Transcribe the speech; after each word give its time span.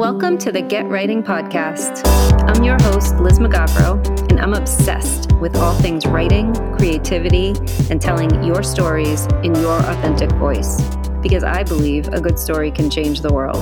Welcome 0.00 0.38
to 0.38 0.50
the 0.50 0.62
Get 0.62 0.86
Writing 0.86 1.22
Podcast. 1.22 2.00
I'm 2.48 2.64
your 2.64 2.78
host, 2.84 3.16
Liz 3.16 3.38
Mugavero, 3.38 4.02
and 4.30 4.40
I'm 4.40 4.54
obsessed 4.54 5.30
with 5.32 5.54
all 5.56 5.74
things 5.74 6.06
writing, 6.06 6.54
creativity, 6.78 7.48
and 7.90 8.00
telling 8.00 8.42
your 8.42 8.62
stories 8.62 9.26
in 9.44 9.54
your 9.56 9.76
authentic 9.76 10.32
voice 10.36 10.80
because 11.20 11.44
I 11.44 11.64
believe 11.64 12.08
a 12.08 12.18
good 12.18 12.38
story 12.38 12.70
can 12.70 12.88
change 12.88 13.20
the 13.20 13.30
world. 13.30 13.58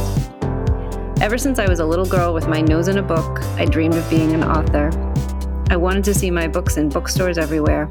Ever 1.20 1.38
since 1.38 1.58
I 1.58 1.68
was 1.68 1.80
a 1.80 1.84
little 1.84 2.06
girl 2.06 2.32
with 2.32 2.46
my 2.46 2.60
nose 2.60 2.86
in 2.86 2.98
a 2.98 3.02
book, 3.02 3.42
I 3.56 3.64
dreamed 3.64 3.96
of 3.96 4.08
being 4.08 4.32
an 4.32 4.44
author. 4.44 4.92
I 5.70 5.76
wanted 5.76 6.04
to 6.04 6.14
see 6.14 6.30
my 6.30 6.46
books 6.46 6.76
in 6.76 6.88
bookstores 6.88 7.36
everywhere. 7.36 7.88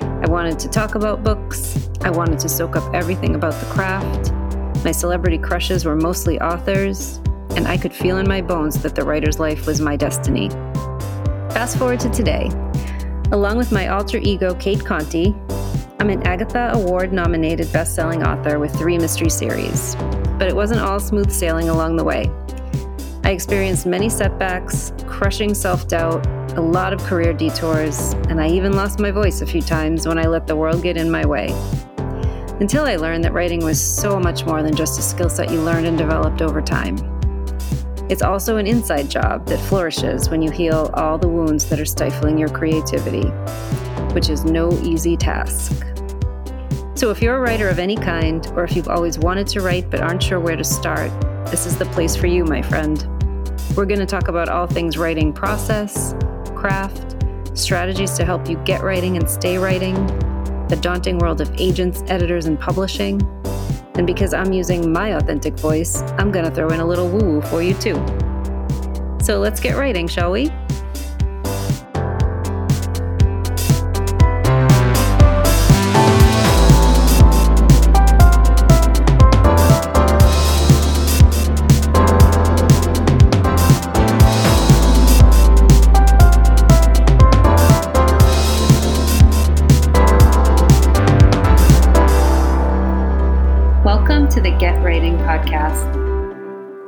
I 0.00 0.26
wanted 0.28 0.56
to 0.60 0.68
talk 0.68 0.94
about 0.94 1.24
books. 1.24 1.88
I 2.02 2.10
wanted 2.10 2.38
to 2.38 2.48
soak 2.48 2.76
up 2.76 2.94
everything 2.94 3.34
about 3.34 3.54
the 3.54 3.66
craft. 3.66 4.32
My 4.84 4.92
celebrity 4.92 5.38
crushes 5.38 5.84
were 5.84 5.96
mostly 5.96 6.40
authors, 6.40 7.18
and 7.58 7.66
I 7.66 7.76
could 7.76 7.92
feel 7.92 8.18
in 8.18 8.28
my 8.28 8.40
bones 8.40 8.80
that 8.84 8.94
the 8.94 9.02
writer's 9.02 9.40
life 9.40 9.66
was 9.66 9.80
my 9.80 9.96
destiny. 9.96 10.48
Fast 11.50 11.76
forward 11.76 11.98
to 11.98 12.08
today. 12.08 12.50
Along 13.32 13.58
with 13.58 13.72
my 13.72 13.88
alter 13.88 14.18
ego, 14.18 14.54
Cate 14.54 14.86
Conte, 14.86 15.34
I'm 15.98 16.08
an 16.08 16.24
Agatha 16.24 16.70
Award 16.74 17.12
nominated 17.12 17.72
best 17.72 17.96
selling 17.96 18.22
author 18.22 18.60
with 18.60 18.72
three 18.76 18.96
mystery 18.96 19.28
series. 19.28 19.96
But 20.38 20.46
it 20.46 20.54
wasn't 20.54 20.82
all 20.82 21.00
smooth 21.00 21.32
sailing 21.32 21.68
along 21.68 21.96
the 21.96 22.04
way. 22.04 22.30
I 23.24 23.32
experienced 23.32 23.86
many 23.86 24.08
setbacks, 24.08 24.92
crushing 25.08 25.52
self 25.52 25.88
doubt, 25.88 26.24
a 26.56 26.60
lot 26.60 26.92
of 26.92 27.02
career 27.02 27.32
detours, 27.32 28.12
and 28.28 28.40
I 28.40 28.48
even 28.50 28.74
lost 28.74 29.00
my 29.00 29.10
voice 29.10 29.40
a 29.40 29.46
few 29.46 29.62
times 29.62 30.06
when 30.06 30.16
I 30.16 30.28
let 30.28 30.46
the 30.46 30.54
world 30.54 30.84
get 30.84 30.96
in 30.96 31.10
my 31.10 31.26
way. 31.26 31.48
Until 32.60 32.84
I 32.84 32.94
learned 32.94 33.24
that 33.24 33.32
writing 33.32 33.64
was 33.64 33.80
so 33.80 34.20
much 34.20 34.46
more 34.46 34.62
than 34.62 34.76
just 34.76 34.96
a 35.00 35.02
skill 35.02 35.28
set 35.28 35.50
you 35.50 35.60
learned 35.60 35.88
and 35.88 35.98
developed 35.98 36.40
over 36.40 36.62
time. 36.62 37.17
It's 38.08 38.22
also 38.22 38.56
an 38.56 38.66
inside 38.66 39.10
job 39.10 39.44
that 39.48 39.58
flourishes 39.58 40.30
when 40.30 40.40
you 40.40 40.50
heal 40.50 40.90
all 40.94 41.18
the 41.18 41.28
wounds 41.28 41.66
that 41.66 41.78
are 41.78 41.84
stifling 41.84 42.38
your 42.38 42.48
creativity, 42.48 43.28
which 44.14 44.30
is 44.30 44.46
no 44.46 44.72
easy 44.82 45.14
task. 45.14 45.84
So, 46.94 47.10
if 47.10 47.20
you're 47.20 47.36
a 47.36 47.40
writer 47.40 47.68
of 47.68 47.78
any 47.78 47.96
kind, 47.96 48.46
or 48.56 48.64
if 48.64 48.74
you've 48.74 48.88
always 48.88 49.18
wanted 49.18 49.46
to 49.48 49.60
write 49.60 49.90
but 49.90 50.00
aren't 50.00 50.22
sure 50.22 50.40
where 50.40 50.56
to 50.56 50.64
start, 50.64 51.10
this 51.50 51.66
is 51.66 51.76
the 51.76 51.84
place 51.86 52.16
for 52.16 52.28
you, 52.28 52.44
my 52.44 52.62
friend. 52.62 53.06
We're 53.76 53.84
going 53.84 54.00
to 54.00 54.06
talk 54.06 54.28
about 54.28 54.48
all 54.48 54.66
things 54.66 54.96
writing 54.96 55.30
process, 55.30 56.14
craft, 56.56 57.14
strategies 57.52 58.12
to 58.14 58.24
help 58.24 58.48
you 58.48 58.56
get 58.64 58.82
writing 58.82 59.18
and 59.18 59.28
stay 59.28 59.58
writing, 59.58 59.94
the 60.68 60.78
daunting 60.80 61.18
world 61.18 61.42
of 61.42 61.52
agents, 61.60 62.02
editors, 62.06 62.46
and 62.46 62.58
publishing 62.58 63.20
and 63.98 64.06
because 64.06 64.32
I'm 64.32 64.52
using 64.52 64.92
my 64.92 65.16
authentic 65.16 65.58
voice, 65.58 66.02
I'm 66.18 66.30
going 66.30 66.44
to 66.44 66.50
throw 66.52 66.68
in 66.68 66.78
a 66.78 66.86
little 66.86 67.08
woo 67.08 67.18
woo 67.18 67.42
for 67.42 67.60
you 67.60 67.74
too. 67.74 67.96
So 69.20 69.40
let's 69.40 69.58
get 69.58 69.76
writing, 69.76 70.06
shall 70.06 70.30
we? 70.30 70.50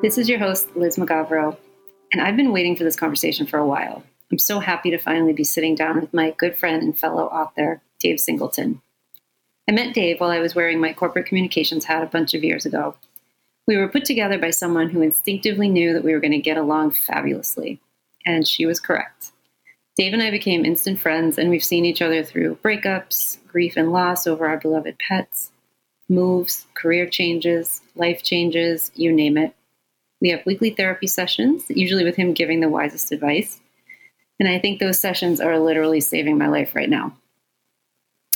This 0.03 0.19
is 0.19 0.29
your 0.29 0.39
host, 0.39 0.77
Liz 0.77 0.99
Mugavero, 0.99 1.57
and 2.13 2.21
I've 2.21 2.37
been 2.37 2.53
waiting 2.53 2.77
for 2.77 2.85
this 2.85 2.97
conversation 2.97 3.47
for 3.47 3.59
a 3.59 3.67
while. 3.67 4.03
I'm 4.31 4.39
so 4.39 4.61
happy 4.61 4.91
to 4.91 4.99
finally 4.99 5.33
be 5.33 5.43
sitting 5.43 5.75
down 5.75 6.03
with 6.03 6.13
my 6.13 6.33
good 6.33 6.55
friend 6.55 6.83
and 6.83 6.97
fellow 6.97 7.25
author, 7.29 7.81
Dave 7.99 8.21
Singleton. 8.21 8.83
I 9.67 9.73
met 9.73 9.95
Dave 9.95 10.21
while 10.21 10.31
I 10.31 10.41
was 10.41 10.55
wearing 10.55 10.81
my 10.81 10.93
corporate 10.93 11.25
communications 11.25 11.87
hat 11.87 12.03
a 12.03 12.07
bunch 12.07 12.35
of 12.35 12.45
years 12.45 12.67
ago. 12.67 12.95
We 13.67 13.79
were 13.79 13.89
put 13.89 14.05
together 14.05 14.39
by 14.39 14.51
someone 14.51 14.91
who 14.91 15.01
instinctively 15.01 15.71
knew 15.71 15.95
that 15.95 16.05
we 16.05 16.13
were 16.13 16.21
going 16.21 16.33
to 16.33 16.39
get 16.39 16.59
along 16.59 16.91
fabulously, 16.91 17.81
and 18.27 18.47
she 18.47 18.67
was 18.67 18.81
correct. 18.81 19.33
Dave 19.97 20.13
and 20.13 20.23
I 20.23 20.31
became 20.31 20.67
instant 20.67 21.01
friends, 21.01 21.39
and 21.39 21.49
we've 21.49 21.65
seen 21.65 21.87
each 21.87 22.03
other 22.03 22.23
through 22.23 22.57
breakups, 22.57 23.39
grief 23.49 23.79
and 23.79 23.93
loss 23.93 24.27
over 24.27 24.47
our 24.47 24.59
beloved 24.59 24.99
pets, 24.99 25.50
moves, 26.11 26.67
career 26.75 27.09
changes, 27.09 27.81
life 27.95 28.23
changes, 28.23 28.91
you 28.95 29.13
name 29.13 29.39
it. 29.39 29.55
We 30.21 30.31
have 30.31 30.45
weekly 30.45 30.71
therapy 30.71 31.07
sessions, 31.07 31.65
usually 31.71 32.05
with 32.05 32.17
him 32.17 32.35
giving 32.35 32.61
the 32.61 32.69
wisest 32.69 33.13
advice. 33.13 33.61
And 34.39 34.49
I 34.49 34.59
think 34.59 34.81
those 34.81 34.99
sessions 34.99 35.41
are 35.41 35.59
literally 35.59 36.01
saving 36.01 36.37
my 36.37 36.49
life 36.49 36.75
right 36.75 36.91
now. 36.91 37.17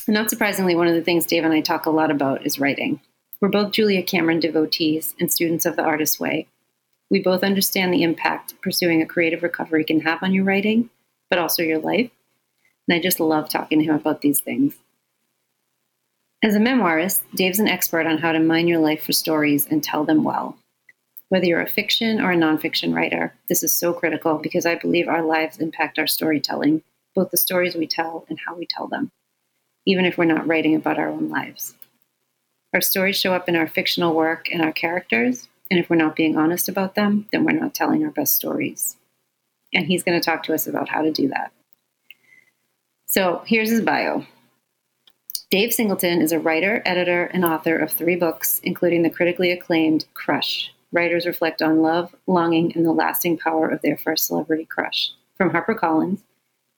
And 0.07 0.13
not 0.13 0.29
surprisingly, 0.29 0.75
one 0.75 0.87
of 0.87 0.95
the 0.95 1.01
things 1.01 1.25
Dave 1.25 1.43
and 1.43 1.53
I 1.53 1.61
talk 1.61 1.85
a 1.85 1.91
lot 1.91 2.11
about 2.11 2.45
is 2.45 2.59
writing. 2.59 3.01
We're 3.41 3.49
both 3.49 3.73
Julia 3.73 4.01
Cameron 4.01 4.39
devotees 4.39 5.13
and 5.19 5.31
students 5.31 5.65
of 5.65 5.75
the 5.75 5.83
artist 5.83 6.19
way. 6.19 6.47
We 7.09 7.21
both 7.21 7.43
understand 7.43 7.93
the 7.93 8.03
impact 8.03 8.59
pursuing 8.61 9.01
a 9.01 9.05
creative 9.05 9.43
recovery 9.43 9.83
can 9.83 10.01
have 10.01 10.23
on 10.23 10.33
your 10.33 10.43
writing, 10.43 10.89
but 11.29 11.39
also 11.39 11.61
your 11.61 11.79
life. 11.79 12.09
And 12.87 12.95
I 12.95 13.01
just 13.01 13.19
love 13.19 13.49
talking 13.49 13.79
to 13.79 13.85
him 13.85 13.95
about 13.95 14.21
these 14.21 14.39
things. 14.39 14.75
As 16.45 16.53
a 16.53 16.59
memoirist, 16.59 17.21
Dave's 17.33 17.57
an 17.57 17.67
expert 17.67 18.05
on 18.05 18.19
how 18.19 18.31
to 18.31 18.39
mine 18.39 18.67
your 18.67 18.77
life 18.77 19.03
for 19.03 19.13
stories 19.13 19.65
and 19.65 19.83
tell 19.83 20.05
them 20.05 20.23
well. 20.23 20.55
Whether 21.29 21.47
you're 21.47 21.59
a 21.59 21.67
fiction 21.67 22.21
or 22.21 22.31
a 22.31 22.37
nonfiction 22.37 22.93
writer, 22.93 23.33
this 23.49 23.63
is 23.63 23.73
so 23.73 23.93
critical 23.93 24.37
because 24.37 24.63
I 24.63 24.75
believe 24.75 25.07
our 25.07 25.23
lives 25.23 25.57
impact 25.57 25.97
our 25.97 26.05
storytelling, 26.05 26.83
both 27.15 27.31
the 27.31 27.37
stories 27.37 27.73
we 27.73 27.87
tell 27.87 28.27
and 28.29 28.37
how 28.45 28.53
we 28.53 28.67
tell 28.67 28.85
them, 28.85 29.09
even 29.87 30.05
if 30.05 30.19
we're 30.19 30.25
not 30.25 30.45
writing 30.45 30.75
about 30.75 30.99
our 30.99 31.09
own 31.09 31.29
lives. 31.29 31.73
Our 32.75 32.81
stories 32.81 33.15
show 33.15 33.33
up 33.33 33.49
in 33.49 33.55
our 33.55 33.67
fictional 33.67 34.13
work 34.13 34.47
and 34.51 34.61
our 34.61 34.71
characters, 34.71 35.47
and 35.71 35.79
if 35.79 35.89
we're 35.89 35.95
not 35.95 36.15
being 36.15 36.37
honest 36.37 36.69
about 36.69 36.93
them, 36.93 37.27
then 37.31 37.43
we're 37.43 37.59
not 37.59 37.73
telling 37.73 38.03
our 38.03 38.11
best 38.11 38.35
stories. 38.35 38.97
And 39.73 39.87
he's 39.87 40.03
going 40.03 40.21
to 40.21 40.23
talk 40.23 40.43
to 40.43 40.53
us 40.53 40.67
about 40.67 40.89
how 40.89 41.01
to 41.01 41.11
do 41.11 41.27
that. 41.29 41.51
So 43.07 43.41
here's 43.47 43.71
his 43.71 43.81
bio. 43.81 44.27
Dave 45.51 45.73
Singleton 45.73 46.21
is 46.21 46.31
a 46.31 46.39
writer, 46.39 46.81
editor, 46.85 47.25
and 47.25 47.45
author 47.45 47.77
of 47.77 47.91
three 47.91 48.15
books, 48.15 48.59
including 48.63 49.03
the 49.03 49.09
critically 49.09 49.51
acclaimed 49.51 50.05
Crush 50.13 50.71
writers 50.95 51.27
reflect 51.27 51.61
on 51.61 51.81
love, 51.81 52.15
longing, 52.25 52.71
and 52.75 52.85
the 52.85 52.91
lasting 52.91 53.37
power 53.37 53.67
of 53.67 53.81
their 53.81 53.97
first 53.97 54.25
celebrity 54.25 54.65
crush 54.65 55.11
from 55.35 55.51
HarperCollins, 55.51 56.21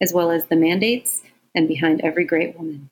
as 0.01 0.11
well 0.11 0.31
as 0.31 0.45
The 0.45 0.55
Mandates 0.55 1.23
and 1.55 1.67
Behind 1.67 2.01
Every 2.01 2.25
Great 2.25 2.57
Woman. 2.57 2.89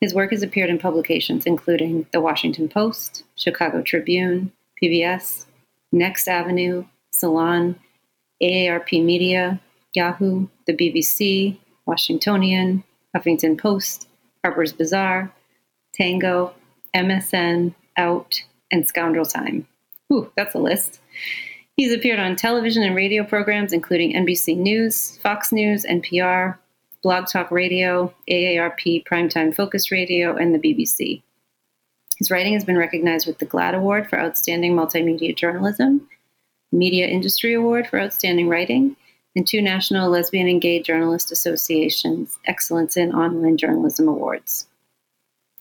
His 0.00 0.14
work 0.14 0.32
has 0.32 0.42
appeared 0.42 0.68
in 0.68 0.78
publications 0.78 1.46
including 1.46 2.06
The 2.12 2.20
Washington 2.20 2.68
Post, 2.68 3.22
Chicago 3.36 3.82
Tribune, 3.82 4.52
PBS, 4.82 5.46
Next 5.92 6.26
Avenue, 6.26 6.84
Salon, 7.12 7.76
AARP 8.42 9.04
Media, 9.04 9.60
Yahoo, 9.94 10.48
the 10.66 10.74
BBC, 10.74 11.56
Washingtonian, 11.86 12.82
Huffington 13.16 13.56
Post, 13.56 14.08
Harper's 14.44 14.72
Bazaar, 14.72 15.32
Tango, 15.94 16.54
MSN, 16.94 17.74
Out, 17.96 18.42
and 18.70 18.86
Scoundrel 18.86 19.26
Time. 19.26 19.66
Whew, 20.08 20.30
that's 20.36 20.54
a 20.54 20.58
list. 20.58 21.00
He's 21.76 21.92
appeared 21.92 22.20
on 22.20 22.36
television 22.36 22.82
and 22.82 22.94
radio 22.94 23.24
programs 23.24 23.72
including 23.72 24.14
NBC 24.14 24.56
News, 24.56 25.18
Fox 25.18 25.52
News, 25.52 25.84
NPR, 25.84 26.58
Blog 27.02 27.26
Talk 27.26 27.50
Radio, 27.50 28.14
AARP 28.30 29.04
Primetime 29.04 29.54
Focus 29.54 29.90
Radio, 29.90 30.36
and 30.36 30.54
the 30.54 30.58
BBC. 30.58 31.22
His 32.18 32.30
writing 32.30 32.52
has 32.52 32.64
been 32.64 32.78
recognized 32.78 33.26
with 33.26 33.38
the 33.38 33.46
GLAAD 33.46 33.74
Award 33.74 34.08
for 34.08 34.20
Outstanding 34.20 34.76
Multimedia 34.76 35.34
Journalism, 35.34 36.08
Media 36.70 37.08
Industry 37.08 37.54
Award 37.54 37.88
for 37.88 37.98
Outstanding 37.98 38.48
Writing, 38.48 38.96
and 39.34 39.46
two 39.46 39.62
National 39.62 40.10
Lesbian 40.10 40.48
and 40.48 40.60
Gay 40.60 40.80
Journalist 40.82 41.32
Associations 41.32 42.38
Excellence 42.46 42.96
in 42.96 43.14
Online 43.14 43.56
Journalism 43.56 44.08
Awards. 44.08 44.66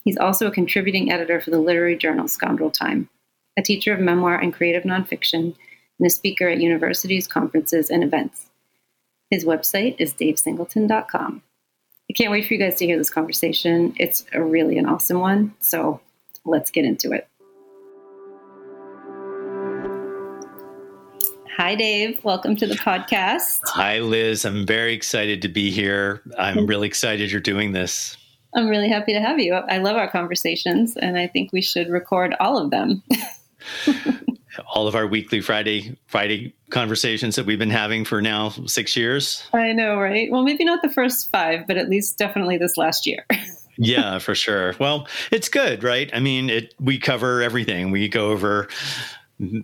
He's 0.03 0.17
also 0.17 0.47
a 0.47 0.51
contributing 0.51 1.11
editor 1.11 1.39
for 1.39 1.51
the 1.51 1.59
literary 1.59 1.95
journal 1.95 2.27
Scoundrel 2.27 2.71
Time 2.71 3.09
a 3.57 3.61
teacher 3.61 3.93
of 3.93 3.99
memoir 3.99 4.39
and 4.39 4.53
creative 4.53 4.83
nonfiction, 4.83 5.55
and 5.99 6.07
a 6.07 6.09
speaker 6.09 6.47
at 6.47 6.61
universities, 6.61 7.27
conferences, 7.27 7.89
and 7.89 8.03
events. 8.03 8.49
His 9.29 9.45
website 9.45 9.95
is 9.99 10.13
davesingleton.com. 10.13 11.41
I 12.09 12.13
can't 12.13 12.31
wait 12.31 12.45
for 12.45 12.53
you 12.53 12.59
guys 12.59 12.75
to 12.75 12.85
hear 12.85 12.97
this 12.97 13.09
conversation. 13.09 13.93
It's 13.97 14.25
a 14.33 14.43
really 14.43 14.77
an 14.77 14.85
awesome 14.85 15.19
one. 15.19 15.53
So 15.59 16.01
let's 16.43 16.71
get 16.71 16.85
into 16.85 17.11
it. 17.11 17.27
Hi, 21.61 21.75
Dave. 21.75 22.23
Welcome 22.23 22.55
to 22.55 22.65
the 22.65 22.73
podcast. 22.73 23.59
Hi, 23.67 23.99
Liz. 23.99 24.45
I'm 24.45 24.65
very 24.65 24.95
excited 24.95 25.43
to 25.43 25.47
be 25.47 25.69
here. 25.69 26.23
I'm 26.35 26.65
really 26.65 26.87
excited 26.87 27.31
you're 27.31 27.39
doing 27.39 27.71
this. 27.71 28.17
I'm 28.55 28.67
really 28.67 28.89
happy 28.89 29.13
to 29.13 29.21
have 29.21 29.37
you. 29.37 29.53
I 29.53 29.77
love 29.77 29.95
our 29.95 30.09
conversations, 30.09 30.97
and 30.97 31.19
I 31.19 31.27
think 31.27 31.53
we 31.53 31.61
should 31.61 31.87
record 31.87 32.35
all 32.39 32.57
of 32.57 32.71
them. 32.71 33.03
all 34.73 34.87
of 34.87 34.95
our 34.95 35.05
weekly 35.05 35.39
Friday 35.39 35.95
Friday 36.07 36.55
conversations 36.71 37.35
that 37.35 37.45
we've 37.45 37.59
been 37.59 37.69
having 37.69 38.05
for 38.05 38.23
now 38.23 38.49
six 38.65 38.97
years. 38.97 39.43
I 39.53 39.71
know, 39.71 39.99
right? 39.99 40.31
Well, 40.31 40.41
maybe 40.41 40.65
not 40.65 40.81
the 40.81 40.89
first 40.89 41.29
five, 41.31 41.67
but 41.67 41.77
at 41.77 41.89
least 41.89 42.17
definitely 42.17 42.57
this 42.57 42.75
last 42.75 43.05
year. 43.05 43.23
yeah, 43.77 44.17
for 44.17 44.33
sure. 44.33 44.73
Well, 44.79 45.07
it's 45.29 45.47
good, 45.47 45.83
right? 45.83 46.09
I 46.11 46.21
mean, 46.21 46.49
it 46.49 46.73
we 46.79 46.97
cover 46.97 47.43
everything. 47.43 47.91
We 47.91 48.07
go 48.07 48.31
over 48.31 48.67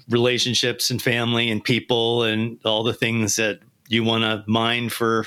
relationships 0.10 0.90
and 0.90 1.02
family 1.02 1.50
and 1.50 1.64
people 1.64 2.24
and 2.24 2.60
all 2.66 2.84
the 2.84 2.94
things 2.94 3.36
that 3.36 3.60
you 3.88 4.04
want 4.04 4.24
to 4.24 4.44
mind 4.50 4.92
for 4.92 5.26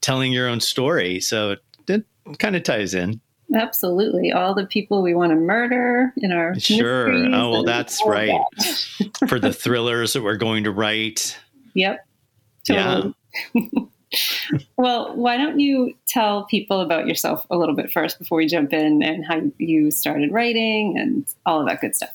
telling 0.00 0.32
your 0.32 0.48
own 0.48 0.60
story. 0.60 1.20
So 1.20 1.52
it, 1.52 1.62
it 1.88 2.04
kind 2.38 2.56
of 2.56 2.62
ties 2.62 2.94
in. 2.94 3.20
Absolutely. 3.54 4.32
All 4.32 4.54
the 4.54 4.66
people 4.66 5.02
we 5.02 5.14
want 5.14 5.30
to 5.30 5.36
murder 5.36 6.12
in 6.16 6.32
our 6.32 6.58
Sure. 6.58 7.10
Oh, 7.34 7.50
well, 7.50 7.64
that's 7.64 8.00
right. 8.06 8.40
That. 8.58 9.10
For 9.28 9.40
the 9.40 9.52
thrillers 9.52 10.12
that 10.12 10.22
we're 10.22 10.36
going 10.36 10.64
to 10.64 10.70
write. 10.70 11.36
Yep. 11.74 12.06
Totally. 12.66 13.14
Yeah. 13.54 13.70
well, 14.76 15.14
why 15.14 15.36
don't 15.36 15.60
you 15.60 15.94
tell 16.06 16.44
people 16.44 16.80
about 16.80 17.06
yourself 17.06 17.46
a 17.50 17.56
little 17.56 17.74
bit 17.74 17.92
first 17.92 18.18
before 18.18 18.38
we 18.38 18.46
jump 18.46 18.72
in 18.72 19.02
and 19.02 19.24
how 19.24 19.40
you 19.58 19.90
started 19.90 20.32
writing 20.32 20.98
and 20.98 21.26
all 21.46 21.60
of 21.60 21.68
that 21.68 21.80
good 21.80 21.94
stuff? 21.94 22.10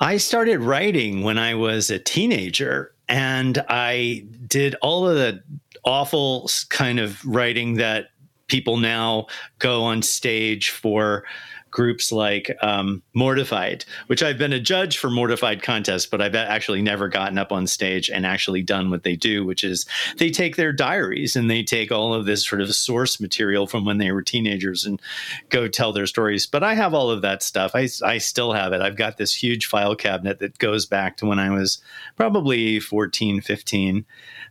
I 0.00 0.18
started 0.18 0.60
writing 0.60 1.22
when 1.22 1.38
I 1.38 1.54
was 1.54 1.90
a 1.90 1.98
teenager 1.98 2.92
and 3.08 3.64
I 3.68 4.26
did 4.46 4.74
all 4.82 5.08
of 5.08 5.16
the 5.16 5.42
awful 5.84 6.48
kind 6.70 6.98
of 6.98 7.24
writing 7.24 7.74
that 7.74 8.08
people 8.48 8.76
now 8.76 9.26
go 9.58 9.82
on 9.84 10.02
stage 10.02 10.70
for 10.70 11.24
groups 11.74 12.12
like 12.12 12.56
um, 12.62 13.02
Mortified, 13.14 13.84
which 14.06 14.22
I've 14.22 14.38
been 14.38 14.52
a 14.52 14.60
judge 14.60 14.96
for 14.96 15.10
Mortified 15.10 15.60
contests, 15.60 16.06
but 16.06 16.22
I've 16.22 16.36
actually 16.36 16.80
never 16.80 17.08
gotten 17.08 17.36
up 17.36 17.50
on 17.50 17.66
stage 17.66 18.08
and 18.08 18.24
actually 18.24 18.62
done 18.62 18.90
what 18.90 19.02
they 19.02 19.16
do, 19.16 19.44
which 19.44 19.64
is 19.64 19.84
they 20.18 20.30
take 20.30 20.54
their 20.54 20.72
diaries 20.72 21.34
and 21.34 21.50
they 21.50 21.64
take 21.64 21.90
all 21.90 22.14
of 22.14 22.26
this 22.26 22.46
sort 22.46 22.62
of 22.62 22.72
source 22.72 23.20
material 23.20 23.66
from 23.66 23.84
when 23.84 23.98
they 23.98 24.12
were 24.12 24.22
teenagers 24.22 24.84
and 24.84 25.02
go 25.48 25.66
tell 25.66 25.92
their 25.92 26.06
stories. 26.06 26.46
But 26.46 26.62
I 26.62 26.74
have 26.74 26.94
all 26.94 27.10
of 27.10 27.22
that 27.22 27.42
stuff. 27.42 27.72
I, 27.74 27.88
I 28.04 28.18
still 28.18 28.52
have 28.52 28.72
it. 28.72 28.80
I've 28.80 28.96
got 28.96 29.16
this 29.16 29.34
huge 29.34 29.66
file 29.66 29.96
cabinet 29.96 30.38
that 30.38 30.58
goes 30.58 30.86
back 30.86 31.16
to 31.18 31.26
when 31.26 31.40
I 31.40 31.50
was 31.50 31.82
probably 32.14 32.78
14, 32.78 33.40
15. 33.40 34.06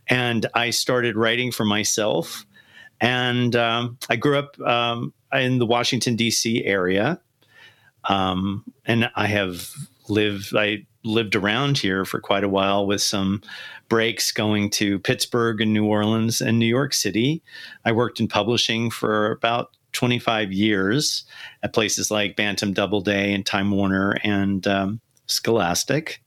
And 0.08 0.46
I 0.52 0.68
started 0.68 1.16
writing 1.16 1.52
for 1.52 1.64
myself 1.64 2.44
and 3.00 3.56
um, 3.56 3.98
I 4.08 4.16
grew 4.16 4.38
up 4.38 4.60
um, 4.60 5.12
in 5.34 5.58
the 5.58 5.66
Washington 5.66 6.16
D.C. 6.16 6.64
area, 6.64 7.20
um, 8.08 8.64
and 8.86 9.10
I 9.14 9.26
have 9.26 9.70
lived. 10.08 10.54
I 10.56 10.86
lived 11.04 11.36
around 11.36 11.76
here 11.76 12.04
for 12.04 12.18
quite 12.18 12.44
a 12.44 12.48
while 12.48 12.86
with 12.86 13.02
some 13.02 13.42
breaks 13.88 14.32
going 14.32 14.70
to 14.70 14.98
Pittsburgh 14.98 15.60
and 15.60 15.72
New 15.72 15.86
Orleans 15.86 16.40
and 16.40 16.58
New 16.58 16.66
York 16.66 16.94
City. 16.94 17.42
I 17.84 17.92
worked 17.92 18.20
in 18.20 18.28
publishing 18.28 18.90
for 18.90 19.30
about 19.32 19.76
25 19.92 20.52
years 20.52 21.24
at 21.62 21.72
places 21.72 22.10
like 22.10 22.36
Bantam 22.36 22.72
Doubleday 22.72 23.32
and 23.32 23.44
Time 23.44 23.70
Warner 23.70 24.16
and 24.24 24.66
um, 24.66 25.00
Scholastic. 25.26 26.22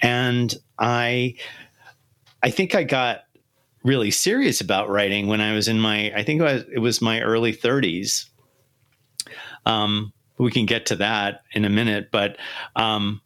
And 0.00 0.54
I 0.78 1.36
I 2.42 2.50
think 2.50 2.74
I 2.74 2.82
got 2.82 3.24
really 3.84 4.10
serious 4.10 4.60
about 4.60 4.88
writing 4.88 5.26
when 5.26 5.40
I 5.40 5.54
was 5.54 5.68
in 5.68 5.80
my, 5.80 6.12
I 6.14 6.22
think 6.22 6.40
it 6.40 6.44
was, 6.44 6.64
it 6.74 6.78
was 6.78 7.02
my 7.02 7.20
early 7.20 7.52
30s. 7.52 8.26
Um, 9.66 10.12
we 10.38 10.50
can 10.50 10.66
get 10.66 10.86
to 10.86 10.96
that 10.96 11.42
in 11.52 11.64
a 11.64 11.70
minute, 11.70 12.10
but 12.10 12.36
um, 12.76 13.20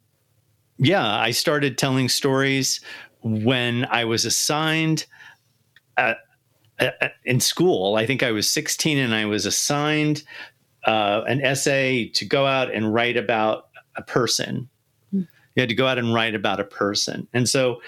yeah, 0.79 1.17
I 1.17 1.31
started 1.31 1.79
telling 1.79 2.08
stories 2.08 2.81
when 3.23 3.87
I 3.87 4.05
was 4.05 4.25
assigned 4.25 5.06
at, 5.97 6.19
at, 6.79 7.14
in 7.25 7.41
school. 7.41 7.97
I 7.97 8.06
think 8.06 8.23
I 8.23 8.32
was 8.32 8.49
16 8.49 8.99
and 8.99 9.14
I 9.14 9.25
was 9.25 9.47
assigned 9.47 10.23
uh, 10.85 11.23
an 11.26 11.43
essay 11.43 12.08
to 12.08 12.25
go 12.25 12.47
out 12.47 12.73
and 12.73 12.93
write 12.93 13.17
about 13.17 13.69
a 13.97 14.03
person. 14.03 14.69
Hmm. 15.11 15.23
You 15.55 15.61
had 15.61 15.69
to 15.69 15.75
go 15.75 15.87
out 15.87 15.99
and 15.99 16.14
write 16.14 16.35
about 16.35 16.61
a 16.61 16.64
person. 16.64 17.26
And 17.32 17.49
so 17.49 17.81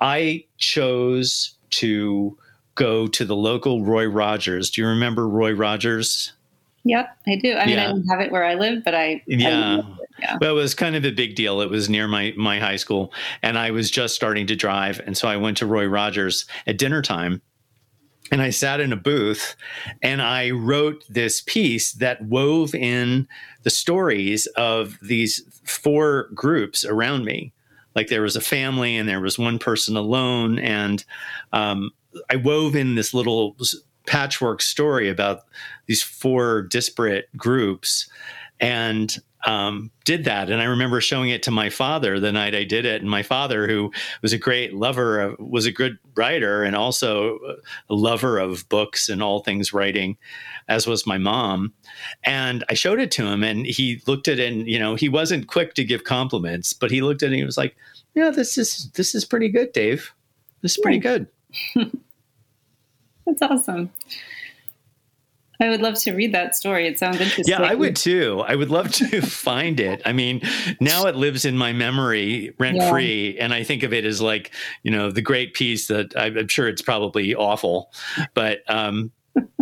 I 0.00 0.44
chose 0.58 1.55
to 1.70 2.36
go 2.74 3.06
to 3.06 3.24
the 3.24 3.36
local 3.36 3.84
Roy 3.84 4.06
Rogers. 4.06 4.70
Do 4.70 4.82
you 4.82 4.86
remember 4.88 5.28
Roy 5.28 5.52
Rogers? 5.52 6.32
Yep, 6.84 7.18
I 7.26 7.36
do. 7.36 7.54
I 7.54 7.66
mean, 7.66 7.78
I 7.78 7.86
didn't 7.88 8.08
have 8.08 8.20
it 8.20 8.30
where 8.30 8.44
I 8.44 8.54
live, 8.54 8.84
but 8.84 8.94
I 8.94 9.22
yeah. 9.26 9.82
I 9.82 9.96
yeah. 10.18 10.38
Well, 10.40 10.52
it 10.52 10.62
was 10.62 10.74
kind 10.74 10.96
of 10.96 11.04
a 11.04 11.10
big 11.10 11.34
deal. 11.34 11.60
It 11.60 11.68
was 11.68 11.88
near 11.88 12.06
my 12.06 12.32
my 12.36 12.60
high 12.60 12.76
school, 12.76 13.12
and 13.42 13.58
I 13.58 13.70
was 13.70 13.90
just 13.90 14.14
starting 14.14 14.46
to 14.46 14.56
drive, 14.56 15.00
and 15.04 15.16
so 15.16 15.28
I 15.28 15.36
went 15.36 15.56
to 15.58 15.66
Roy 15.66 15.86
Rogers 15.86 16.46
at 16.66 16.78
dinner 16.78 17.02
time, 17.02 17.42
and 18.30 18.40
I 18.40 18.50
sat 18.50 18.80
in 18.80 18.92
a 18.92 18.96
booth, 18.96 19.56
and 20.02 20.22
I 20.22 20.50
wrote 20.50 21.04
this 21.08 21.40
piece 21.40 21.92
that 21.94 22.22
wove 22.22 22.74
in 22.74 23.28
the 23.62 23.70
stories 23.70 24.46
of 24.56 24.98
these 25.02 25.42
four 25.64 26.30
groups 26.34 26.84
around 26.84 27.24
me 27.24 27.52
like 27.96 28.08
there 28.08 28.22
was 28.22 28.36
a 28.36 28.40
family 28.40 28.96
and 28.96 29.08
there 29.08 29.20
was 29.20 29.38
one 29.38 29.58
person 29.58 29.96
alone 29.96 30.58
and 30.58 31.04
um, 31.52 31.90
i 32.30 32.36
wove 32.36 32.76
in 32.76 32.94
this 32.94 33.12
little 33.12 33.56
patchwork 34.06 34.62
story 34.62 35.08
about 35.08 35.40
these 35.86 36.02
four 36.02 36.62
disparate 36.62 37.28
groups 37.36 38.08
and 38.60 39.16
um, 39.46 39.92
did 40.04 40.24
that. 40.24 40.50
And 40.50 40.60
I 40.60 40.64
remember 40.64 41.00
showing 41.00 41.30
it 41.30 41.42
to 41.44 41.52
my 41.52 41.70
father 41.70 42.18
the 42.18 42.32
night 42.32 42.54
I 42.54 42.64
did 42.64 42.84
it. 42.84 43.00
And 43.00 43.10
my 43.10 43.22
father, 43.22 43.68
who 43.68 43.92
was 44.20 44.32
a 44.32 44.38
great 44.38 44.74
lover, 44.74 45.20
of, 45.20 45.38
was 45.38 45.66
a 45.66 45.72
good 45.72 45.98
writer 46.16 46.64
and 46.64 46.74
also 46.74 47.38
a 47.88 47.94
lover 47.94 48.38
of 48.38 48.68
books 48.68 49.08
and 49.08 49.22
all 49.22 49.40
things 49.40 49.72
writing, 49.72 50.16
as 50.68 50.86
was 50.86 51.06
my 51.06 51.16
mom. 51.16 51.72
And 52.24 52.64
I 52.68 52.74
showed 52.74 53.00
it 53.00 53.12
to 53.12 53.26
him 53.26 53.44
and 53.44 53.64
he 53.64 54.02
looked 54.08 54.26
at 54.26 54.40
it 54.40 54.52
and, 54.52 54.66
you 54.66 54.80
know, 54.80 54.96
he 54.96 55.08
wasn't 55.08 55.46
quick 55.46 55.74
to 55.74 55.84
give 55.84 56.02
compliments, 56.02 56.72
but 56.72 56.90
he 56.90 57.00
looked 57.00 57.22
at 57.22 57.26
it 57.26 57.32
and 57.32 57.38
he 57.38 57.44
was 57.44 57.56
like, 57.56 57.76
yeah, 58.14 58.30
this 58.30 58.58
is, 58.58 58.90
this 58.94 59.14
is 59.14 59.24
pretty 59.24 59.48
good, 59.48 59.72
Dave. 59.72 60.12
This 60.62 60.72
is 60.72 60.78
pretty 60.82 60.98
good. 60.98 61.28
That's 63.26 63.42
awesome. 63.42 63.92
I 65.60 65.68
would 65.68 65.80
love 65.80 65.94
to 66.00 66.12
read 66.12 66.32
that 66.32 66.56
story. 66.56 66.86
It 66.86 66.98
sounds 66.98 67.20
interesting. 67.20 67.44
Yeah, 67.46 67.62
I 67.62 67.74
would 67.74 67.96
too. 67.96 68.42
I 68.46 68.56
would 68.56 68.70
love 68.70 68.92
to 68.92 69.20
find 69.22 69.80
it. 69.80 70.02
I 70.04 70.12
mean, 70.12 70.42
now 70.80 71.06
it 71.06 71.16
lives 71.16 71.44
in 71.44 71.56
my 71.56 71.72
memory 71.72 72.54
rent 72.58 72.78
yeah. 72.78 72.90
free. 72.90 73.38
And 73.38 73.54
I 73.54 73.62
think 73.62 73.82
of 73.82 73.92
it 73.92 74.04
as 74.04 74.20
like, 74.20 74.52
you 74.82 74.90
know, 74.90 75.10
the 75.10 75.22
great 75.22 75.54
piece 75.54 75.88
that 75.88 76.12
I'm 76.16 76.48
sure 76.48 76.68
it's 76.68 76.82
probably 76.82 77.34
awful, 77.34 77.92
but 78.34 78.60
um, 78.68 79.12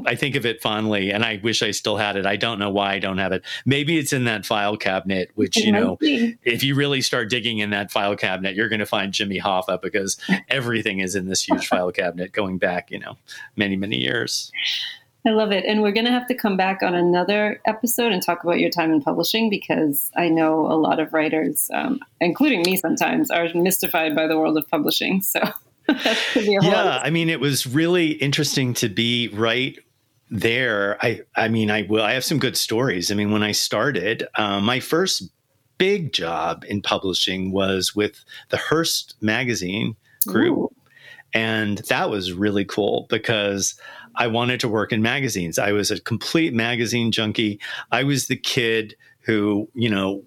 I 0.06 0.14
think 0.14 0.36
of 0.36 0.44
it 0.44 0.60
fondly 0.60 1.10
and 1.10 1.24
I 1.24 1.40
wish 1.42 1.62
I 1.62 1.70
still 1.70 1.96
had 1.96 2.16
it. 2.16 2.26
I 2.26 2.36
don't 2.36 2.58
know 2.58 2.70
why 2.70 2.92
I 2.92 2.98
don't 2.98 3.18
have 3.18 3.32
it. 3.32 3.44
Maybe 3.64 3.98
it's 3.98 4.12
in 4.12 4.24
that 4.24 4.44
file 4.44 4.76
cabinet, 4.76 5.30
which, 5.34 5.56
you 5.56 5.72
know, 5.72 5.96
if 6.00 6.62
you 6.62 6.74
really 6.74 7.00
start 7.00 7.30
digging 7.30 7.58
in 7.58 7.70
that 7.70 7.90
file 7.90 8.16
cabinet, 8.16 8.54
you're 8.54 8.68
going 8.68 8.80
to 8.80 8.86
find 8.86 9.12
Jimmy 9.12 9.40
Hoffa 9.40 9.80
because 9.80 10.18
everything 10.48 11.00
is 11.00 11.14
in 11.14 11.26
this 11.26 11.42
huge 11.42 11.66
file 11.66 11.90
cabinet 11.92 12.32
going 12.32 12.58
back, 12.58 12.90
you 12.90 12.98
know, 12.98 13.16
many, 13.56 13.76
many 13.76 13.98
years. 13.98 14.52
I 15.26 15.31
love 15.31 15.52
it. 15.52 15.64
And 15.64 15.81
we're 15.81 15.93
going 15.93 16.04
to 16.04 16.12
have 16.12 16.26
to 16.26 16.35
come 16.35 16.57
back 16.57 16.83
on 16.83 16.95
another 16.95 17.61
episode 17.64 18.12
and 18.12 18.23
talk 18.23 18.45
about 18.45 18.59
your 18.59 18.69
time 18.69 18.93
in 18.93 19.00
publishing 19.00 19.49
because 19.49 20.11
I 20.16 20.28
know 20.28 20.66
a 20.66 20.76
lot 20.76 21.00
of 21.00 21.14
writers, 21.14 21.71
um, 21.73 22.00
including 22.21 22.62
me 22.62 22.76
sometimes, 22.76 23.31
are 23.31 23.49
mystified 23.54 24.14
by 24.14 24.26
the 24.26 24.38
world 24.38 24.59
of 24.59 24.69
publishing. 24.69 25.23
So 25.23 25.40
yeah, 26.37 27.00
I 27.02 27.11
mean, 27.11 27.31
it 27.31 27.40
was 27.40 27.66
really 27.66 28.12
interesting 28.12 28.75
to 28.75 28.88
be 28.88 29.28
right 29.28 29.78
there. 30.31 30.99
I, 31.02 31.23
I 31.37 31.49
mean, 31.49 31.71
I 31.71 31.83
will. 31.83 32.02
I 32.02 32.12
have 32.12 32.25
some 32.25 32.38
good 32.38 32.57
stories. 32.57 33.11
I 33.11 33.14
mean, 33.14 33.31
when 33.31 33.43
I 33.43 33.52
started, 33.52 34.26
um, 34.37 34.64
my 34.64 34.81
first 34.81 35.31
big 35.78 36.12
job 36.12 36.64
in 36.69 36.83
publishing 36.83 37.50
was 37.50 37.95
with 37.95 38.25
the 38.50 38.57
Hearst 38.57 39.16
magazine 39.21 39.97
group. 40.26 40.59
Ooh. 40.59 40.75
And 41.35 41.78
that 41.88 42.11
was 42.11 42.33
really 42.33 42.64
cool 42.64 43.07
because 43.11 43.75
I 44.16 44.26
wanted 44.26 44.61
to 44.61 44.68
work 44.68 44.92
in 44.92 45.02
magazines. 45.02 45.59
I 45.59 45.73
was 45.73 45.90
a 45.90 46.00
complete 46.00 46.54
magazine 46.54 47.12
junkie. 47.12 47.61
I 47.90 48.04
was 48.04 48.28
the 48.28 48.37
kid 48.37 48.97
who, 49.21 49.68
you 49.75 49.88
know, 49.88 50.23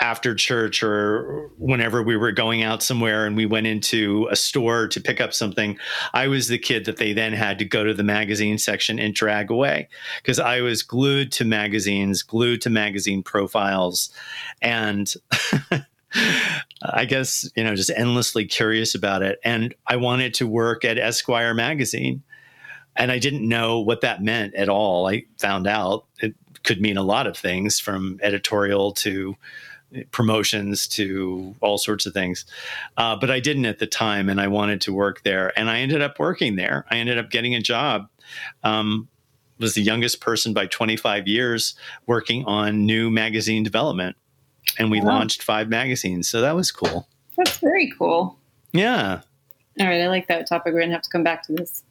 after 0.00 0.34
church 0.34 0.82
or 0.82 1.50
whenever 1.58 2.02
we 2.02 2.16
were 2.16 2.32
going 2.32 2.62
out 2.62 2.82
somewhere 2.82 3.24
and 3.24 3.36
we 3.36 3.46
went 3.46 3.68
into 3.68 4.26
a 4.32 4.36
store 4.36 4.88
to 4.88 5.00
pick 5.00 5.20
up 5.20 5.32
something, 5.32 5.78
I 6.12 6.26
was 6.26 6.48
the 6.48 6.58
kid 6.58 6.86
that 6.86 6.96
they 6.96 7.12
then 7.12 7.32
had 7.32 7.58
to 7.60 7.64
go 7.64 7.84
to 7.84 7.94
the 7.94 8.02
magazine 8.02 8.58
section 8.58 8.98
and 8.98 9.14
drag 9.14 9.50
away 9.50 9.88
because 10.20 10.40
I 10.40 10.60
was 10.60 10.82
glued 10.82 11.30
to 11.32 11.44
magazines, 11.44 12.22
glued 12.22 12.62
to 12.62 12.70
magazine 12.70 13.22
profiles. 13.22 14.10
And 14.60 15.12
I 16.82 17.04
guess, 17.04 17.48
you 17.54 17.62
know, 17.62 17.76
just 17.76 17.90
endlessly 17.90 18.44
curious 18.44 18.94
about 18.96 19.22
it. 19.22 19.38
And 19.44 19.72
I 19.86 19.96
wanted 19.96 20.34
to 20.34 20.48
work 20.48 20.84
at 20.84 20.98
Esquire 20.98 21.54
magazine. 21.54 22.22
And 22.96 23.10
I 23.10 23.18
didn't 23.18 23.46
know 23.46 23.80
what 23.80 24.02
that 24.02 24.22
meant 24.22 24.54
at 24.54 24.68
all. 24.68 25.08
I 25.08 25.24
found 25.38 25.66
out 25.66 26.04
it 26.20 26.34
could 26.62 26.80
mean 26.80 26.96
a 26.96 27.02
lot 27.02 27.26
of 27.26 27.36
things 27.36 27.80
from 27.80 28.20
editorial 28.22 28.92
to 28.92 29.36
promotions 30.10 30.86
to 30.88 31.54
all 31.60 31.78
sorts 31.78 32.06
of 32.06 32.12
things. 32.12 32.44
Uh, 32.96 33.16
but 33.16 33.30
I 33.30 33.40
didn't 33.40 33.66
at 33.66 33.78
the 33.78 33.86
time, 33.86 34.28
and 34.28 34.40
I 34.40 34.48
wanted 34.48 34.80
to 34.82 34.92
work 34.92 35.22
there. 35.22 35.52
And 35.58 35.68
I 35.68 35.80
ended 35.80 36.02
up 36.02 36.18
working 36.18 36.56
there. 36.56 36.86
I 36.90 36.96
ended 36.96 37.18
up 37.18 37.30
getting 37.30 37.54
a 37.54 37.60
job. 37.60 38.08
Um, 38.62 39.08
was 39.58 39.74
the 39.74 39.82
youngest 39.82 40.20
person 40.20 40.52
by 40.52 40.66
25 40.66 41.28
years 41.28 41.74
working 42.06 42.44
on 42.44 42.84
new 42.84 43.10
magazine 43.10 43.62
development. 43.62 44.16
And 44.78 44.90
we 44.90 45.00
wow. 45.00 45.08
launched 45.08 45.42
five 45.42 45.68
magazines. 45.68 46.28
So 46.28 46.40
that 46.40 46.56
was 46.56 46.70
cool. 46.70 47.06
That's 47.36 47.58
very 47.58 47.92
cool. 47.96 48.38
Yeah. 48.72 49.20
All 49.78 49.86
right. 49.86 50.00
I 50.00 50.08
like 50.08 50.28
that 50.28 50.48
topic. 50.48 50.72
We're 50.72 50.80
going 50.80 50.90
to 50.90 50.94
have 50.94 51.02
to 51.02 51.10
come 51.10 51.22
back 51.22 51.42
to 51.44 51.52
this. 51.52 51.82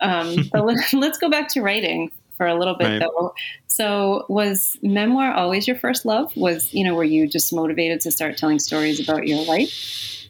Um, 0.00 0.48
but 0.52 0.64
let, 0.64 0.92
let's 0.92 1.18
go 1.18 1.30
back 1.30 1.48
to 1.50 1.62
writing 1.62 2.10
for 2.36 2.46
a 2.46 2.54
little 2.54 2.74
bit 2.74 2.86
right. 2.86 3.00
though. 3.00 3.34
So 3.66 4.24
was 4.28 4.78
memoir 4.82 5.32
always 5.32 5.66
your 5.66 5.76
first 5.76 6.06
love? 6.06 6.34
Was, 6.36 6.72
you 6.72 6.84
know, 6.84 6.94
were 6.94 7.04
you 7.04 7.28
just 7.28 7.52
motivated 7.52 8.00
to 8.02 8.10
start 8.10 8.38
telling 8.38 8.58
stories 8.58 8.98
about 8.98 9.26
your 9.26 9.44
life? 9.44 10.28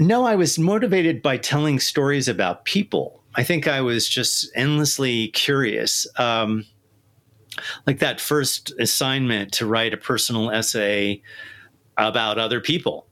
No, 0.00 0.24
I 0.24 0.34
was 0.34 0.58
motivated 0.58 1.22
by 1.22 1.36
telling 1.36 1.78
stories 1.78 2.26
about 2.26 2.64
people. 2.64 3.22
I 3.34 3.44
think 3.44 3.68
I 3.68 3.80
was 3.80 4.08
just 4.08 4.50
endlessly 4.56 5.28
curious. 5.28 6.06
Um, 6.16 6.64
like 7.86 7.98
that 7.98 8.20
first 8.20 8.72
assignment 8.78 9.52
to 9.52 9.66
write 9.66 9.94
a 9.94 9.98
personal 9.98 10.50
essay 10.50 11.22
about 11.96 12.38
other 12.38 12.60
people. 12.60 13.06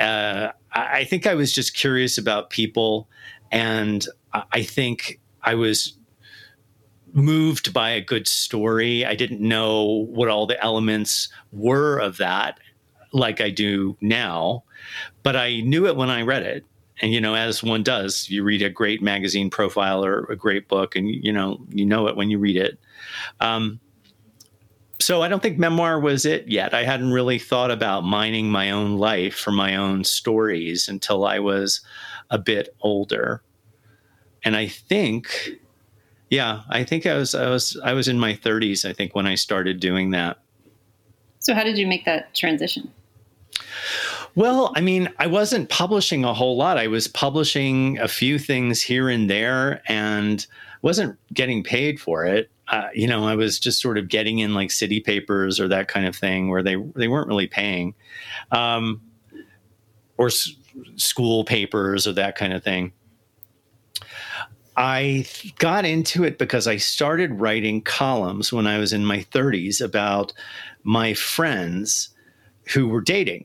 Uh, 0.00 0.48
I 0.72 1.04
think 1.04 1.26
I 1.26 1.34
was 1.34 1.52
just 1.52 1.74
curious 1.74 2.18
about 2.18 2.50
people, 2.50 3.08
and 3.50 4.06
I 4.52 4.62
think 4.62 5.20
I 5.42 5.54
was 5.54 5.96
moved 7.12 7.72
by 7.72 7.90
a 7.90 8.00
good 8.00 8.26
story. 8.26 9.04
I 9.04 9.14
didn't 9.14 9.40
know 9.40 10.06
what 10.10 10.28
all 10.28 10.46
the 10.46 10.62
elements 10.62 11.28
were 11.52 11.98
of 11.98 12.16
that 12.16 12.58
like 13.14 13.40
I 13.40 13.48
do 13.48 13.96
now, 14.00 14.64
but 15.22 15.36
I 15.36 15.60
knew 15.60 15.86
it 15.86 15.96
when 15.96 16.10
I 16.10 16.22
read 16.22 16.42
it. 16.42 16.64
And 17.00 17.12
you 17.12 17.20
know, 17.20 17.34
as 17.34 17.62
one 17.62 17.82
does, 17.82 18.28
you 18.28 18.42
read 18.42 18.62
a 18.62 18.70
great 18.70 19.02
magazine 19.02 19.50
profile 19.50 20.04
or 20.04 20.24
a 20.24 20.36
great 20.36 20.68
book, 20.68 20.94
and 20.94 21.08
you 21.08 21.32
know, 21.32 21.64
you 21.70 21.86
know 21.86 22.06
it 22.08 22.16
when 22.16 22.30
you 22.30 22.38
read 22.38 22.56
it. 22.56 22.78
Um, 23.40 23.80
so 25.00 25.22
I 25.22 25.28
don't 25.28 25.42
think 25.42 25.58
memoir 25.58 25.98
was 25.98 26.24
it 26.24 26.48
yet. 26.48 26.72
I 26.72 26.84
hadn't 26.84 27.12
really 27.12 27.38
thought 27.38 27.70
about 27.70 28.04
mining 28.04 28.50
my 28.50 28.70
own 28.70 28.96
life 28.96 29.34
for 29.34 29.50
my 29.50 29.76
own 29.76 30.04
stories 30.04 30.88
until 30.88 31.24
I 31.24 31.40
was 31.40 31.80
a 32.30 32.38
bit 32.38 32.74
older. 32.80 33.42
And 34.44 34.56
I 34.56 34.66
think 34.68 35.58
yeah, 36.30 36.62
I 36.68 36.84
think 36.84 37.06
I 37.06 37.14
was 37.14 37.34
I 37.34 37.48
was 37.48 37.78
I 37.84 37.92
was 37.92 38.08
in 38.08 38.18
my 38.18 38.34
30s. 38.34 38.88
I 38.88 38.92
think 38.92 39.14
when 39.14 39.26
I 39.26 39.34
started 39.34 39.80
doing 39.80 40.10
that. 40.10 40.38
So 41.38 41.54
how 41.54 41.62
did 41.62 41.78
you 41.78 41.86
make 41.86 42.04
that 42.06 42.34
transition? 42.34 42.90
Well, 44.34 44.72
I 44.74 44.80
mean, 44.80 45.10
I 45.18 45.28
wasn't 45.28 45.68
publishing 45.68 46.24
a 46.24 46.34
whole 46.34 46.56
lot. 46.56 46.76
I 46.76 46.88
was 46.88 47.06
publishing 47.06 47.98
a 48.00 48.08
few 48.08 48.38
things 48.38 48.82
here 48.82 49.08
and 49.08 49.30
there, 49.30 49.80
and 49.86 50.44
wasn't 50.82 51.16
getting 51.32 51.62
paid 51.62 52.00
for 52.00 52.24
it. 52.24 52.50
Uh, 52.66 52.88
you 52.94 53.06
know, 53.06 53.28
I 53.28 53.36
was 53.36 53.60
just 53.60 53.80
sort 53.80 53.96
of 53.96 54.08
getting 54.08 54.40
in 54.40 54.54
like 54.54 54.72
city 54.72 54.98
papers 54.98 55.60
or 55.60 55.68
that 55.68 55.86
kind 55.86 56.06
of 56.06 56.16
thing, 56.16 56.48
where 56.48 56.62
they 56.62 56.76
they 56.96 57.06
weren't 57.06 57.28
really 57.28 57.46
paying, 57.46 57.94
um, 58.50 59.00
or 60.16 60.26
s- 60.26 60.50
school 60.96 61.44
papers 61.44 62.06
or 62.08 62.12
that 62.14 62.34
kind 62.36 62.52
of 62.52 62.64
thing. 62.64 62.92
I 64.76 65.26
got 65.58 65.84
into 65.84 66.24
it 66.24 66.38
because 66.38 66.66
I 66.66 66.76
started 66.76 67.40
writing 67.40 67.80
columns 67.82 68.52
when 68.52 68.66
I 68.66 68.78
was 68.78 68.92
in 68.92 69.04
my 69.04 69.18
30s 69.18 69.80
about 69.80 70.32
my 70.82 71.14
friends 71.14 72.08
who 72.72 72.88
were 72.88 73.00
dating. 73.00 73.44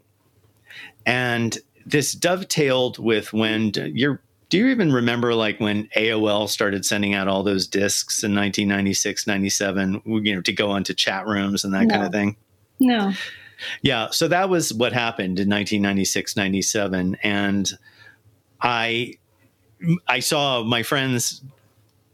And 1.05 1.57
this 1.85 2.13
dovetailed 2.13 2.99
with 2.99 3.33
when 3.33 3.71
you're 3.75 4.21
do 4.49 4.57
you 4.57 4.67
even 4.67 4.91
remember 4.91 5.35
like 5.35 5.59
when 5.59 5.87
AOL 5.95 6.49
started 6.49 6.83
sending 6.83 7.13
out 7.13 7.27
all 7.27 7.43
those 7.43 7.67
discs 7.67 8.23
in 8.23 8.33
1996, 8.33 9.27
97, 9.27 10.01
you 10.05 10.35
know, 10.35 10.41
to 10.41 10.51
go 10.51 10.71
onto 10.71 10.93
chat 10.95 11.27
rooms 11.27 11.63
and 11.63 11.71
that 11.75 11.85
no. 11.85 11.93
kind 11.93 12.05
of 12.05 12.11
thing? 12.11 12.35
No. 12.79 13.13
Yeah, 13.83 14.09
so 14.09 14.27
that 14.27 14.49
was 14.49 14.73
what 14.73 14.91
happened 14.91 15.37
in 15.39 15.49
1996, 15.49 16.35
97 16.35 17.17
and 17.21 17.71
I 18.61 19.13
I 20.07 20.19
saw 20.19 20.63
my 20.63 20.83
friends 20.83 21.41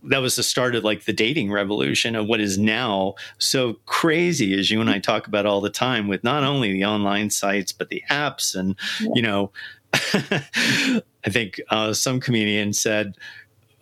that 0.08 0.20
was 0.20 0.36
the 0.36 0.44
start 0.44 0.76
of 0.76 0.84
like 0.84 1.06
the 1.06 1.14
dating 1.14 1.52
revolution 1.52 2.16
of 2.16 2.28
what 2.28 2.40
is 2.40 2.58
now 2.58 3.16
so 3.40 3.74
crazy 3.86 4.58
as 4.58 4.70
you 4.70 4.80
and 4.80 4.90
I 4.90 5.00
talk 5.00 5.26
about 5.28 5.46
all 5.46 5.62
the 5.62 5.70
time 5.70 6.08
with 6.08 6.24
not 6.24 6.44
only 6.44 6.72
the 6.72 6.86
online 6.86 7.30
sites 7.30 7.72
but 7.72 7.90
the 7.90 8.04
apps 8.10 8.56
and 8.56 8.76
yeah. 9.02 9.10
you 9.16 9.22
know 9.22 9.52
I 9.94 11.30
think 11.30 11.60
uh, 11.70 11.94
some 11.94 12.20
comedian 12.20 12.74
said 12.74 13.16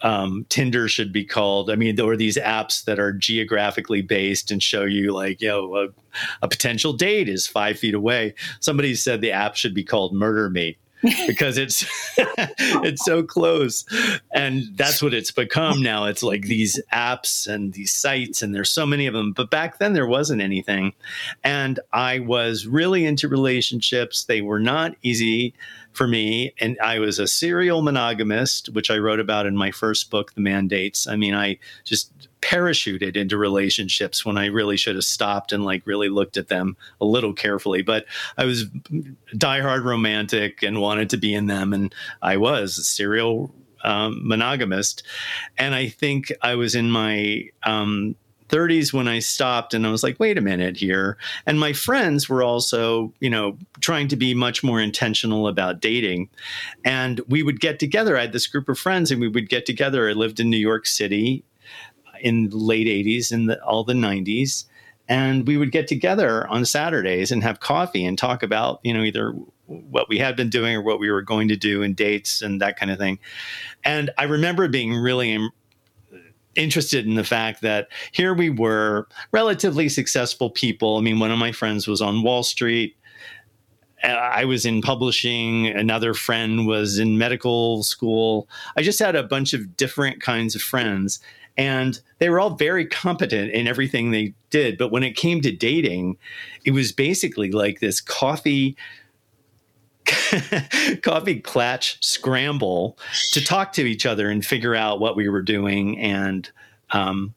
um, 0.01 0.45
Tinder 0.49 0.89
should 0.89 1.13
be 1.13 1.23
called. 1.23 1.71
I 1.71 1.75
mean, 1.75 1.95
there 1.95 2.05
are 2.05 2.17
these 2.17 2.37
apps 2.37 2.83
that 2.85 2.99
are 2.99 3.13
geographically 3.13 4.01
based 4.01 4.51
and 4.51 4.61
show 4.61 4.83
you 4.83 5.13
like, 5.13 5.41
you 5.41 5.47
know, 5.47 5.75
a, 5.77 5.87
a 6.41 6.47
potential 6.49 6.91
date 6.91 7.29
is 7.29 7.47
five 7.47 7.79
feet 7.79 7.93
away. 7.93 8.35
Somebody 8.59 8.95
said 8.95 9.21
the 9.21 9.31
app 9.31 9.55
should 9.55 9.73
be 9.73 9.83
called 9.83 10.13
Murder 10.13 10.49
Mate 10.49 10.77
because 11.27 11.57
it's 11.57 11.85
it's 12.17 13.03
so 13.03 13.23
close. 13.23 13.85
And 14.33 14.63
that's 14.75 15.01
what 15.01 15.13
it's 15.13 15.31
become 15.31 15.81
now. 15.81 16.05
It's 16.05 16.23
like 16.23 16.43
these 16.43 16.81
apps 16.91 17.47
and 17.47 17.73
these 17.73 17.93
sites 17.93 18.41
and 18.41 18.53
there's 18.53 18.69
so 18.69 18.85
many 18.85 19.07
of 19.07 19.13
them. 19.13 19.33
But 19.33 19.49
back 19.49 19.79
then 19.79 19.93
there 19.93 20.07
wasn't 20.07 20.41
anything. 20.41 20.93
And 21.43 21.79
i 21.91 22.19
was 22.19 22.67
really 22.67 23.05
into 23.05 23.27
relationships. 23.27 24.25
They 24.25 24.41
were 24.41 24.59
not 24.59 24.95
easy 25.01 25.53
for 25.91 26.07
me. 26.07 26.53
And 26.59 26.77
i 26.79 26.99
was 26.99 27.19
a 27.19 27.27
serial 27.27 27.81
monogamist 27.81 28.69
which 28.69 28.89
i 28.89 28.97
wrote 28.97 29.19
about 29.19 29.45
in 29.45 29.55
my 29.55 29.71
first 29.71 30.09
book 30.09 30.33
the 30.33 30.41
mandates. 30.41 31.07
I 31.07 31.15
mean 31.15 31.35
i 31.35 31.57
just 31.83 32.11
parachuted 32.43 33.15
into 33.15 33.37
relationships 33.37 34.25
when 34.25 34.37
I 34.37 34.47
really 34.47 34.75
should 34.75 34.95
have 34.95 35.05
stopped 35.05 35.53
and 35.53 35.63
like 35.63 35.87
really 35.87 36.09
looked 36.09 36.35
at 36.35 36.49
them 36.49 36.75
a 36.99 37.05
little 37.05 37.33
carefully. 37.33 37.81
But 37.81 38.05
I 38.37 38.45
was 38.45 38.65
diehard 39.33 39.85
romantic 39.85 40.61
and 40.61 40.81
wanted 40.81 41.09
to 41.11 41.17
be 41.17 41.33
in 41.33 41.47
them, 41.47 41.73
and 41.73 41.95
I 42.21 42.37
was 42.37 42.77
a 42.77 42.83
serial 42.83 43.53
um, 43.83 44.27
monogamist. 44.27 45.03
And 45.57 45.73
I 45.73 45.87
think 45.87 46.31
I 46.41 46.55
was 46.55 46.75
in 46.75 46.91
my 46.91 47.49
um, 47.63 48.15
30s 48.49 48.93
when 48.93 49.07
I 49.07 49.19
stopped 49.19 49.73
and 49.73 49.85
I 49.85 49.91
was 49.91 50.03
like, 50.03 50.19
wait 50.19 50.37
a 50.37 50.41
minute 50.41 50.77
here. 50.77 51.17
And 51.45 51.59
my 51.59 51.73
friends 51.73 52.29
were 52.29 52.43
also, 52.43 53.13
you 53.19 53.29
know, 53.29 53.57
trying 53.79 54.07
to 54.09 54.15
be 54.15 54.33
much 54.33 54.63
more 54.63 54.79
intentional 54.79 55.47
about 55.47 55.81
dating. 55.81 56.29
And 56.85 57.19
we 57.27 57.41
would 57.41 57.59
get 57.59 57.79
together. 57.79 58.17
I 58.17 58.21
had 58.21 58.31
this 58.31 58.47
group 58.47 58.69
of 58.69 58.77
friends 58.77 59.11
and 59.11 59.19
we 59.19 59.27
would 59.27 59.49
get 59.49 59.65
together. 59.65 60.07
I 60.07 60.13
lived 60.13 60.39
in 60.39 60.49
New 60.49 60.57
York 60.57 60.85
City 60.85 61.43
in 62.23 62.49
the 62.49 62.57
late 62.57 62.87
80s 62.87 63.31
and 63.31 63.49
the, 63.49 63.63
all 63.63 63.83
the 63.83 63.93
90s 63.93 64.65
and 65.09 65.45
we 65.45 65.57
would 65.57 65.71
get 65.71 65.87
together 65.87 66.47
on 66.47 66.65
Saturdays 66.65 67.31
and 67.31 67.43
have 67.43 67.59
coffee 67.59 68.05
and 68.05 68.17
talk 68.17 68.41
about, 68.41 68.79
you 68.83 68.93
know, 68.93 69.03
either 69.03 69.33
what 69.65 70.07
we 70.09 70.17
had 70.17 70.35
been 70.35 70.49
doing 70.49 70.75
or 70.75 70.81
what 70.81 70.99
we 70.99 71.11
were 71.11 71.21
going 71.21 71.47
to 71.49 71.55
do 71.55 71.83
and 71.83 71.95
dates 71.95 72.41
and 72.41 72.61
that 72.61 72.77
kind 72.77 72.91
of 72.91 72.97
thing. 72.97 73.19
And 73.83 74.11
I 74.17 74.23
remember 74.23 74.67
being 74.67 74.95
really 74.95 75.33
Im- 75.33 75.51
interested 76.55 77.05
in 77.05 77.15
the 77.15 77.23
fact 77.23 77.61
that 77.61 77.87
here 78.11 78.33
we 78.33 78.49
were, 78.49 79.07
relatively 79.31 79.89
successful 79.89 80.49
people. 80.49 80.97
I 80.97 81.01
mean, 81.01 81.19
one 81.19 81.31
of 81.31 81.39
my 81.39 81.51
friends 81.51 81.87
was 81.87 82.01
on 82.01 82.23
Wall 82.23 82.43
Street. 82.43 82.95
Uh, 84.03 84.07
I 84.07 84.45
was 84.45 84.65
in 84.65 84.81
publishing. 84.81 85.67
Another 85.67 86.13
friend 86.13 86.67
was 86.67 86.99
in 86.99 87.17
medical 87.17 87.83
school. 87.83 88.47
I 88.77 88.83
just 88.83 88.99
had 88.99 89.15
a 89.15 89.23
bunch 89.23 89.53
of 89.53 89.75
different 89.75 90.21
kinds 90.21 90.55
of 90.55 90.61
friends. 90.61 91.19
And 91.55 91.99
they 92.17 92.29
were 92.29 92.39
all 92.39 92.55
very 92.55 92.85
competent 92.85 93.51
in 93.51 93.67
everything 93.67 94.11
they 94.11 94.33
did. 94.49 94.77
But 94.77 94.91
when 94.91 95.03
it 95.03 95.15
came 95.15 95.41
to 95.41 95.51
dating, 95.51 96.17
it 96.65 96.71
was 96.71 96.91
basically 96.91 97.51
like 97.51 97.79
this 97.79 98.01
coffee 98.01 98.75
coffee 101.01 101.39
clatch 101.39 101.97
scramble 102.05 102.97
to 103.31 103.43
talk 103.43 103.73
to 103.73 103.85
each 103.85 104.05
other 104.05 104.29
and 104.29 104.45
figure 104.45 104.75
out 104.75 104.99
what 104.99 105.15
we 105.15 105.29
were 105.29 105.41
doing 105.41 105.97
and 105.99 106.51
um, 106.91 107.33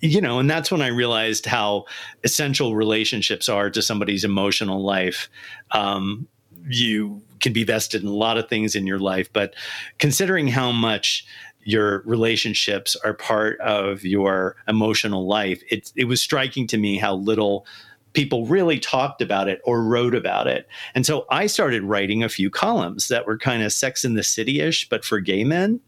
you 0.00 0.20
know 0.20 0.38
and 0.38 0.48
that's 0.48 0.70
when 0.70 0.82
i 0.82 0.86
realized 0.86 1.46
how 1.46 1.84
essential 2.22 2.76
relationships 2.76 3.48
are 3.48 3.70
to 3.70 3.82
somebody's 3.82 4.24
emotional 4.24 4.82
life 4.82 5.28
um, 5.72 6.28
you 6.68 7.20
can 7.40 7.52
be 7.52 7.64
vested 7.64 8.02
in 8.02 8.08
a 8.08 8.12
lot 8.12 8.38
of 8.38 8.48
things 8.48 8.74
in 8.74 8.86
your 8.86 8.98
life 8.98 9.32
but 9.32 9.54
considering 9.98 10.46
how 10.46 10.70
much 10.70 11.26
your 11.64 12.02
relationships 12.02 12.96
are 13.04 13.14
part 13.14 13.60
of 13.60 14.04
your 14.04 14.56
emotional 14.68 15.26
life. 15.26 15.62
It, 15.70 15.92
it 15.96 16.04
was 16.04 16.20
striking 16.20 16.66
to 16.68 16.78
me 16.78 16.98
how 16.98 17.14
little 17.14 17.66
people 18.12 18.46
really 18.46 18.78
talked 18.78 19.20
about 19.20 19.48
it 19.48 19.60
or 19.64 19.82
wrote 19.82 20.14
about 20.14 20.46
it. 20.46 20.68
And 20.94 21.04
so 21.04 21.26
I 21.30 21.46
started 21.46 21.82
writing 21.82 22.22
a 22.22 22.28
few 22.28 22.48
columns 22.48 23.08
that 23.08 23.26
were 23.26 23.36
kind 23.36 23.62
of 23.62 23.72
sex 23.72 24.04
in 24.04 24.14
the 24.14 24.22
city 24.22 24.60
ish, 24.60 24.88
but 24.88 25.04
for 25.04 25.20
gay 25.20 25.44
men. 25.44 25.80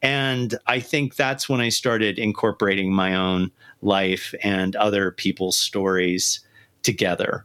And 0.00 0.56
I 0.66 0.78
think 0.78 1.16
that's 1.16 1.48
when 1.48 1.60
I 1.60 1.70
started 1.70 2.18
incorporating 2.18 2.92
my 2.92 3.14
own 3.16 3.50
life 3.82 4.32
and 4.44 4.76
other 4.76 5.10
people's 5.10 5.56
stories 5.56 6.40
together. 6.82 7.44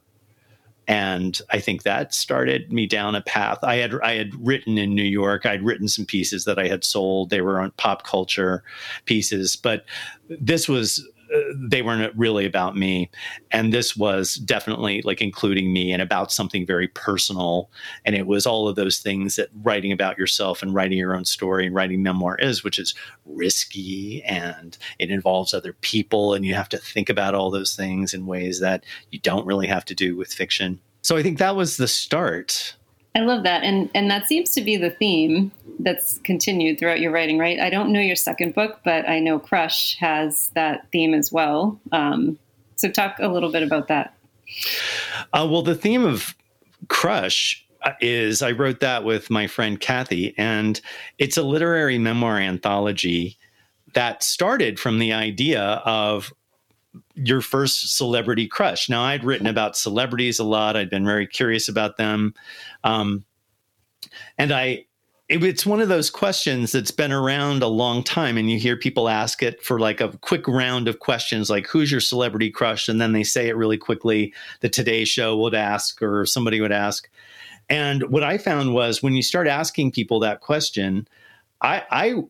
And 0.87 1.39
I 1.49 1.59
think 1.59 1.83
that 1.83 2.13
started 2.13 2.71
me 2.71 2.85
down 2.87 3.15
a 3.15 3.21
path. 3.21 3.59
I 3.63 3.75
had 3.75 3.93
I 4.03 4.13
had 4.13 4.33
written 4.45 4.77
in 4.77 4.93
New 4.93 5.03
York. 5.03 5.45
I'd 5.45 5.63
written 5.63 5.87
some 5.87 6.05
pieces 6.05 6.45
that 6.45 6.59
I 6.59 6.67
had 6.67 6.83
sold. 6.83 7.29
They 7.29 7.41
were 7.41 7.59
on 7.59 7.71
pop 7.71 8.03
culture 8.03 8.63
pieces, 9.05 9.55
but 9.55 9.85
this 10.29 10.67
was 10.67 11.07
they 11.55 11.81
weren't 11.81 12.15
really 12.15 12.45
about 12.45 12.75
me. 12.75 13.09
And 13.51 13.73
this 13.73 13.95
was 13.95 14.35
definitely 14.35 15.01
like 15.03 15.21
including 15.21 15.73
me 15.73 15.91
and 15.91 16.01
about 16.01 16.31
something 16.31 16.65
very 16.65 16.87
personal. 16.89 17.69
And 18.05 18.15
it 18.15 18.27
was 18.27 18.45
all 18.45 18.67
of 18.67 18.75
those 18.75 18.99
things 18.99 19.35
that 19.35 19.49
writing 19.63 19.91
about 19.91 20.17
yourself 20.17 20.61
and 20.61 20.73
writing 20.73 20.97
your 20.97 21.15
own 21.15 21.25
story 21.25 21.65
and 21.65 21.75
writing 21.75 22.03
memoir 22.03 22.35
is 22.37 22.63
which 22.63 22.79
is 22.79 22.93
risky 23.25 24.23
and 24.23 24.77
it 24.99 25.09
involves 25.09 25.53
other 25.53 25.73
people 25.73 26.33
and 26.33 26.45
you 26.45 26.53
have 26.53 26.69
to 26.69 26.77
think 26.77 27.09
about 27.09 27.35
all 27.35 27.49
those 27.49 27.75
things 27.75 28.13
in 28.13 28.25
ways 28.25 28.59
that 28.59 28.83
you 29.11 29.19
don't 29.19 29.45
really 29.45 29.67
have 29.67 29.85
to 29.85 29.95
do 29.95 30.15
with 30.15 30.33
fiction. 30.33 30.79
So 31.01 31.17
i 31.17 31.23
think 31.23 31.37
that 31.39 31.55
was 31.55 31.77
the 31.77 31.87
start 31.87 32.75
I 33.15 33.20
love 33.20 33.43
that. 33.43 33.63
And 33.63 33.89
and 33.93 34.10
that 34.10 34.27
seems 34.27 34.51
to 34.51 34.62
be 34.62 34.75
the 34.77 34.89
theme 34.89 35.51
that's 35.79 36.17
continued 36.20 36.79
throughout 36.79 37.00
your 37.00 37.12
writing, 37.12 37.38
right? 37.38 37.60
I 37.60 37.70
don't 37.70 37.91
know 37.91 38.00
your 38.00 38.15
second 38.15 38.55
book, 38.55 38.79
but 38.84 39.08
I 39.08 39.20
know 39.20 39.39
Crush 39.39 39.98
has 39.98 40.50
that 40.55 40.88
theme 40.91 41.13
as 41.13 41.32
well. 41.32 41.79
Um, 41.91 42.39
so 42.75 42.89
talk 42.89 43.17
a 43.20 43.27
little 43.27 43.51
bit 43.51 43.63
about 43.63 43.88
that. 43.88 44.15
Uh, 45.34 45.48
well, 45.50 45.62
the 45.62 45.75
theme 45.75 46.05
of 46.05 46.36
Crush 46.88 47.65
uh, 47.84 47.93
is 48.01 48.41
I 48.41 48.51
wrote 48.51 48.79
that 48.79 49.03
with 49.03 49.29
my 49.29 49.48
friend 49.48 49.79
Cathy, 49.79 50.34
and 50.38 50.82
it's 51.17 51.38
a 51.38 51.43
literary 51.43 51.98
memoir 51.98 52.38
anthology 52.39 53.38
that 53.93 54.24
started 54.24 54.79
from 54.79 55.00
the 55.00 55.13
idea 55.13 55.62
of 55.86 56.34
your 57.15 57.41
first 57.41 57.95
celebrity 57.95 58.47
crush. 58.47 58.89
Now, 58.89 59.03
I'd 59.03 59.23
written 59.23 59.47
about 59.47 59.77
celebrities 59.77 60.39
a 60.39 60.43
lot. 60.43 60.75
I'd 60.75 60.89
been 60.89 61.05
very 61.05 61.27
curious 61.27 61.67
about 61.67 61.97
them. 61.97 62.33
Um, 62.83 63.25
and 64.38 64.51
I, 64.51 64.85
it, 65.29 65.43
it's 65.43 65.65
one 65.65 65.81
of 65.81 65.89
those 65.89 66.09
questions 66.09 66.71
that's 66.71 66.91
been 66.91 67.12
around 67.12 67.63
a 67.63 67.67
long 67.67 68.03
time, 68.03 68.38
and 68.38 68.50
you 68.50 68.59
hear 68.59 68.75
people 68.75 69.09
ask 69.09 69.41
it 69.41 69.63
for 69.63 69.79
like 69.79 70.01
a 70.01 70.09
quick 70.19 70.47
round 70.47 70.88
of 70.88 71.00
questions, 71.00 71.50
like 71.50 71.67
"Who's 71.67 71.91
your 71.91 72.01
celebrity 72.01 72.50
crush?" 72.50 72.89
and 72.89 73.00
then 73.00 73.13
they 73.13 73.23
say 73.23 73.47
it 73.47 73.55
really 73.55 73.77
quickly. 73.77 74.33
The 74.59 74.69
Today 74.69 75.05
Show 75.05 75.38
would 75.38 75.55
ask, 75.55 76.01
or 76.01 76.25
somebody 76.25 76.62
would 76.62 76.71
ask. 76.71 77.09
And 77.69 78.03
what 78.12 78.23
I 78.23 78.38
found 78.38 78.73
was 78.73 79.01
when 79.01 79.13
you 79.13 79.23
start 79.23 79.47
asking 79.47 79.91
people 79.93 80.19
that 80.19 80.41
question, 80.41 81.07
I, 81.62 81.83
I 81.89 82.23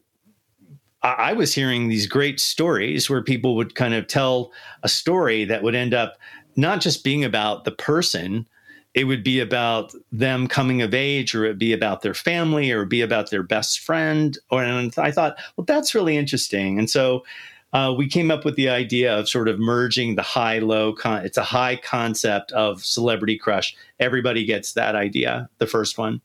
I 1.04 1.34
was 1.34 1.54
hearing 1.54 1.90
these 1.90 2.08
great 2.08 2.40
stories 2.40 3.10
where 3.10 3.22
people 3.22 3.56
would 3.58 3.76
kind 3.76 3.94
of 3.94 4.08
tell 4.08 4.52
a 4.84 4.90
story 4.90 5.44
that 5.46 5.62
would 5.62 5.76
end 5.76 5.94
up 5.94 6.18
not 6.56 6.80
just 6.80 7.04
being 7.04 7.26
about 7.26 7.66
the 7.66 7.72
person, 7.72 8.48
it 8.94 9.06
would 9.06 9.24
be 9.24 9.40
about 9.40 9.94
them 10.12 10.48
coming 10.48 10.82
of 10.82 10.94
age, 10.94 11.36
or 11.36 11.44
it'd 11.44 11.60
be 11.60 11.74
about 11.74 12.04
their 12.04 12.14
family, 12.14 12.72
or 12.72 12.86
be 12.86 13.02
about 13.02 13.32
their 13.32 13.44
best 13.44 13.80
friend. 13.80 14.38
Or 14.50 14.64
and 14.64 14.94
I 14.98 15.12
thought, 15.12 15.36
well, 15.58 15.66
that's 15.66 15.96
really 15.96 16.16
interesting. 16.16 16.80
And 16.80 16.90
so 16.90 17.26
uh, 17.74 17.94
we 17.96 18.08
came 18.08 18.30
up 18.32 18.46
with 18.46 18.56
the 18.56 18.70
idea 18.70 19.14
of 19.18 19.28
sort 19.28 19.48
of 19.48 19.60
merging 19.60 20.16
the 20.16 20.22
high 20.22 20.60
low. 20.60 20.94
Con- 20.94 21.26
it's 21.26 21.38
a 21.38 21.44
high 21.44 21.76
concept 21.76 22.52
of 22.52 22.84
celebrity 22.86 23.38
crush. 23.38 23.76
Everybody 24.00 24.46
gets 24.46 24.74
that 24.74 24.96
idea, 24.96 25.50
the 25.58 25.68
first 25.68 25.98
one, 25.98 26.22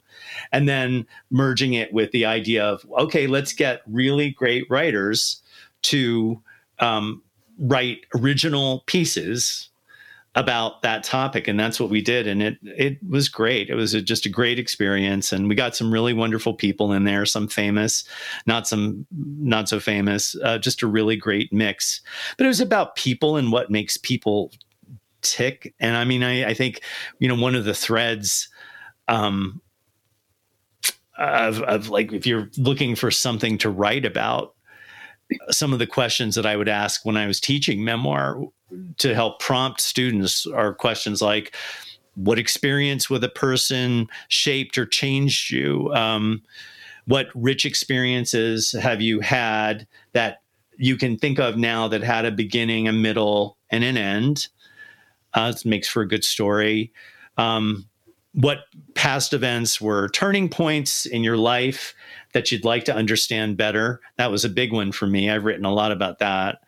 and 0.53 0.69
then 0.69 1.07
merging 1.31 1.75
it 1.75 1.93
with 1.93 2.11
the 2.13 2.27
idea 2.27 2.65
of 2.65 2.87
okay, 2.99 3.27
let's 3.27 3.53
get 3.53 3.81
really 3.87 4.31
great 4.31 4.65
writers 4.69 5.43
to 5.83 6.41
um, 6.81 7.23
write 7.59 8.07
original 8.15 8.85
pieces 8.87 9.71
about 10.39 10.83
that 10.83 11.03
topic 11.03 11.49
and 11.49 11.59
that's 11.59 11.81
what 11.81 11.91
we 11.91 12.01
did 12.01 12.29
and 12.29 12.41
it 12.41 12.59
it 12.63 12.99
was 13.11 13.29
great. 13.29 13.69
It 13.69 13.75
was 13.75 13.93
a, 13.93 14.01
just 14.01 14.25
a 14.25 14.29
great 14.29 14.57
experience 14.57 15.33
and 15.33 15.49
we 15.49 15.57
got 15.57 15.75
some 15.75 15.93
really 15.93 16.15
wonderful 16.15 16.55
people 16.55 16.93
in 16.93 17.03
there 17.03 17.27
some 17.27 17.49
famous 17.49 18.05
not 18.47 18.69
some 18.69 19.05
not 19.11 19.69
so 19.69 19.81
famous 19.81 20.37
uh, 20.45 20.57
just 20.57 20.83
a 20.83 20.87
really 20.87 21.17
great 21.17 21.53
mix. 21.53 22.01
But 22.37 22.45
it 22.45 22.49
was 22.49 22.61
about 22.61 22.95
people 22.95 23.37
and 23.37 23.51
what 23.51 23.69
makes 23.69 23.97
people 23.97 24.53
tick 25.21 25.75
and 25.81 25.97
i 25.97 26.05
mean 26.05 26.23
i, 26.23 26.45
I 26.45 26.55
think 26.55 26.81
you 27.19 27.27
know 27.27 27.35
one 27.35 27.57
of 27.57 27.65
the 27.65 27.75
threads 27.75 28.49
um 29.09 29.61
of, 31.19 31.61
of 31.63 31.89
like 31.89 32.13
if 32.13 32.25
you're 32.25 32.49
looking 32.57 32.95
for 32.95 33.11
something 33.11 33.59
to 33.59 33.71
write 33.71 34.05
about 34.05 34.55
some 35.51 35.73
of 35.73 35.79
the 35.79 35.87
questions 35.87 36.35
that 36.35 36.47
I 36.47 36.57
would 36.57 36.69
ask 36.69 37.05
when 37.05 37.17
I 37.17 37.27
was 37.27 37.41
teaching 37.41 37.85
memoir 37.85 38.43
to 38.99 39.15
help 39.15 39.41
prompt 39.41 39.81
students 39.81 40.47
are 40.47 40.75
questions 40.75 41.23
like, 41.23 41.55
what 42.15 42.39
experience 42.39 43.09
with 43.09 43.23
a 43.23 43.29
person 43.29 44.09
shaped 44.29 44.77
or 44.77 44.87
changed 44.87 45.51
you? 45.51 45.93
Um, 45.95 46.43
what 47.07 47.29
rich 47.35 47.65
experiences 47.65 48.73
have 48.73 49.01
you 49.01 49.21
had 49.21 49.87
that 50.13 50.43
you 50.77 50.97
can 50.97 51.17
think 51.17 51.39
of 51.39 51.57
now 51.57 51.89
that 51.89 52.03
had 52.03 52.25
a 52.25 52.31
beginning, 52.31 52.89
a 52.89 52.93
middle, 52.93 53.57
and 53.71 53.85
an 53.85 53.97
end? 53.97 54.49
Uh, 55.35 55.53
it 55.55 55.65
makes 55.65 55.89
for 55.89 56.03
a 56.03 56.09
good 56.09 56.25
story. 56.25 56.93
Um, 57.37 57.89
what 58.33 58.65
past 58.95 59.33
events 59.33 59.81
were 59.81 60.09
turning 60.11 60.49
points 60.49 61.07
in 61.07 61.25
your 61.25 61.37
life 61.37 61.95
that 62.39 62.53
you'd 62.53 62.65
like 62.65 62.85
to 62.85 62.95
understand 62.95 63.57
better? 63.57 64.01
That 64.17 64.31
was 64.31 64.45
a 64.45 64.49
big 64.49 64.73
one 64.73 64.93
for 64.93 65.09
me. 65.09 65.29
I've 65.29 65.45
written 65.45 65.65
a 65.65 65.75
lot 65.75 65.91
about 65.91 66.21
that. 66.21 66.61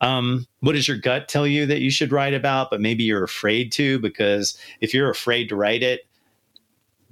Um, 0.00 0.46
what 0.60 0.72
does 0.72 0.88
your 0.88 0.96
gut 0.96 1.28
tell 1.28 1.46
you 1.46 1.66
that 1.66 1.82
you 1.82 1.90
should 1.90 2.12
write 2.12 2.32
about, 2.32 2.70
but 2.70 2.80
maybe 2.80 3.04
you're 3.04 3.22
afraid 3.22 3.72
to? 3.72 3.98
Because 3.98 4.56
if 4.80 4.94
you're 4.94 5.10
afraid 5.10 5.50
to 5.50 5.56
write 5.56 5.82
it, 5.82 6.08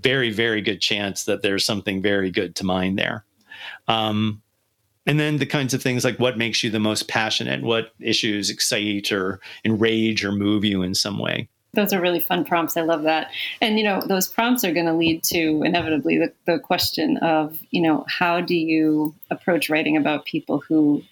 very, 0.00 0.30
very 0.30 0.62
good 0.62 0.80
chance 0.80 1.24
that 1.24 1.42
there's 1.42 1.62
something 1.62 2.00
very 2.00 2.30
good 2.30 2.56
to 2.56 2.64
mine 2.64 2.96
there. 2.96 3.26
Um, 3.86 4.40
and 5.04 5.20
then 5.20 5.36
the 5.36 5.44
kinds 5.44 5.74
of 5.74 5.82
things 5.82 6.02
like 6.02 6.18
what 6.18 6.38
makes 6.38 6.64
you 6.64 6.70
the 6.70 6.80
most 6.80 7.06
passionate, 7.06 7.62
what 7.62 7.92
issues 8.00 8.48
excite 8.48 9.12
or 9.12 9.40
enrage 9.62 10.24
or 10.24 10.32
move 10.32 10.64
you 10.64 10.80
in 10.80 10.94
some 10.94 11.18
way. 11.18 11.50
Those 11.74 11.92
are 11.92 12.00
really 12.00 12.20
fun 12.20 12.44
prompts. 12.44 12.76
I 12.76 12.82
love 12.82 13.02
that. 13.02 13.30
And, 13.60 13.78
you 13.78 13.84
know, 13.84 14.02
those 14.04 14.26
prompts 14.26 14.64
are 14.64 14.72
going 14.72 14.86
to 14.86 14.92
lead 14.92 15.22
to 15.24 15.62
inevitably 15.62 16.18
the, 16.18 16.32
the 16.46 16.58
question 16.58 17.16
of, 17.18 17.58
you 17.70 17.80
know, 17.80 18.04
how 18.08 18.40
do 18.40 18.56
you 18.56 19.14
approach 19.30 19.70
writing 19.70 19.96
about 19.96 20.24
people 20.24 20.58
who 20.58 21.02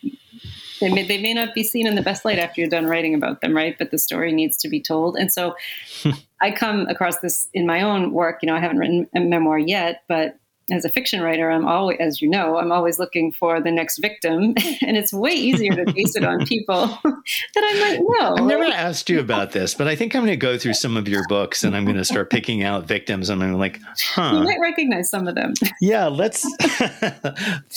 they 0.80 0.92
may, 0.92 1.06
they 1.06 1.20
may 1.20 1.34
not 1.34 1.54
be 1.54 1.62
seen 1.62 1.86
in 1.86 1.94
the 1.94 2.02
best 2.02 2.24
light 2.24 2.38
after 2.38 2.60
you're 2.60 2.70
done 2.70 2.86
writing 2.86 3.14
about 3.14 3.40
them, 3.40 3.54
right? 3.54 3.76
But 3.78 3.90
the 3.90 3.98
story 3.98 4.32
needs 4.32 4.56
to 4.58 4.68
be 4.68 4.80
told. 4.80 5.16
And 5.16 5.32
so 5.32 5.56
I 6.40 6.50
come 6.50 6.86
across 6.88 7.18
this 7.20 7.48
in 7.52 7.66
my 7.66 7.82
own 7.82 8.12
work. 8.12 8.40
You 8.42 8.46
know, 8.48 8.54
I 8.54 8.60
haven't 8.60 8.78
written 8.78 9.08
a 9.14 9.20
memoir 9.20 9.58
yet, 9.58 10.02
but 10.08 10.38
as 10.70 10.84
a 10.84 10.88
fiction 10.88 11.20
writer, 11.20 11.50
I'm 11.50 11.66
always, 11.66 11.98
as 12.00 12.20
you 12.20 12.28
know, 12.28 12.58
I'm 12.58 12.72
always 12.72 12.98
looking 12.98 13.32
for 13.32 13.60
the 13.60 13.70
next 13.70 13.98
victim, 13.98 14.54
and 14.82 14.96
it's 14.96 15.12
way 15.12 15.32
easier 15.32 15.72
to 15.72 15.92
base 15.92 16.16
it 16.16 16.24
on 16.24 16.46
people 16.46 16.86
that 17.04 17.56
I 17.56 17.80
might 17.80 18.00
know. 18.00 18.34
I've 18.36 18.44
never 18.44 18.64
asked 18.64 19.08
you 19.08 19.20
about 19.20 19.52
this, 19.52 19.74
but 19.74 19.88
I 19.88 19.96
think 19.96 20.14
I'm 20.14 20.22
going 20.22 20.32
to 20.32 20.36
go 20.36 20.58
through 20.58 20.74
some 20.74 20.96
of 20.96 21.08
your 21.08 21.26
books 21.28 21.64
and 21.64 21.76
I'm 21.76 21.84
going 21.84 21.96
to 21.96 22.04
start 22.04 22.30
picking 22.30 22.62
out 22.62 22.86
victims. 22.86 23.30
And 23.30 23.42
I'm 23.42 23.54
like, 23.54 23.80
huh? 23.98 24.32
You 24.34 24.44
might 24.44 24.60
recognize 24.60 25.10
some 25.10 25.26
of 25.26 25.34
them. 25.34 25.54
Yeah, 25.80 26.06
let's. 26.06 26.44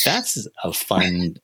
that's 0.03 0.47
a 0.63 0.73
fun 0.73 1.37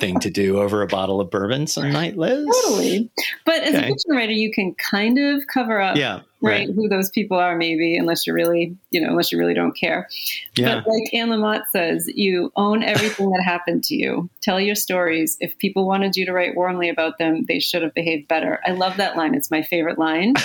thing 0.00 0.20
to 0.20 0.30
do 0.30 0.60
over 0.60 0.82
a 0.82 0.86
bottle 0.86 1.20
of 1.20 1.30
bourbon 1.30 1.66
some 1.66 1.90
night, 1.90 2.16
Liz. 2.16 2.46
Totally. 2.62 3.10
But 3.46 3.62
as 3.62 3.74
okay. 3.74 3.84
a 3.84 3.88
fiction 3.88 4.10
writer, 4.10 4.32
you 4.32 4.52
can 4.52 4.74
kind 4.74 5.18
of 5.18 5.46
cover 5.46 5.80
up. 5.80 5.96
Yeah 5.96 6.20
right, 6.44 6.68
right, 6.68 6.74
who 6.74 6.88
those 6.88 7.10
people 7.10 7.36
are 7.38 7.56
maybe 7.56 7.96
unless 7.96 8.26
you 8.26 8.32
really 8.32 8.76
you 8.90 9.00
know 9.00 9.08
unless 9.08 9.32
you 9.32 9.38
really 9.38 9.54
don't 9.54 9.76
care. 9.76 10.08
Yeah. 10.56 10.76
but 10.76 10.86
like 10.86 11.12
anne 11.12 11.28
lamott 11.28 11.62
says 11.70 12.08
you 12.14 12.52
own 12.56 12.82
everything 12.82 13.30
that 13.30 13.42
happened 13.42 13.84
to 13.84 13.94
you. 13.94 14.28
Tell 14.42 14.60
your 14.60 14.74
stories. 14.74 15.36
If 15.40 15.56
people 15.58 15.86
wanted 15.86 16.16
you 16.16 16.26
to 16.26 16.32
write 16.32 16.54
warmly 16.54 16.88
about 16.88 17.18
them 17.18 17.44
they 17.46 17.60
should 17.60 17.82
have 17.82 17.94
behaved 17.94 18.28
better. 18.28 18.60
I 18.64 18.72
love 18.72 18.96
that 18.96 19.16
line. 19.16 19.34
It's 19.34 19.50
my 19.50 19.62
favorite 19.62 19.98
line. 19.98 20.34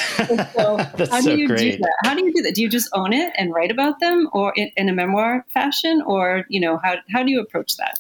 So 0.60 0.78
how 1.10 1.22
do 1.22 1.38
you 1.38 1.48
great. 1.48 1.74
do 1.74 1.78
that? 1.78 1.94
How 2.04 2.14
do 2.14 2.26
you 2.26 2.34
do 2.34 2.42
that? 2.42 2.54
Do 2.56 2.62
you 2.62 2.70
just 2.70 2.90
own 2.94 3.14
it 3.14 3.32
and 3.38 3.54
write 3.54 3.72
about 3.72 4.00
them 4.00 4.30
or 4.34 4.52
in, 4.56 4.72
in 4.76 4.90
a 4.90 4.94
memoir 4.94 5.46
fashion 5.54 6.02
or 6.06 6.46
you 6.50 6.60
know 6.60 6.78
how, 6.84 6.96
how 7.12 7.24
do 7.24 7.32
you 7.32 7.40
approach 7.40 7.78
that? 7.78 8.00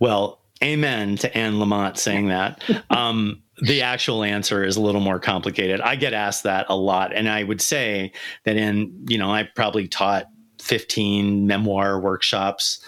Well 0.00 0.40
amen 0.64 1.16
to 1.18 1.36
anne 1.36 1.54
lamott 1.54 1.98
saying 1.98 2.28
that. 2.28 2.62
Um, 2.90 3.42
the 3.64 3.82
actual 3.82 4.22
answer 4.22 4.64
is 4.64 4.76
a 4.76 4.80
little 4.80 5.00
more 5.00 5.18
complicated. 5.18 5.80
I 5.80 5.96
get 5.96 6.12
asked 6.12 6.42
that 6.42 6.66
a 6.68 6.76
lot. 6.76 7.12
And 7.14 7.28
I 7.28 7.42
would 7.44 7.60
say 7.60 8.12
that 8.44 8.56
in, 8.56 9.06
you 9.08 9.18
know, 9.18 9.30
I 9.30 9.44
probably 9.44 9.88
taught 9.88 10.26
15 10.60 11.46
memoir 11.46 12.00
workshops. 12.00 12.84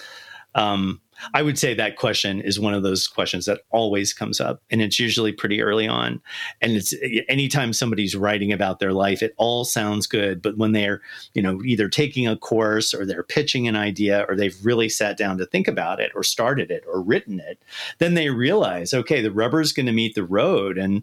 Um, 0.54 1.00
I 1.34 1.42
would 1.42 1.58
say 1.58 1.74
that 1.74 1.96
question 1.96 2.40
is 2.40 2.60
one 2.60 2.74
of 2.74 2.82
those 2.82 3.06
questions 3.06 3.46
that 3.46 3.62
always 3.70 4.12
comes 4.12 4.40
up, 4.40 4.62
and 4.70 4.82
it's 4.82 4.98
usually 4.98 5.32
pretty 5.32 5.62
early 5.62 5.88
on. 5.88 6.20
And 6.60 6.72
it's 6.72 6.94
anytime 7.28 7.72
somebody's 7.72 8.16
writing 8.16 8.52
about 8.52 8.78
their 8.78 8.92
life, 8.92 9.22
it 9.22 9.34
all 9.36 9.64
sounds 9.64 10.06
good, 10.06 10.42
but 10.42 10.56
when 10.56 10.72
they're, 10.72 11.00
you 11.34 11.42
know, 11.42 11.62
either 11.64 11.88
taking 11.88 12.26
a 12.26 12.36
course 12.36 12.92
or 12.92 13.06
they're 13.06 13.22
pitching 13.22 13.68
an 13.68 13.76
idea 13.76 14.26
or 14.28 14.36
they've 14.36 14.58
really 14.64 14.88
sat 14.88 15.16
down 15.16 15.38
to 15.38 15.46
think 15.46 15.68
about 15.68 16.00
it 16.00 16.12
or 16.14 16.22
started 16.22 16.70
it 16.70 16.84
or 16.86 17.00
written 17.00 17.40
it, 17.40 17.62
then 17.98 18.14
they 18.14 18.30
realize, 18.30 18.92
okay, 18.92 19.20
the 19.22 19.32
rubber's 19.32 19.72
going 19.72 19.86
to 19.86 19.92
meet 19.92 20.14
the 20.14 20.24
road, 20.24 20.78
and 20.78 21.02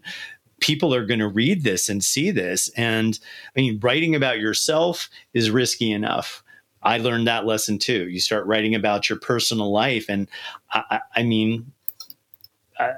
people 0.60 0.94
are 0.94 1.04
going 1.04 1.20
to 1.20 1.28
read 1.28 1.64
this 1.64 1.88
and 1.88 2.04
see 2.04 2.30
this. 2.30 2.68
And 2.76 3.18
I 3.56 3.60
mean, 3.60 3.80
writing 3.82 4.14
about 4.14 4.38
yourself 4.38 5.10
is 5.32 5.50
risky 5.50 5.90
enough. 5.90 6.43
I 6.84 6.98
learned 6.98 7.26
that 7.26 7.46
lesson 7.46 7.78
too. 7.78 8.08
You 8.08 8.20
start 8.20 8.46
writing 8.46 8.74
about 8.74 9.08
your 9.08 9.18
personal 9.18 9.72
life. 9.72 10.06
And 10.08 10.28
I, 10.72 11.00
I 11.16 11.22
mean, 11.22 11.72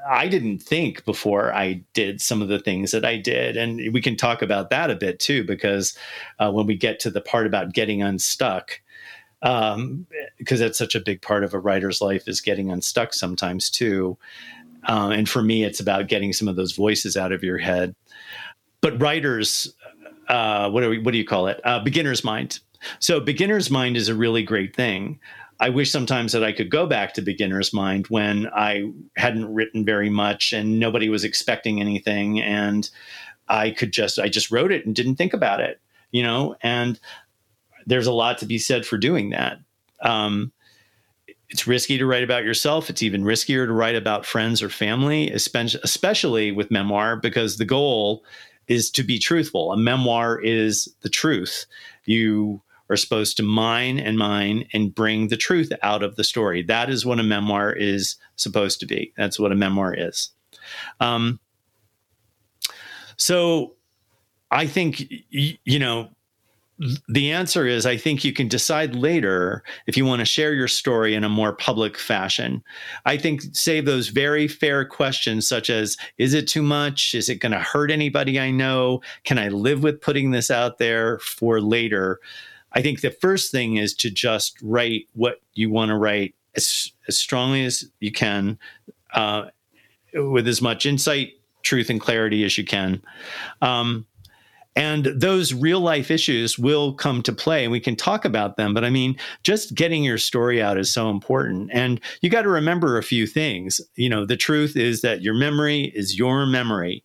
I 0.08 0.26
didn't 0.26 0.58
think 0.58 1.04
before 1.04 1.52
I 1.52 1.82
did 1.92 2.20
some 2.20 2.42
of 2.42 2.48
the 2.48 2.58
things 2.58 2.92
that 2.92 3.04
I 3.04 3.16
did. 3.16 3.56
And 3.56 3.92
we 3.92 4.00
can 4.00 4.16
talk 4.16 4.42
about 4.42 4.70
that 4.70 4.90
a 4.90 4.96
bit 4.96 5.20
too, 5.20 5.44
because 5.44 5.96
uh, 6.38 6.50
when 6.50 6.66
we 6.66 6.76
get 6.76 6.98
to 7.00 7.10
the 7.10 7.20
part 7.20 7.46
about 7.46 7.74
getting 7.74 8.02
unstuck, 8.02 8.80
um, 9.42 10.06
because 10.38 10.60
that's 10.60 10.78
such 10.78 10.94
a 10.94 11.00
big 11.00 11.20
part 11.20 11.44
of 11.44 11.52
a 11.52 11.58
writer's 11.58 12.00
life 12.00 12.26
is 12.26 12.40
getting 12.40 12.70
unstuck 12.70 13.12
sometimes 13.12 13.68
too. 13.68 14.16
Uh, 14.88 15.10
and 15.10 15.28
for 15.28 15.42
me, 15.42 15.62
it's 15.62 15.80
about 15.80 16.08
getting 16.08 16.32
some 16.32 16.48
of 16.48 16.56
those 16.56 16.72
voices 16.72 17.16
out 17.16 17.32
of 17.32 17.44
your 17.44 17.58
head. 17.58 17.94
But 18.80 19.00
writers, 19.00 19.74
uh, 20.28 20.70
what 20.70 20.88
we, 20.88 20.98
what 20.98 21.12
do 21.12 21.18
you 21.18 21.24
call 21.24 21.48
it? 21.48 21.60
Uh, 21.64 21.80
beginner's 21.80 22.24
mind. 22.24 22.60
So 22.98 23.20
beginner's 23.20 23.70
mind 23.70 23.96
is 23.96 24.08
a 24.08 24.14
really 24.14 24.42
great 24.42 24.74
thing. 24.74 25.18
I 25.58 25.70
wish 25.70 25.90
sometimes 25.90 26.32
that 26.32 26.44
I 26.44 26.52
could 26.52 26.70
go 26.70 26.86
back 26.86 27.14
to 27.14 27.22
beginner's 27.22 27.72
mind 27.72 28.08
when 28.08 28.46
I 28.54 28.90
hadn't 29.16 29.52
written 29.52 29.84
very 29.84 30.10
much 30.10 30.52
and 30.52 30.78
nobody 30.78 31.08
was 31.08 31.24
expecting 31.24 31.80
anything, 31.80 32.40
and 32.40 32.88
I 33.48 33.70
could 33.70 33.92
just 33.92 34.18
I 34.18 34.28
just 34.28 34.50
wrote 34.50 34.72
it 34.72 34.84
and 34.84 34.94
didn't 34.94 35.16
think 35.16 35.32
about 35.32 35.60
it, 35.60 35.80
you 36.10 36.22
know. 36.22 36.56
And 36.62 37.00
there's 37.86 38.06
a 38.06 38.12
lot 38.12 38.38
to 38.38 38.46
be 38.46 38.58
said 38.58 38.84
for 38.84 38.98
doing 38.98 39.30
that. 39.30 39.58
Um, 40.02 40.52
it's 41.48 41.66
risky 41.66 41.96
to 41.96 42.06
write 42.06 42.24
about 42.24 42.44
yourself. 42.44 42.90
It's 42.90 43.02
even 43.02 43.22
riskier 43.22 43.66
to 43.66 43.72
write 43.72 43.94
about 43.94 44.26
friends 44.26 44.62
or 44.62 44.68
family, 44.68 45.30
especially 45.30 46.50
with 46.52 46.70
memoir, 46.70 47.16
because 47.16 47.56
the 47.56 47.64
goal 47.64 48.24
is 48.66 48.90
to 48.90 49.04
be 49.04 49.18
truthful. 49.18 49.72
A 49.72 49.76
memoir 49.76 50.40
is 50.40 50.92
the 51.02 51.08
truth. 51.08 51.66
You 52.04 52.60
are 52.88 52.96
supposed 52.96 53.36
to 53.36 53.42
mine 53.42 53.98
and 53.98 54.18
mine 54.18 54.66
and 54.72 54.94
bring 54.94 55.28
the 55.28 55.36
truth 55.36 55.72
out 55.82 56.02
of 56.02 56.16
the 56.16 56.24
story. 56.24 56.62
That 56.62 56.90
is 56.90 57.04
what 57.04 57.18
a 57.18 57.24
memoir 57.24 57.72
is 57.72 58.16
supposed 58.36 58.80
to 58.80 58.86
be. 58.86 59.12
That's 59.16 59.38
what 59.38 59.52
a 59.52 59.56
memoir 59.56 59.94
is. 59.94 60.30
Um, 61.00 61.40
so 63.16 63.74
I 64.50 64.66
think, 64.66 65.04
you 65.30 65.78
know, 65.78 66.10
the 67.08 67.32
answer 67.32 67.66
is 67.66 67.86
I 67.86 67.96
think 67.96 68.22
you 68.22 68.32
can 68.32 68.48
decide 68.48 68.94
later 68.94 69.62
if 69.86 69.96
you 69.96 70.04
want 70.04 70.20
to 70.20 70.26
share 70.26 70.52
your 70.52 70.68
story 70.68 71.14
in 71.14 71.24
a 71.24 71.28
more 71.28 71.54
public 71.54 71.96
fashion. 71.96 72.62
I 73.06 73.16
think 73.16 73.42
save 73.52 73.86
those 73.86 74.08
very 74.08 74.46
fair 74.46 74.84
questions, 74.84 75.48
such 75.48 75.70
as 75.70 75.96
Is 76.18 76.34
it 76.34 76.46
too 76.46 76.62
much? 76.62 77.14
Is 77.14 77.28
it 77.28 77.36
going 77.36 77.52
to 77.52 77.58
hurt 77.58 77.90
anybody 77.90 78.38
I 78.38 78.50
know? 78.50 79.00
Can 79.24 79.38
I 79.38 79.48
live 79.48 79.82
with 79.82 80.02
putting 80.02 80.32
this 80.32 80.50
out 80.50 80.78
there 80.78 81.18
for 81.20 81.60
later? 81.60 82.20
I 82.76 82.82
think 82.82 83.00
the 83.00 83.10
first 83.10 83.50
thing 83.50 83.78
is 83.78 83.94
to 83.94 84.10
just 84.10 84.58
write 84.62 85.06
what 85.14 85.40
you 85.54 85.70
want 85.70 85.88
to 85.88 85.96
write 85.96 86.34
as, 86.54 86.92
as 87.08 87.16
strongly 87.16 87.64
as 87.64 87.90
you 88.00 88.12
can, 88.12 88.58
uh, 89.14 89.46
with 90.12 90.46
as 90.46 90.60
much 90.60 90.84
insight, 90.84 91.32
truth, 91.62 91.88
and 91.88 91.98
clarity 91.98 92.44
as 92.44 92.58
you 92.58 92.66
can. 92.66 93.02
Um, 93.62 94.06
and 94.76 95.06
those 95.06 95.54
real 95.54 95.80
life 95.80 96.10
issues 96.10 96.58
will 96.58 96.92
come 96.92 97.22
to 97.22 97.32
play 97.32 97.64
and 97.64 97.72
we 97.72 97.80
can 97.80 97.96
talk 97.96 98.26
about 98.26 98.58
them. 98.58 98.74
But 98.74 98.84
I 98.84 98.90
mean, 98.90 99.16
just 99.42 99.74
getting 99.74 100.04
your 100.04 100.18
story 100.18 100.60
out 100.60 100.76
is 100.76 100.92
so 100.92 101.08
important. 101.08 101.70
And 101.72 101.98
you 102.20 102.28
got 102.28 102.42
to 102.42 102.50
remember 102.50 102.98
a 102.98 103.02
few 103.02 103.26
things. 103.26 103.80
You 103.94 104.10
know, 104.10 104.26
the 104.26 104.36
truth 104.36 104.76
is 104.76 105.00
that 105.00 105.22
your 105.22 105.32
memory 105.32 105.92
is 105.94 106.18
your 106.18 106.44
memory. 106.44 107.02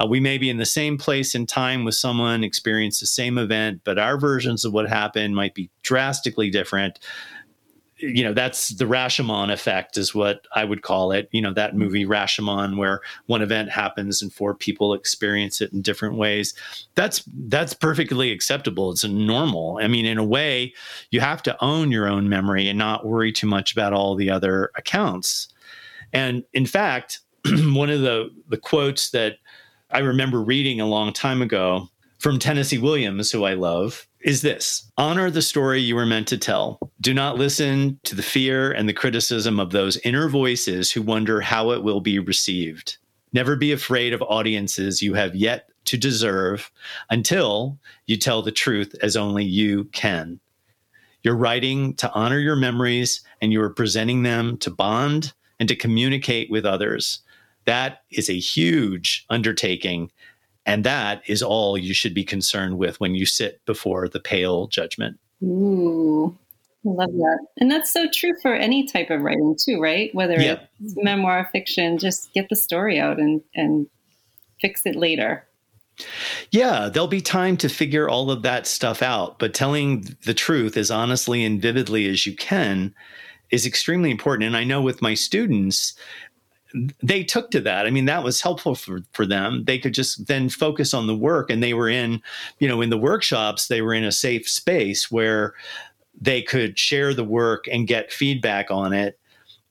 Uh, 0.00 0.06
we 0.06 0.20
may 0.20 0.38
be 0.38 0.50
in 0.50 0.58
the 0.58 0.66
same 0.66 0.98
place 0.98 1.34
in 1.34 1.46
time 1.46 1.84
with 1.84 1.94
someone, 1.94 2.44
experience 2.44 3.00
the 3.00 3.06
same 3.06 3.38
event, 3.38 3.80
but 3.84 3.98
our 3.98 4.18
versions 4.18 4.64
of 4.64 4.72
what 4.72 4.88
happened 4.88 5.34
might 5.34 5.54
be 5.54 5.70
drastically 5.82 6.50
different. 6.50 6.98
You 7.98 8.24
know, 8.24 8.34
that's 8.34 8.70
the 8.70 8.84
Rashomon 8.84 9.50
effect, 9.50 9.96
is 9.96 10.14
what 10.14 10.46
I 10.54 10.64
would 10.64 10.82
call 10.82 11.12
it. 11.12 11.30
You 11.32 11.40
know, 11.40 11.54
that 11.54 11.74
movie 11.74 12.04
Rashomon, 12.04 12.76
where 12.76 13.00
one 13.24 13.40
event 13.40 13.70
happens 13.70 14.20
and 14.20 14.30
four 14.30 14.54
people 14.54 14.92
experience 14.92 15.62
it 15.62 15.72
in 15.72 15.80
different 15.80 16.16
ways. 16.16 16.52
That's 16.94 17.24
that's 17.26 17.72
perfectly 17.72 18.32
acceptable. 18.32 18.90
It's 18.90 19.04
normal. 19.04 19.78
I 19.80 19.88
mean, 19.88 20.04
in 20.04 20.18
a 20.18 20.24
way, 20.24 20.74
you 21.10 21.20
have 21.20 21.42
to 21.44 21.64
own 21.64 21.90
your 21.90 22.06
own 22.06 22.28
memory 22.28 22.68
and 22.68 22.78
not 22.78 23.06
worry 23.06 23.32
too 23.32 23.46
much 23.46 23.72
about 23.72 23.94
all 23.94 24.14
the 24.14 24.28
other 24.28 24.72
accounts. 24.76 25.48
And 26.12 26.44
in 26.52 26.66
fact, 26.66 27.20
one 27.46 27.90
of 27.90 28.00
the 28.00 28.30
the 28.48 28.56
quotes 28.56 29.10
that 29.10 29.38
I 29.90 30.00
remember 30.00 30.42
reading 30.42 30.80
a 30.80 30.86
long 30.86 31.12
time 31.12 31.40
ago 31.40 31.88
from 32.18 32.40
Tennessee 32.40 32.78
Williams, 32.78 33.30
who 33.30 33.44
I 33.44 33.54
love, 33.54 34.08
is 34.20 34.42
this 34.42 34.90
honor 34.98 35.30
the 35.30 35.40
story 35.40 35.80
you 35.80 35.94
were 35.94 36.04
meant 36.04 36.26
to 36.28 36.38
tell. 36.38 36.80
Do 37.00 37.14
not 37.14 37.38
listen 37.38 38.00
to 38.02 38.16
the 38.16 38.22
fear 38.22 38.72
and 38.72 38.88
the 38.88 38.92
criticism 38.92 39.60
of 39.60 39.70
those 39.70 39.96
inner 39.98 40.28
voices 40.28 40.90
who 40.90 41.02
wonder 41.02 41.40
how 41.40 41.70
it 41.70 41.84
will 41.84 42.00
be 42.00 42.18
received. 42.18 42.96
Never 43.32 43.54
be 43.54 43.70
afraid 43.70 44.12
of 44.12 44.22
audiences 44.22 45.02
you 45.02 45.14
have 45.14 45.36
yet 45.36 45.68
to 45.84 45.96
deserve 45.96 46.72
until 47.08 47.78
you 48.06 48.16
tell 48.16 48.42
the 48.42 48.50
truth 48.50 48.92
as 49.02 49.16
only 49.16 49.44
you 49.44 49.84
can. 49.92 50.40
You're 51.22 51.36
writing 51.36 51.94
to 51.94 52.12
honor 52.12 52.40
your 52.40 52.56
memories 52.56 53.20
and 53.40 53.52
you 53.52 53.62
are 53.62 53.70
presenting 53.70 54.24
them 54.24 54.58
to 54.58 54.70
bond 54.70 55.32
and 55.60 55.68
to 55.68 55.76
communicate 55.76 56.50
with 56.50 56.66
others. 56.66 57.20
That 57.66 58.02
is 58.10 58.30
a 58.30 58.38
huge 58.38 59.24
undertaking. 59.28 60.10
And 60.64 60.82
that 60.84 61.22
is 61.26 61.42
all 61.42 61.78
you 61.78 61.94
should 61.94 62.14
be 62.14 62.24
concerned 62.24 62.78
with 62.78 62.98
when 62.98 63.14
you 63.14 63.26
sit 63.26 63.64
before 63.66 64.08
the 64.08 64.18
pale 64.18 64.66
judgment. 64.66 65.18
Ooh, 65.42 66.36
I 66.84 66.88
love 66.88 67.12
that. 67.12 67.46
And 67.58 67.70
that's 67.70 67.92
so 67.92 68.08
true 68.12 68.32
for 68.42 68.54
any 68.54 68.86
type 68.86 69.10
of 69.10 69.20
writing, 69.20 69.56
too, 69.62 69.80
right? 69.80 70.12
Whether 70.14 70.40
yeah. 70.40 70.60
it's 70.82 70.94
memoir, 70.96 71.48
fiction, 71.52 71.98
just 71.98 72.32
get 72.34 72.48
the 72.48 72.56
story 72.56 72.98
out 72.98 73.18
and, 73.18 73.42
and 73.54 73.86
fix 74.60 74.82
it 74.86 74.96
later. 74.96 75.46
Yeah, 76.50 76.88
there'll 76.88 77.08
be 77.08 77.20
time 77.20 77.56
to 77.58 77.68
figure 77.68 78.08
all 78.08 78.30
of 78.30 78.42
that 78.42 78.66
stuff 78.66 79.02
out, 79.02 79.38
but 79.38 79.54
telling 79.54 80.16
the 80.24 80.34
truth 80.34 80.76
as 80.76 80.90
honestly 80.90 81.44
and 81.44 81.60
vividly 81.60 82.06
as 82.08 82.26
you 82.26 82.34
can 82.34 82.94
is 83.50 83.64
extremely 83.64 84.10
important. 84.10 84.46
And 84.46 84.56
I 84.56 84.64
know 84.64 84.82
with 84.82 85.00
my 85.00 85.14
students, 85.14 85.94
they 87.02 87.22
took 87.24 87.50
to 87.52 87.60
that. 87.60 87.86
I 87.86 87.90
mean, 87.90 88.06
that 88.06 88.24
was 88.24 88.40
helpful 88.40 88.74
for, 88.74 89.00
for 89.12 89.26
them. 89.26 89.64
They 89.64 89.78
could 89.78 89.94
just 89.94 90.26
then 90.26 90.48
focus 90.48 90.92
on 90.92 91.06
the 91.06 91.16
work 91.16 91.50
and 91.50 91.62
they 91.62 91.74
were 91.74 91.88
in, 91.88 92.22
you 92.58 92.68
know, 92.68 92.80
in 92.80 92.90
the 92.90 92.98
workshops, 92.98 93.68
they 93.68 93.82
were 93.82 93.94
in 93.94 94.04
a 94.04 94.12
safe 94.12 94.48
space 94.48 95.10
where 95.10 95.54
they 96.20 96.42
could 96.42 96.78
share 96.78 97.14
the 97.14 97.24
work 97.24 97.66
and 97.68 97.86
get 97.86 98.12
feedback 98.12 98.70
on 98.70 98.92
it. 98.92 99.18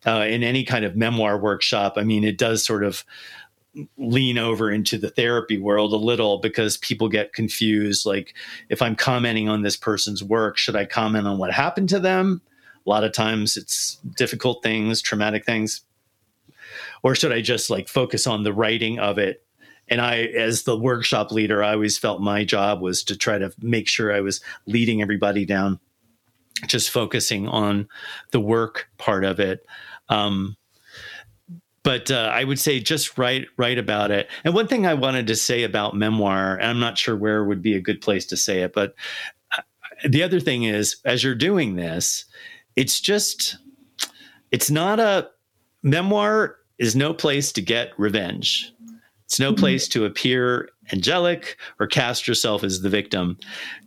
Uh, 0.05 0.25
in 0.29 0.43
any 0.43 0.63
kind 0.63 0.85
of 0.85 0.95
memoir 0.95 1.35
workshop, 1.35 1.93
I 1.97 2.03
mean, 2.03 2.23
it 2.23 2.37
does 2.37 2.63
sort 2.63 2.83
of 2.83 3.03
lean 3.97 4.37
over 4.37 4.71
into 4.71 4.99
the 4.99 5.09
therapy 5.09 5.57
world 5.57 5.93
a 5.93 5.97
little 5.97 6.37
because 6.37 6.77
people 6.77 7.09
get 7.09 7.33
confused. 7.33 8.05
Like, 8.05 8.35
if 8.69 8.83
I'm 8.83 8.95
commenting 8.95 9.49
on 9.49 9.63
this 9.63 9.75
person's 9.75 10.23
work, 10.23 10.57
should 10.57 10.75
I 10.75 10.85
comment 10.85 11.25
on 11.25 11.39
what 11.39 11.51
happened 11.51 11.89
to 11.89 11.99
them? 11.99 12.39
A 12.85 12.89
lot 12.89 13.03
of 13.03 13.13
times 13.13 13.57
it's 13.57 13.95
difficult 14.15 14.61
things, 14.61 15.01
traumatic 15.01 15.43
things 15.43 15.81
or 17.05 17.13
should 17.13 17.31
I 17.31 17.39
just 17.39 17.69
like 17.69 17.87
focus 17.87 18.25
on 18.25 18.41
the 18.41 18.51
writing 18.51 18.97
of 18.97 19.19
it? 19.19 19.45
And 19.87 20.01
I, 20.01 20.23
as 20.23 20.63
the 20.63 20.75
workshop 20.75 21.31
leader, 21.31 21.63
I 21.63 21.73
always 21.73 21.99
felt 21.99 22.19
my 22.19 22.43
job 22.43 22.81
was 22.81 23.03
to 23.03 23.15
try 23.15 23.37
to 23.37 23.53
make 23.61 23.87
sure 23.87 24.11
I 24.11 24.21
was 24.21 24.41
leading 24.65 25.03
everybody 25.03 25.45
down, 25.45 25.79
just 26.65 26.89
focusing 26.89 27.47
on 27.47 27.87
the 28.31 28.39
work 28.39 28.89
part 28.97 29.23
of 29.23 29.39
it. 29.39 29.67
Um, 30.09 30.57
but 31.83 32.09
uh, 32.09 32.31
I 32.33 32.43
would 32.43 32.57
say 32.57 32.79
just 32.79 33.19
write 33.19 33.45
write 33.55 33.77
about 33.77 34.09
it. 34.09 34.27
And 34.43 34.55
one 34.55 34.67
thing 34.67 34.87
I 34.87 34.95
wanted 34.95 35.27
to 35.27 35.35
say 35.35 35.61
about 35.61 35.95
memoir, 35.95 36.55
and 36.55 36.71
I'm 36.71 36.79
not 36.79 36.97
sure 36.97 37.15
where 37.15 37.43
would 37.43 37.61
be 37.61 37.75
a 37.75 37.81
good 37.81 38.01
place 38.01 38.25
to 38.25 38.35
say 38.35 38.61
it, 38.61 38.73
but 38.73 38.95
uh, 39.55 39.61
the 40.09 40.23
other 40.23 40.39
thing 40.39 40.63
is, 40.63 40.95
as 41.05 41.23
you're 41.23 41.35
doing 41.35 41.75
this, 41.75 42.25
it's 42.75 42.99
just 42.99 43.57
it's 44.49 44.71
not 44.71 44.99
a 44.99 45.29
memoir 45.83 46.57
is 46.77 46.95
no 46.95 47.13
place 47.13 47.51
to 47.53 47.61
get 47.61 47.97
revenge. 47.97 48.73
It's 49.25 49.39
no 49.39 49.51
mm-hmm. 49.51 49.59
place 49.59 49.87
to 49.89 50.05
appear 50.05 50.69
angelic 50.93 51.57
or 51.79 51.87
cast 51.87 52.27
yourself 52.27 52.63
as 52.63 52.81
the 52.81 52.89
victim. 52.89 53.37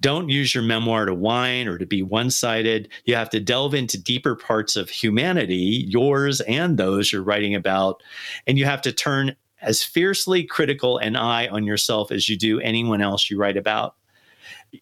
Don't 0.00 0.28
use 0.28 0.52
your 0.52 0.64
memoir 0.64 1.06
to 1.06 1.14
whine 1.14 1.68
or 1.68 1.78
to 1.78 1.86
be 1.86 2.02
one 2.02 2.30
sided. 2.30 2.88
You 3.04 3.14
have 3.14 3.30
to 3.30 3.40
delve 3.40 3.74
into 3.74 4.02
deeper 4.02 4.34
parts 4.34 4.74
of 4.74 4.90
humanity, 4.90 5.86
yours 5.88 6.40
and 6.42 6.76
those 6.76 7.12
you're 7.12 7.22
writing 7.22 7.54
about. 7.54 8.02
And 8.46 8.58
you 8.58 8.64
have 8.64 8.82
to 8.82 8.92
turn 8.92 9.36
as 9.62 9.82
fiercely 9.82 10.44
critical 10.44 10.98
an 10.98 11.16
eye 11.16 11.46
on 11.48 11.64
yourself 11.64 12.10
as 12.10 12.28
you 12.28 12.36
do 12.36 12.60
anyone 12.60 13.00
else 13.00 13.30
you 13.30 13.38
write 13.38 13.56
about. 13.56 13.94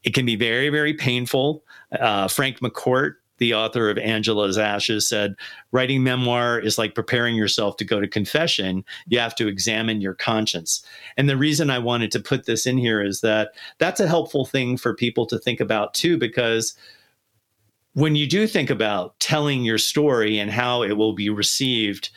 It 0.02 0.14
can 0.14 0.26
be 0.26 0.36
very, 0.36 0.68
very 0.68 0.94
painful. 0.94 1.64
Uh, 1.92 2.28
Frank 2.28 2.60
McCourt 2.60 3.14
the 3.38 3.54
author 3.54 3.90
of 3.90 3.98
Angela's 3.98 4.58
Ashes, 4.58 5.06
said, 5.06 5.34
writing 5.72 6.02
memoir 6.02 6.58
is 6.58 6.78
like 6.78 6.94
preparing 6.94 7.34
yourself 7.34 7.76
to 7.76 7.84
go 7.84 8.00
to 8.00 8.08
confession. 8.08 8.84
You 9.06 9.18
have 9.18 9.34
to 9.36 9.48
examine 9.48 10.00
your 10.00 10.14
conscience. 10.14 10.84
And 11.16 11.28
the 11.28 11.36
reason 11.36 11.70
I 11.70 11.78
wanted 11.78 12.10
to 12.12 12.20
put 12.20 12.46
this 12.46 12.66
in 12.66 12.78
here 12.78 13.02
is 13.02 13.20
that 13.20 13.52
that's 13.78 14.00
a 14.00 14.08
helpful 14.08 14.46
thing 14.46 14.76
for 14.76 14.94
people 14.94 15.26
to 15.26 15.38
think 15.38 15.60
about 15.60 15.94
too, 15.94 16.18
because 16.18 16.76
when 17.92 18.14
you 18.14 18.26
do 18.26 18.46
think 18.46 18.68
about 18.68 19.18
telling 19.20 19.64
your 19.64 19.78
story 19.78 20.38
and 20.38 20.50
how 20.50 20.82
it 20.82 20.98
will 20.98 21.14
be 21.14 21.30
received, 21.30 22.10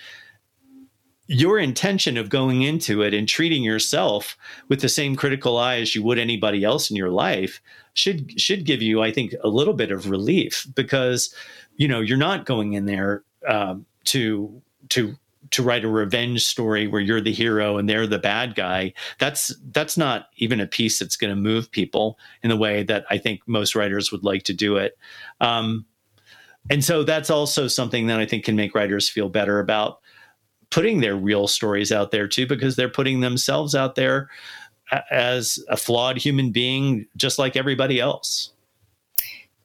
your 1.28 1.60
intention 1.60 2.18
of 2.18 2.30
going 2.30 2.64
into 2.64 3.04
it 3.04 3.14
and 3.14 3.28
treating 3.28 3.62
yourself 3.62 4.36
with 4.68 4.82
the 4.82 4.90
same 4.90 5.16
critical 5.16 5.58
eye 5.58 5.78
as 5.78 5.94
you 5.94 6.02
would 6.02 6.18
anybody 6.18 6.64
else 6.64 6.90
in 6.90 6.96
your 6.96 7.12
life 7.12 7.62
should 8.00 8.40
should 8.40 8.66
give 8.66 8.82
you, 8.82 9.02
I 9.02 9.12
think, 9.12 9.34
a 9.44 9.50
little 9.50 9.74
bit 9.74 9.92
of 9.92 10.10
relief 10.10 10.66
because 10.76 11.34
you 11.76 11.88
know 11.88 12.00
you're 12.00 12.18
not 12.18 12.46
going 12.46 12.74
in 12.74 12.86
there 12.86 13.24
um, 13.48 13.86
to 14.06 14.62
to 14.90 15.16
to 15.52 15.64
write 15.64 15.84
a 15.84 15.90
revenge 15.90 16.46
story 16.46 16.88
where 16.88 17.02
you're 17.02 17.22
the 17.22 17.34
hero 17.34 17.78
and 17.78 17.90
they're 17.90 18.08
the 18.08 18.20
bad 18.20 18.56
guy. 18.56 18.94
That's 19.20 19.56
that's 19.72 19.98
not 19.98 20.28
even 20.38 20.60
a 20.60 20.68
piece 20.68 21.00
that's 21.00 21.18
going 21.18 21.30
to 21.30 21.36
move 21.36 21.72
people 21.72 22.18
in 22.44 22.50
the 22.50 22.58
way 22.58 22.84
that 22.84 23.06
I 23.10 23.18
think 23.18 23.42
most 23.48 23.76
writers 23.76 24.12
would 24.12 24.24
like 24.24 24.44
to 24.44 24.54
do 24.54 24.78
it. 24.78 24.98
Um, 25.42 25.86
and 26.70 26.84
so 26.84 27.04
that's 27.04 27.30
also 27.30 27.68
something 27.68 28.08
that 28.08 28.20
I 28.20 28.26
think 28.26 28.46
can 28.46 28.56
make 28.56 28.76
writers 28.76 29.10
feel 29.10 29.30
better 29.30 29.60
about 29.60 30.00
putting 30.70 31.02
their 31.02 31.16
real 31.16 31.48
stories 31.48 31.92
out 31.92 32.12
there 32.12 32.28
too, 32.28 32.46
because 32.46 32.76
they're 32.76 32.90
putting 32.90 33.22
themselves 33.22 33.74
out 33.74 33.96
there 33.96 34.30
as 35.12 35.60
a 35.70 35.78
flawed 35.78 36.18
human 36.18 36.52
being, 36.52 37.06
just 37.16 37.40
like 37.40 37.56
everybody 37.56 38.00
else. 38.00 38.52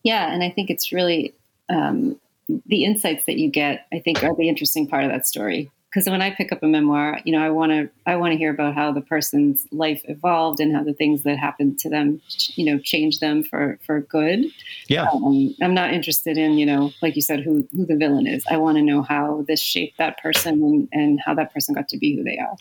Yeah, 0.02 0.32
and 0.32 0.42
I 0.42 0.50
think 0.50 0.70
it's 0.70 0.92
really 0.92 1.34
um, 1.68 2.20
the 2.66 2.84
insights 2.84 3.24
that 3.24 3.38
you 3.38 3.50
get. 3.50 3.86
I 3.92 4.00
think 4.00 4.22
are 4.22 4.34
the 4.36 4.48
interesting 4.48 4.86
part 4.86 5.04
of 5.04 5.10
that 5.10 5.26
story 5.26 5.70
because 5.94 6.10
when 6.10 6.22
I 6.22 6.32
pick 6.32 6.50
up 6.50 6.62
a 6.62 6.66
memoir, 6.66 7.20
you 7.24 7.30
know, 7.30 7.40
I 7.40 7.50
want 7.50 7.70
to 7.70 7.88
I 8.04 8.16
want 8.16 8.32
to 8.32 8.38
hear 8.38 8.50
about 8.50 8.74
how 8.74 8.90
the 8.90 9.00
person's 9.00 9.66
life 9.70 10.02
evolved 10.06 10.58
and 10.58 10.74
how 10.74 10.82
the 10.82 10.92
things 10.92 11.22
that 11.22 11.38
happened 11.38 11.78
to 11.80 11.88
them, 11.88 12.20
you 12.56 12.64
know, 12.64 12.80
changed 12.80 13.20
them 13.20 13.44
for 13.44 13.78
for 13.86 14.00
good. 14.00 14.46
Yeah, 14.88 15.06
um, 15.08 15.54
I'm 15.62 15.72
not 15.72 15.94
interested 15.94 16.36
in 16.36 16.58
you 16.58 16.66
know, 16.66 16.90
like 17.00 17.14
you 17.14 17.22
said, 17.22 17.40
who 17.40 17.68
who 17.72 17.86
the 17.86 17.94
villain 17.96 18.26
is. 18.26 18.44
I 18.50 18.56
want 18.56 18.76
to 18.76 18.82
know 18.82 19.02
how 19.02 19.44
this 19.46 19.60
shaped 19.60 19.98
that 19.98 20.20
person 20.20 20.54
and, 20.64 20.88
and 20.90 21.20
how 21.24 21.32
that 21.34 21.54
person 21.54 21.76
got 21.76 21.88
to 21.90 21.96
be 21.96 22.16
who 22.16 22.24
they 22.24 22.38
are. 22.38 22.56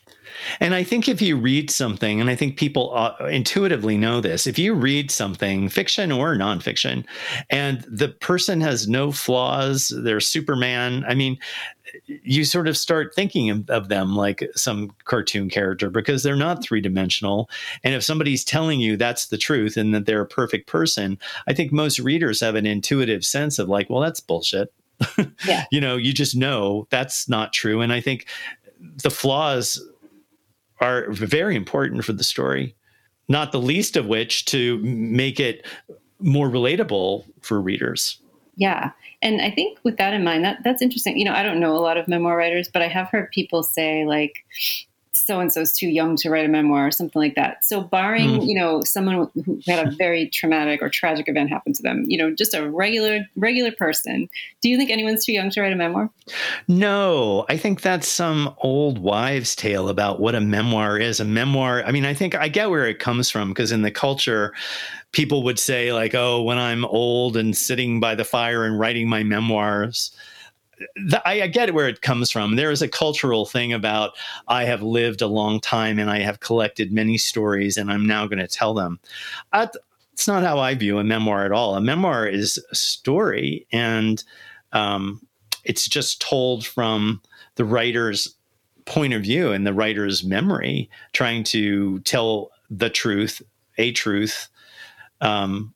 And 0.59 0.75
I 0.75 0.83
think 0.83 1.09
if 1.09 1.19
you 1.19 1.35
read 1.35 1.71
something, 1.71 2.21
and 2.21 2.29
I 2.29 2.35
think 2.35 2.57
people 2.57 2.91
uh, 2.95 3.15
intuitively 3.25 3.97
know 3.97 4.21
this, 4.21 4.45
if 4.45 4.59
you 4.59 4.75
read 4.75 5.09
something, 5.09 5.69
fiction 5.69 6.11
or 6.11 6.35
nonfiction, 6.35 7.03
and 7.49 7.83
the 7.87 8.09
person 8.09 8.61
has 8.61 8.87
no 8.87 9.11
flaws, 9.11 9.91
they're 10.03 10.19
Superman. 10.19 11.03
I 11.07 11.15
mean, 11.15 11.39
you 12.05 12.43
sort 12.45 12.67
of 12.67 12.77
start 12.77 13.13
thinking 13.13 13.65
of 13.69 13.89
them 13.89 14.15
like 14.15 14.49
some 14.55 14.91
cartoon 15.05 15.49
character 15.49 15.89
because 15.89 16.23
they're 16.23 16.35
not 16.35 16.57
mm-hmm. 16.57 16.63
three 16.63 16.81
dimensional. 16.81 17.49
And 17.83 17.93
if 17.93 18.03
somebody's 18.03 18.43
telling 18.43 18.79
you 18.79 18.97
that's 18.97 19.27
the 19.27 19.37
truth 19.37 19.77
and 19.77 19.93
that 19.93 20.05
they're 20.05 20.21
a 20.21 20.27
perfect 20.27 20.67
person, 20.67 21.17
I 21.47 21.53
think 21.53 21.71
most 21.71 21.99
readers 21.99 22.39
have 22.41 22.55
an 22.55 22.65
intuitive 22.65 23.25
sense 23.25 23.59
of 23.59 23.69
like, 23.69 23.89
well, 23.89 24.01
that's 24.01 24.19
bullshit. 24.19 24.73
Yeah. 25.45 25.65
you 25.71 25.81
know, 25.81 25.97
you 25.97 26.13
just 26.13 26.35
know 26.35 26.87
that's 26.89 27.27
not 27.27 27.51
true. 27.51 27.81
And 27.81 27.91
I 27.91 27.99
think 27.99 28.27
the 28.79 29.09
flaws 29.09 29.83
are 30.79 31.11
very 31.11 31.55
important 31.55 32.05
for 32.05 32.13
the 32.13 32.23
story, 32.23 32.75
not 33.27 33.51
the 33.51 33.59
least 33.59 33.97
of 33.97 34.05
which 34.05 34.45
to 34.45 34.77
make 34.79 35.39
it 35.39 35.65
more 36.19 36.49
relatable 36.49 37.25
for 37.41 37.59
readers. 37.59 38.19
Yeah. 38.55 38.91
And 39.21 39.41
I 39.41 39.49
think 39.49 39.79
with 39.83 39.97
that 39.97 40.13
in 40.13 40.23
mind, 40.23 40.43
that 40.45 40.59
that's 40.63 40.81
interesting. 40.81 41.17
You 41.17 41.25
know, 41.25 41.33
I 41.33 41.43
don't 41.43 41.59
know 41.59 41.75
a 41.75 41.79
lot 41.79 41.97
of 41.97 42.07
memoir 42.07 42.37
writers, 42.37 42.69
but 42.71 42.81
I 42.81 42.87
have 42.87 43.07
heard 43.07 43.31
people 43.31 43.63
say 43.63 44.05
like 44.05 44.45
so 45.13 45.39
and 45.39 45.53
so 45.53 45.61
is 45.61 45.71
too 45.71 45.87
young 45.87 46.15
to 46.17 46.29
write 46.29 46.45
a 46.45 46.49
memoir 46.49 46.87
or 46.87 46.91
something 46.91 47.19
like 47.21 47.35
that. 47.35 47.63
So, 47.63 47.81
barring 47.81 48.29
mm. 48.29 48.47
you 48.47 48.55
know 48.55 48.83
someone 48.83 49.29
who 49.45 49.61
had 49.65 49.87
a 49.87 49.91
very 49.91 50.27
traumatic 50.29 50.81
or 50.81 50.89
tragic 50.89 51.27
event 51.27 51.49
happen 51.49 51.73
to 51.73 51.81
them, 51.81 52.05
you 52.07 52.17
know, 52.17 52.33
just 52.33 52.53
a 52.53 52.69
regular 52.69 53.19
regular 53.35 53.71
person, 53.71 54.27
do 54.61 54.69
you 54.69 54.77
think 54.77 54.89
anyone's 54.89 55.25
too 55.25 55.33
young 55.33 55.49
to 55.51 55.61
write 55.61 55.73
a 55.73 55.75
memoir? 55.75 56.09
No, 56.67 57.45
I 57.49 57.57
think 57.57 57.81
that's 57.81 58.07
some 58.07 58.53
old 58.59 58.99
wives' 58.99 59.55
tale 59.55 59.89
about 59.89 60.19
what 60.19 60.35
a 60.35 60.41
memoir 60.41 60.97
is. 60.97 61.19
A 61.19 61.25
memoir. 61.25 61.83
I 61.83 61.91
mean, 61.91 62.05
I 62.05 62.13
think 62.13 62.35
I 62.35 62.47
get 62.47 62.69
where 62.69 62.87
it 62.87 62.99
comes 62.99 63.29
from 63.29 63.49
because 63.49 63.71
in 63.71 63.83
the 63.83 63.91
culture, 63.91 64.53
people 65.11 65.43
would 65.43 65.59
say 65.59 65.93
like, 65.93 66.15
"Oh, 66.15 66.41
when 66.41 66.57
I'm 66.57 66.85
old 66.85 67.37
and 67.37 67.55
sitting 67.55 67.99
by 67.99 68.15
the 68.15 68.25
fire 68.25 68.65
and 68.65 68.79
writing 68.79 69.07
my 69.07 69.23
memoirs." 69.23 70.11
The, 70.95 71.21
I, 71.25 71.43
I, 71.43 71.47
get 71.47 71.73
where 71.73 71.87
it 71.87 72.01
comes 72.01 72.29
from. 72.29 72.55
There 72.55 72.71
is 72.71 72.81
a 72.81 72.87
cultural 72.87 73.45
thing 73.45 73.73
about 73.73 74.13
I 74.47 74.65
have 74.65 74.81
lived 74.81 75.21
a 75.21 75.27
long 75.27 75.59
time 75.59 75.99
and 75.99 76.09
I 76.09 76.19
have 76.19 76.39
collected 76.39 76.91
many 76.91 77.17
stories 77.17 77.77
and 77.77 77.91
I'm 77.91 78.05
now 78.05 78.25
going 78.27 78.39
to 78.39 78.47
tell 78.47 78.73
them. 78.73 78.99
I, 79.51 79.69
it's 80.13 80.27
not 80.27 80.43
how 80.43 80.59
I 80.59 80.75
view 80.75 80.99
a 80.99 81.03
memoir 81.03 81.45
at 81.45 81.51
all. 81.51 81.75
A 81.75 81.81
memoir 81.81 82.27
is 82.27 82.63
a 82.71 82.75
story 82.75 83.65
and 83.71 84.23
um, 84.71 85.25
it's 85.63 85.87
just 85.87 86.21
told 86.21 86.65
from 86.65 87.21
the 87.55 87.65
writer's 87.65 88.35
point 88.85 89.13
of 89.13 89.23
view 89.23 89.51
and 89.51 89.65
the 89.65 89.73
writer's 89.73 90.23
memory, 90.23 90.89
trying 91.13 91.43
to 91.45 91.99
tell 91.99 92.51
the 92.69 92.89
truth, 92.89 93.41
a 93.77 93.91
truth, 93.91 94.49
um, 95.21 95.73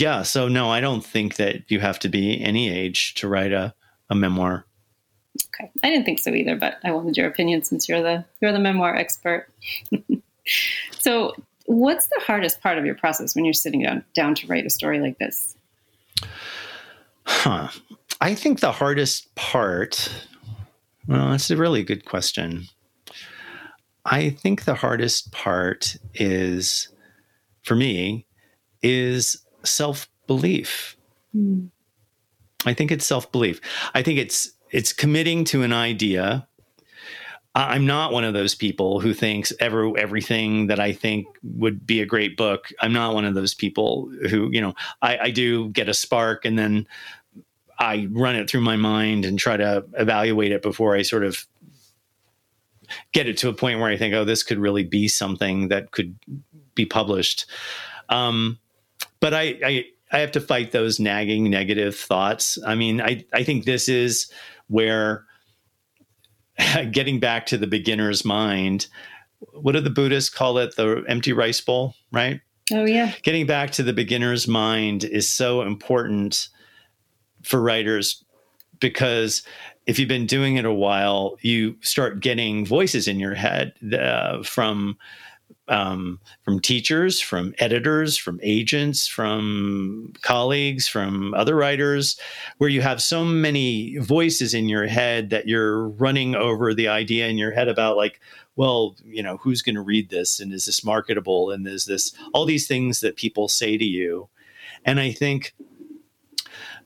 yeah. 0.00 0.22
So 0.22 0.48
no, 0.48 0.70
I 0.70 0.80
don't 0.80 1.04
think 1.04 1.36
that 1.36 1.70
you 1.70 1.80
have 1.80 1.98
to 2.00 2.08
be 2.08 2.42
any 2.42 2.70
age 2.70 3.14
to 3.14 3.28
write 3.28 3.52
a, 3.52 3.74
a 4.10 4.14
memoir. 4.14 4.64
Okay. 5.46 5.70
I 5.82 5.88
didn't 5.88 6.04
think 6.04 6.18
so 6.18 6.34
either, 6.34 6.56
but 6.56 6.78
I 6.84 6.92
wanted 6.92 7.16
your 7.16 7.26
opinion 7.26 7.62
since 7.62 7.88
you're 7.88 8.02
the 8.02 8.24
you're 8.40 8.52
the 8.52 8.58
memoir 8.58 8.94
expert. 8.94 9.48
so 10.98 11.34
what's 11.66 12.06
the 12.06 12.20
hardest 12.20 12.60
part 12.60 12.78
of 12.78 12.84
your 12.84 12.94
process 12.94 13.34
when 13.34 13.44
you're 13.44 13.54
sitting 13.54 13.82
down 13.82 14.04
down 14.14 14.34
to 14.36 14.46
write 14.46 14.66
a 14.66 14.70
story 14.70 15.00
like 15.00 15.18
this? 15.18 15.56
Huh. 17.24 17.68
I 18.20 18.34
think 18.34 18.60
the 18.60 18.72
hardest 18.72 19.34
part, 19.34 20.12
well, 21.08 21.30
that's 21.30 21.50
a 21.50 21.56
really 21.56 21.82
good 21.82 22.04
question. 22.04 22.66
I 24.04 24.30
think 24.30 24.64
the 24.64 24.74
hardest 24.74 25.32
part 25.32 25.96
is, 26.14 26.88
for 27.62 27.74
me, 27.74 28.26
is 28.82 29.42
self 29.64 30.08
belief. 30.26 30.96
Mm. 31.34 31.70
I 32.64 32.74
think 32.74 32.90
it's 32.90 33.06
self 33.06 33.30
belief. 33.32 33.60
I 33.94 34.02
think 34.02 34.18
it's 34.18 34.52
it's 34.70 34.92
committing 34.92 35.44
to 35.46 35.62
an 35.62 35.72
idea. 35.72 36.46
I'm 37.54 37.84
not 37.84 38.12
one 38.12 38.24
of 38.24 38.32
those 38.32 38.54
people 38.54 39.00
who 39.00 39.12
thinks 39.12 39.52
ever 39.60 39.96
everything 39.98 40.68
that 40.68 40.80
I 40.80 40.92
think 40.92 41.26
would 41.42 41.86
be 41.86 42.00
a 42.00 42.06
great 42.06 42.36
book. 42.36 42.70
I'm 42.80 42.94
not 42.94 43.14
one 43.14 43.26
of 43.26 43.34
those 43.34 43.52
people 43.52 44.10
who, 44.30 44.48
you 44.50 44.60
know, 44.62 44.74
I, 45.02 45.18
I 45.18 45.30
do 45.30 45.68
get 45.68 45.88
a 45.88 45.94
spark 45.94 46.46
and 46.46 46.58
then 46.58 46.86
I 47.78 48.08
run 48.10 48.36
it 48.36 48.48
through 48.48 48.62
my 48.62 48.76
mind 48.76 49.26
and 49.26 49.38
try 49.38 49.58
to 49.58 49.84
evaluate 49.98 50.52
it 50.52 50.62
before 50.62 50.96
I 50.96 51.02
sort 51.02 51.24
of 51.24 51.46
get 53.12 53.28
it 53.28 53.36
to 53.38 53.50
a 53.50 53.54
point 53.54 53.80
where 53.80 53.90
I 53.90 53.98
think, 53.98 54.14
oh, 54.14 54.24
this 54.24 54.42
could 54.42 54.58
really 54.58 54.84
be 54.84 55.08
something 55.08 55.68
that 55.68 55.90
could 55.90 56.16
be 56.74 56.86
published. 56.86 57.44
Um, 58.08 58.58
but 59.22 59.32
I, 59.32 59.56
I 59.64 59.84
I 60.10 60.18
have 60.18 60.32
to 60.32 60.40
fight 60.40 60.72
those 60.72 61.00
nagging 61.00 61.48
negative 61.48 61.96
thoughts. 61.96 62.58
I 62.66 62.74
mean, 62.74 63.00
I 63.00 63.24
I 63.32 63.44
think 63.44 63.64
this 63.64 63.88
is 63.88 64.30
where 64.66 65.24
getting 66.90 67.20
back 67.20 67.46
to 67.46 67.56
the 67.56 67.66
beginner's 67.66 68.24
mind. 68.24 68.88
What 69.52 69.72
do 69.72 69.80
the 69.80 69.90
Buddhists 69.90 70.28
call 70.28 70.58
it? 70.58 70.76
The 70.76 71.04
empty 71.08 71.32
rice 71.32 71.60
bowl, 71.60 71.94
right? 72.10 72.40
Oh 72.72 72.84
yeah. 72.84 73.14
Getting 73.22 73.46
back 73.46 73.70
to 73.72 73.82
the 73.82 73.92
beginner's 73.92 74.46
mind 74.46 75.04
is 75.04 75.30
so 75.30 75.62
important 75.62 76.48
for 77.42 77.60
writers 77.60 78.24
because 78.80 79.42
if 79.86 79.98
you've 79.98 80.08
been 80.08 80.26
doing 80.26 80.56
it 80.56 80.64
a 80.64 80.72
while, 80.72 81.36
you 81.42 81.76
start 81.80 82.20
getting 82.20 82.66
voices 82.66 83.06
in 83.08 83.20
your 83.20 83.34
head 83.34 83.72
uh, 83.94 84.42
from 84.42 84.96
um, 85.68 86.20
from 86.42 86.60
teachers, 86.60 87.20
from 87.20 87.54
editors, 87.58 88.16
from 88.16 88.40
agents, 88.42 89.06
from 89.06 90.12
colleagues, 90.22 90.88
from 90.88 91.34
other 91.34 91.54
writers, 91.54 92.18
where 92.58 92.70
you 92.70 92.82
have 92.82 93.00
so 93.00 93.24
many 93.24 93.96
voices 93.98 94.54
in 94.54 94.68
your 94.68 94.86
head 94.86 95.30
that 95.30 95.46
you're 95.46 95.88
running 95.88 96.34
over 96.34 96.74
the 96.74 96.88
idea 96.88 97.28
in 97.28 97.38
your 97.38 97.52
head 97.52 97.68
about, 97.68 97.96
like, 97.96 98.20
well, 98.56 98.96
you 99.04 99.22
know, 99.22 99.36
who's 99.38 99.62
going 99.62 99.76
to 99.76 99.82
read 99.82 100.10
this? 100.10 100.40
And 100.40 100.52
is 100.52 100.66
this 100.66 100.84
marketable? 100.84 101.50
And 101.50 101.66
is 101.66 101.86
this 101.86 102.12
all 102.34 102.44
these 102.44 102.66
things 102.66 103.00
that 103.00 103.16
people 103.16 103.48
say 103.48 103.78
to 103.78 103.84
you? 103.84 104.28
And 104.84 105.00
I 105.00 105.12
think 105.12 105.54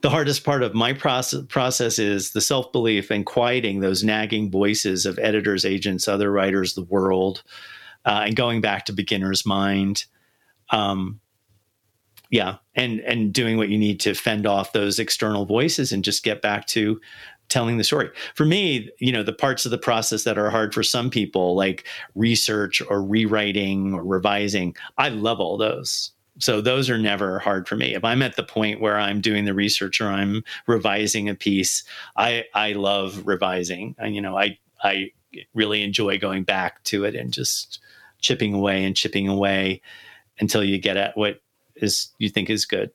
the 0.01 0.09
hardest 0.09 0.43
part 0.43 0.63
of 0.63 0.75
my 0.75 0.93
process, 0.93 1.43
process 1.49 1.99
is 1.99 2.31
the 2.31 2.41
self 2.41 2.71
belief 2.71 3.09
and 3.09 3.25
quieting 3.25 3.79
those 3.79 4.03
nagging 4.03 4.51
voices 4.51 5.05
of 5.05 5.19
editors, 5.19 5.65
agents, 5.65 6.07
other 6.07 6.31
writers, 6.31 6.75
the 6.75 6.83
world 6.83 7.43
uh, 8.07 8.23
and 8.25 8.35
going 8.35 8.61
back 8.61 8.85
to 8.85 8.93
beginner's 8.93 9.45
mind. 9.45 10.05
Um, 10.71 11.19
yeah, 12.29 12.57
and 12.75 12.99
and 13.01 13.31
doing 13.31 13.57
what 13.57 13.69
you 13.69 13.77
need 13.77 13.99
to 14.01 14.13
fend 14.13 14.47
off 14.47 14.73
those 14.73 14.97
external 14.97 15.45
voices 15.45 15.91
and 15.91 16.03
just 16.03 16.23
get 16.23 16.41
back 16.41 16.65
to 16.67 16.99
telling 17.49 17.77
the 17.77 17.83
story. 17.83 18.09
For 18.35 18.45
me, 18.45 18.89
you 18.99 19.11
know, 19.11 19.23
the 19.23 19.33
parts 19.33 19.65
of 19.65 19.71
the 19.71 19.77
process 19.77 20.23
that 20.23 20.37
are 20.37 20.49
hard 20.49 20.73
for 20.73 20.83
some 20.83 21.09
people, 21.09 21.55
like 21.55 21.85
research 22.15 22.81
or 22.89 23.01
rewriting 23.01 23.93
or 23.93 24.03
revising, 24.03 24.75
I 24.97 25.09
love 25.09 25.39
all 25.39 25.57
those. 25.57 26.11
So 26.39 26.61
those 26.61 26.89
are 26.89 26.97
never 26.97 27.39
hard 27.39 27.67
for 27.67 27.75
me. 27.75 27.95
If 27.95 28.03
I'm 28.03 28.21
at 28.21 28.35
the 28.35 28.43
point 28.43 28.81
where 28.81 28.99
I'm 28.99 29.21
doing 29.21 29.45
the 29.45 29.53
research 29.53 30.01
or 30.01 30.07
I'm 30.07 30.43
revising 30.67 31.29
a 31.29 31.35
piece, 31.35 31.83
I 32.15 32.43
I 32.53 32.73
love 32.73 33.23
revising. 33.25 33.95
And, 33.97 34.13
you 34.15 34.21
know, 34.21 34.37
I 34.37 34.57
I 34.83 35.11
really 35.53 35.83
enjoy 35.83 36.19
going 36.19 36.43
back 36.43 36.83
to 36.85 37.05
it 37.05 37.15
and 37.15 37.33
just 37.33 37.79
chipping 38.19 38.53
away 38.53 38.83
and 38.83 38.95
chipping 38.95 39.27
away 39.27 39.81
until 40.39 40.63
you 40.63 40.77
get 40.79 40.97
at 40.97 41.17
what 41.17 41.41
is 41.75 42.09
you 42.17 42.29
think 42.29 42.49
is 42.49 42.65
good. 42.65 42.91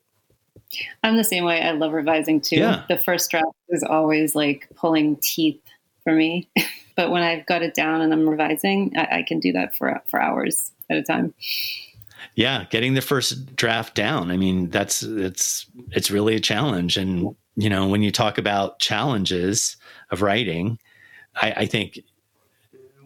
I'm 1.03 1.17
the 1.17 1.23
same 1.23 1.43
way. 1.43 1.61
I 1.61 1.71
love 1.71 1.93
revising 1.93 2.41
too. 2.41 2.57
Yeah. 2.57 2.83
The 2.89 2.97
first 2.97 3.29
draft 3.29 3.55
is 3.69 3.83
always 3.83 4.35
like 4.35 4.67
pulling 4.75 5.17
teeth 5.17 5.61
for 6.03 6.13
me, 6.13 6.49
but 6.95 7.11
when 7.11 7.23
I've 7.23 7.45
got 7.45 7.61
it 7.61 7.73
down 7.73 8.01
and 8.01 8.11
I'm 8.11 8.27
revising, 8.27 8.93
I, 8.97 9.19
I 9.19 9.23
can 9.23 9.39
do 9.39 9.51
that 9.53 9.75
for 9.75 10.01
for 10.09 10.21
hours 10.21 10.71
at 10.89 10.97
a 10.97 11.03
time. 11.03 11.33
Yeah, 12.35 12.65
getting 12.71 12.95
the 12.95 13.01
first 13.01 13.55
draft 13.55 13.95
down. 13.95 14.31
I 14.31 14.37
mean, 14.37 14.69
that's 14.69 15.03
it's 15.03 15.67
it's 15.91 16.09
really 16.09 16.35
a 16.35 16.39
challenge. 16.39 16.97
And 16.97 17.35
you 17.55 17.69
know, 17.69 17.87
when 17.87 18.01
you 18.01 18.11
talk 18.11 18.37
about 18.37 18.79
challenges 18.79 19.77
of 20.09 20.21
writing, 20.21 20.79
I, 21.35 21.51
I 21.57 21.65
think 21.65 21.99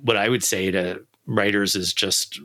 what 0.01 0.15
I 0.15 0.29
would 0.29 0.43
say 0.43 0.71
to 0.71 1.01
writers 1.27 1.75
is 1.75 1.93
just 1.93 2.39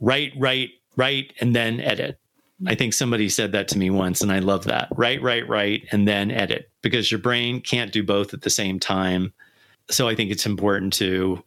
write, 0.00 0.32
write, 0.36 0.70
write, 0.96 1.32
and 1.40 1.54
then 1.54 1.80
edit 1.80 2.18
I 2.64 2.74
think 2.74 2.94
somebody 2.94 3.28
said 3.28 3.52
that 3.52 3.68
to 3.68 3.78
me 3.78 3.90
once, 3.90 4.22
and 4.22 4.32
I 4.32 4.38
love 4.38 4.64
that. 4.64 4.88
Write, 4.96 5.20
write, 5.20 5.46
write, 5.46 5.86
and 5.92 6.08
then 6.08 6.30
edit 6.30 6.70
because 6.80 7.10
your 7.10 7.20
brain 7.20 7.60
can't 7.60 7.92
do 7.92 8.02
both 8.02 8.32
at 8.32 8.42
the 8.42 8.50
same 8.50 8.80
time. 8.80 9.32
So 9.90 10.08
I 10.08 10.14
think 10.14 10.30
it's 10.30 10.46
important 10.46 10.92
to 10.94 11.42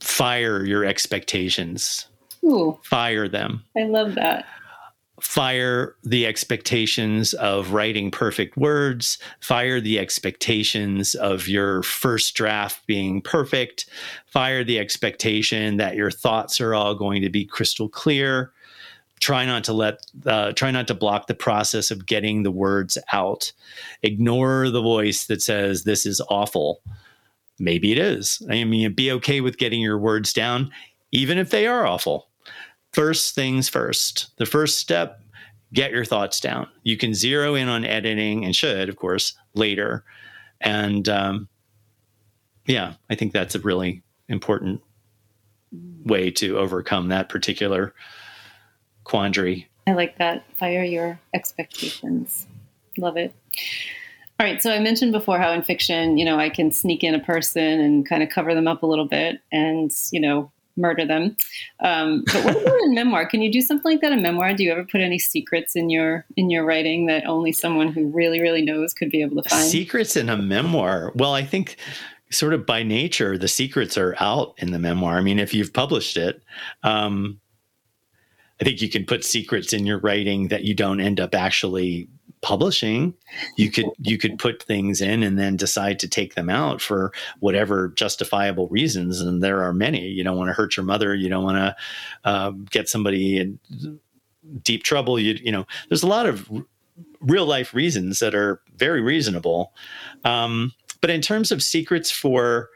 fire 0.00 0.64
your 0.64 0.84
expectations. 0.84 2.06
Ooh, 2.44 2.78
fire 2.84 3.28
them. 3.28 3.64
I 3.76 3.84
love 3.84 4.14
that. 4.14 4.46
Fire 5.22 5.94
the 6.02 6.26
expectations 6.26 7.32
of 7.34 7.70
writing 7.70 8.10
perfect 8.10 8.56
words, 8.56 9.18
fire 9.40 9.80
the 9.80 9.98
expectations 9.98 11.14
of 11.14 11.46
your 11.46 11.84
first 11.84 12.34
draft 12.34 12.84
being 12.88 13.22
perfect, 13.22 13.86
fire 14.26 14.64
the 14.64 14.80
expectation 14.80 15.76
that 15.76 15.94
your 15.94 16.10
thoughts 16.10 16.60
are 16.60 16.74
all 16.74 16.96
going 16.96 17.22
to 17.22 17.30
be 17.30 17.44
crystal 17.44 17.88
clear. 17.88 18.52
Try 19.20 19.46
not 19.46 19.62
to 19.64 19.72
let 19.72 20.04
uh, 20.26 20.52
try 20.52 20.72
not 20.72 20.88
to 20.88 20.94
block 20.94 21.28
the 21.28 21.34
process 21.34 21.92
of 21.92 22.04
getting 22.04 22.42
the 22.42 22.50
words 22.50 22.98
out. 23.12 23.52
Ignore 24.02 24.70
the 24.70 24.82
voice 24.82 25.26
that 25.26 25.40
says 25.40 25.84
this 25.84 26.04
is 26.04 26.20
awful. 26.28 26.82
Maybe 27.60 27.92
it 27.92 27.98
is. 27.98 28.42
I 28.50 28.64
mean 28.64 28.92
be 28.92 29.12
okay 29.12 29.40
with 29.40 29.56
getting 29.56 29.80
your 29.80 29.98
words 29.98 30.32
down 30.32 30.72
even 31.12 31.38
if 31.38 31.50
they 31.50 31.66
are 31.66 31.86
awful 31.86 32.26
first 32.92 33.34
things 33.34 33.68
first 33.68 34.30
the 34.38 34.46
first 34.46 34.78
step 34.78 35.20
get 35.72 35.90
your 35.90 36.04
thoughts 36.04 36.40
down 36.40 36.66
you 36.82 36.96
can 36.96 37.14
zero 37.14 37.54
in 37.54 37.68
on 37.68 37.84
editing 37.84 38.44
and 38.44 38.54
should 38.54 38.88
of 38.88 38.96
course 38.96 39.34
later 39.54 40.04
and 40.60 41.08
um, 41.08 41.48
yeah 42.66 42.94
i 43.10 43.14
think 43.14 43.32
that's 43.32 43.54
a 43.54 43.60
really 43.60 44.02
important 44.28 44.80
way 46.04 46.30
to 46.30 46.58
overcome 46.58 47.08
that 47.08 47.28
particular 47.28 47.94
quandary. 49.04 49.68
I 49.86 49.92
like 49.92 50.18
that. 50.18 50.44
Fire 50.56 50.84
your 50.84 51.18
expectations. 51.34 52.46
Love 52.98 53.16
it. 53.16 53.34
All 54.38 54.46
right. 54.46 54.62
So 54.62 54.72
I 54.72 54.78
mentioned 54.78 55.12
before 55.12 55.38
how 55.38 55.52
in 55.52 55.62
fiction, 55.62 56.18
you 56.18 56.24
know, 56.24 56.38
I 56.38 56.50
can 56.50 56.72
sneak 56.72 57.04
in 57.04 57.14
a 57.14 57.20
person 57.20 57.80
and 57.80 58.08
kind 58.08 58.22
of 58.22 58.28
cover 58.28 58.54
them 58.54 58.66
up 58.66 58.82
a 58.82 58.86
little 58.86 59.06
bit 59.06 59.40
and, 59.50 59.90
you 60.10 60.20
know, 60.20 60.50
murder 60.76 61.06
them. 61.06 61.36
Um, 61.80 62.24
but 62.32 62.44
what 62.44 62.62
about 62.62 62.80
in 62.84 62.94
memoir? 62.94 63.26
Can 63.26 63.42
you 63.42 63.52
do 63.52 63.60
something 63.60 63.90
like 63.90 64.00
that 64.00 64.12
in 64.12 64.22
memoir? 64.22 64.54
Do 64.54 64.64
you 64.64 64.72
ever 64.72 64.84
put 64.84 65.00
any 65.00 65.18
secrets 65.18 65.76
in 65.76 65.90
your 65.90 66.24
in 66.36 66.50
your 66.50 66.64
writing 66.64 67.06
that 67.06 67.26
only 67.26 67.52
someone 67.52 67.92
who 67.92 68.08
really 68.08 68.40
really 68.40 68.62
knows 68.62 68.94
could 68.94 69.10
be 69.10 69.22
able 69.22 69.42
to 69.42 69.48
find? 69.48 69.64
Secrets 69.64 70.16
in 70.16 70.28
a 70.28 70.36
memoir. 70.36 71.12
Well, 71.14 71.34
I 71.34 71.44
think 71.44 71.76
sort 72.30 72.54
of 72.54 72.64
by 72.64 72.82
nature 72.82 73.36
the 73.36 73.48
secrets 73.48 73.98
are 73.98 74.16
out 74.18 74.54
in 74.58 74.72
the 74.72 74.78
memoir. 74.78 75.16
I 75.16 75.20
mean, 75.20 75.38
if 75.38 75.52
you've 75.52 75.72
published 75.72 76.16
it, 76.16 76.42
um, 76.82 77.40
I 78.60 78.64
think 78.64 78.80
you 78.80 78.88
can 78.88 79.04
put 79.04 79.24
secrets 79.24 79.72
in 79.72 79.86
your 79.86 79.98
writing 79.98 80.48
that 80.48 80.64
you 80.64 80.74
don't 80.74 81.00
end 81.00 81.20
up 81.20 81.34
actually 81.34 82.08
publishing. 82.42 83.14
You 83.56 83.70
could 83.70 83.86
you 83.98 84.18
could 84.18 84.38
put 84.38 84.62
things 84.62 85.00
in 85.00 85.22
and 85.22 85.38
then 85.38 85.56
decide 85.56 85.98
to 86.00 86.08
take 86.08 86.34
them 86.34 86.50
out 86.50 86.82
for 86.82 87.12
whatever 87.40 87.88
justifiable 87.88 88.68
reasons, 88.68 89.20
and 89.20 89.42
there 89.42 89.62
are 89.62 89.72
many. 89.72 90.08
You 90.08 90.24
don't 90.24 90.36
want 90.36 90.48
to 90.48 90.54
hurt 90.54 90.76
your 90.76 90.84
mother. 90.84 91.14
You 91.14 91.28
don't 91.28 91.44
want 91.44 91.56
to 91.56 91.76
uh, 92.28 92.50
get 92.70 92.88
somebody 92.88 93.38
in 93.38 93.58
deep 94.62 94.82
trouble. 94.82 95.18
You 95.18 95.38
you 95.42 95.52
know, 95.52 95.66
there's 95.88 96.02
a 96.02 96.08
lot 96.08 96.26
of 96.26 96.50
r- 96.52 96.66
real 97.20 97.46
life 97.46 97.72
reasons 97.72 98.18
that 98.18 98.34
are 98.34 98.60
very 98.76 99.00
reasonable. 99.00 99.72
Um, 100.24 100.72
but 101.00 101.10
in 101.10 101.20
terms 101.20 101.50
of 101.50 101.62
secrets 101.62 102.10
for 102.10 102.68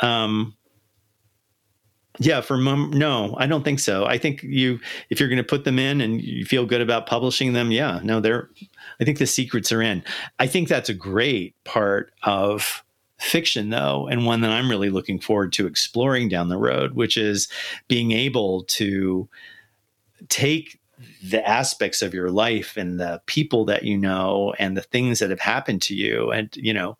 um, 0.00 0.54
yeah, 2.24 2.40
for 2.40 2.56
mom, 2.56 2.90
no, 2.90 3.34
I 3.38 3.46
don't 3.46 3.64
think 3.64 3.80
so. 3.80 4.06
I 4.06 4.18
think 4.18 4.42
you, 4.42 4.78
if 5.10 5.18
you're 5.18 5.28
going 5.28 5.38
to 5.38 5.44
put 5.44 5.64
them 5.64 5.78
in 5.78 6.00
and 6.00 6.22
you 6.22 6.44
feel 6.44 6.66
good 6.66 6.80
about 6.80 7.06
publishing 7.06 7.52
them, 7.52 7.70
yeah, 7.70 8.00
no, 8.02 8.20
they're. 8.20 8.48
I 9.00 9.04
think 9.04 9.18
the 9.18 9.26
secrets 9.26 9.72
are 9.72 9.82
in. 9.82 10.04
I 10.38 10.46
think 10.46 10.68
that's 10.68 10.88
a 10.88 10.94
great 10.94 11.54
part 11.64 12.12
of 12.22 12.84
fiction, 13.18 13.70
though, 13.70 14.06
and 14.08 14.24
one 14.24 14.40
that 14.42 14.50
I'm 14.50 14.70
really 14.70 14.90
looking 14.90 15.18
forward 15.18 15.52
to 15.54 15.66
exploring 15.66 16.28
down 16.28 16.48
the 16.48 16.58
road, 16.58 16.94
which 16.94 17.16
is 17.16 17.48
being 17.88 18.12
able 18.12 18.64
to 18.64 19.28
take 20.28 20.78
the 21.24 21.46
aspects 21.48 22.02
of 22.02 22.14
your 22.14 22.30
life 22.30 22.76
and 22.76 23.00
the 23.00 23.20
people 23.26 23.64
that 23.64 23.82
you 23.82 23.98
know 23.98 24.54
and 24.58 24.76
the 24.76 24.82
things 24.82 25.18
that 25.18 25.30
have 25.30 25.40
happened 25.40 25.82
to 25.82 25.94
you, 25.94 26.30
and 26.30 26.56
you 26.56 26.72
know 26.72 26.96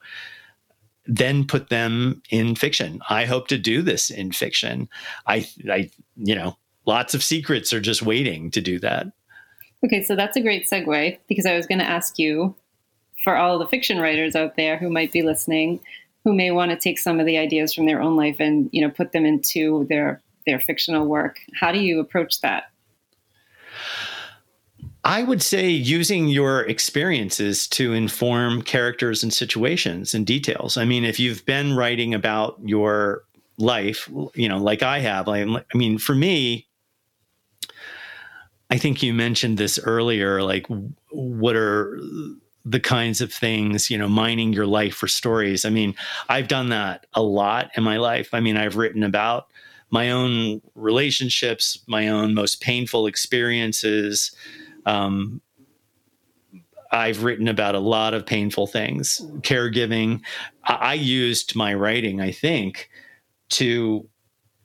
then 1.06 1.46
put 1.46 1.68
them 1.68 2.22
in 2.30 2.54
fiction. 2.54 3.00
I 3.08 3.24
hope 3.24 3.48
to 3.48 3.58
do 3.58 3.82
this 3.82 4.10
in 4.10 4.32
fiction. 4.32 4.88
I, 5.26 5.48
I, 5.68 5.90
you 6.16 6.34
know, 6.34 6.56
lots 6.86 7.14
of 7.14 7.22
secrets 7.22 7.72
are 7.72 7.80
just 7.80 8.02
waiting 8.02 8.50
to 8.52 8.60
do 8.60 8.78
that. 8.80 9.06
Okay, 9.84 10.02
so 10.02 10.14
that's 10.14 10.36
a 10.36 10.40
great 10.40 10.68
segue 10.68 11.18
because 11.28 11.46
I 11.46 11.56
was 11.56 11.66
going 11.66 11.80
to 11.80 11.88
ask 11.88 12.18
you 12.18 12.54
for 13.24 13.36
all 13.36 13.58
the 13.58 13.66
fiction 13.66 13.98
writers 13.98 14.36
out 14.36 14.56
there 14.56 14.76
who 14.76 14.90
might 14.90 15.12
be 15.12 15.22
listening, 15.22 15.80
who 16.24 16.32
may 16.32 16.50
want 16.50 16.70
to 16.70 16.76
take 16.76 16.98
some 16.98 17.18
of 17.18 17.26
the 17.26 17.38
ideas 17.38 17.74
from 17.74 17.86
their 17.86 18.00
own 18.00 18.16
life 18.16 18.36
and 18.38 18.68
you 18.72 18.80
know 18.80 18.90
put 18.90 19.12
them 19.12 19.24
into 19.24 19.86
their 19.88 20.20
their 20.46 20.60
fictional 20.60 21.06
work. 21.06 21.38
How 21.54 21.72
do 21.72 21.80
you 21.80 22.00
approach 22.00 22.40
that? 22.40 22.64
I 25.04 25.24
would 25.24 25.42
say 25.42 25.68
using 25.68 26.28
your 26.28 26.60
experiences 26.60 27.66
to 27.68 27.92
inform 27.92 28.62
characters 28.62 29.22
and 29.22 29.32
situations 29.32 30.14
and 30.14 30.24
details. 30.24 30.76
I 30.76 30.84
mean, 30.84 31.04
if 31.04 31.18
you've 31.18 31.44
been 31.44 31.74
writing 31.74 32.14
about 32.14 32.58
your 32.64 33.24
life, 33.58 34.08
you 34.34 34.48
know, 34.48 34.58
like 34.58 34.82
I 34.82 35.00
have, 35.00 35.28
I, 35.28 35.42
I 35.42 35.76
mean, 35.76 35.98
for 35.98 36.14
me, 36.14 36.68
I 38.70 38.78
think 38.78 39.02
you 39.02 39.12
mentioned 39.12 39.58
this 39.58 39.78
earlier, 39.78 40.42
like 40.42 40.66
what 41.10 41.56
are 41.56 42.00
the 42.64 42.80
kinds 42.80 43.20
of 43.20 43.32
things, 43.32 43.90
you 43.90 43.98
know, 43.98 44.08
mining 44.08 44.52
your 44.52 44.66
life 44.66 44.94
for 44.94 45.08
stories. 45.08 45.64
I 45.64 45.70
mean, 45.70 45.96
I've 46.28 46.48
done 46.48 46.68
that 46.68 47.06
a 47.12 47.22
lot 47.22 47.70
in 47.76 47.82
my 47.82 47.96
life. 47.96 48.32
I 48.32 48.40
mean, 48.40 48.56
I've 48.56 48.76
written 48.76 49.02
about 49.02 49.48
my 49.90 50.10
own 50.10 50.62
relationships, 50.74 51.80
my 51.86 52.08
own 52.08 52.34
most 52.34 52.60
painful 52.60 53.06
experiences, 53.06 54.30
um, 54.86 55.40
I've 56.90 57.24
written 57.24 57.48
about 57.48 57.74
a 57.74 57.80
lot 57.80 58.12
of 58.12 58.26
painful 58.26 58.66
things, 58.66 59.20
caregiving. 59.40 60.20
I, 60.64 60.74
I 60.74 60.94
used 60.94 61.56
my 61.56 61.74
writing, 61.74 62.20
I 62.20 62.32
think, 62.32 62.90
to 63.50 64.08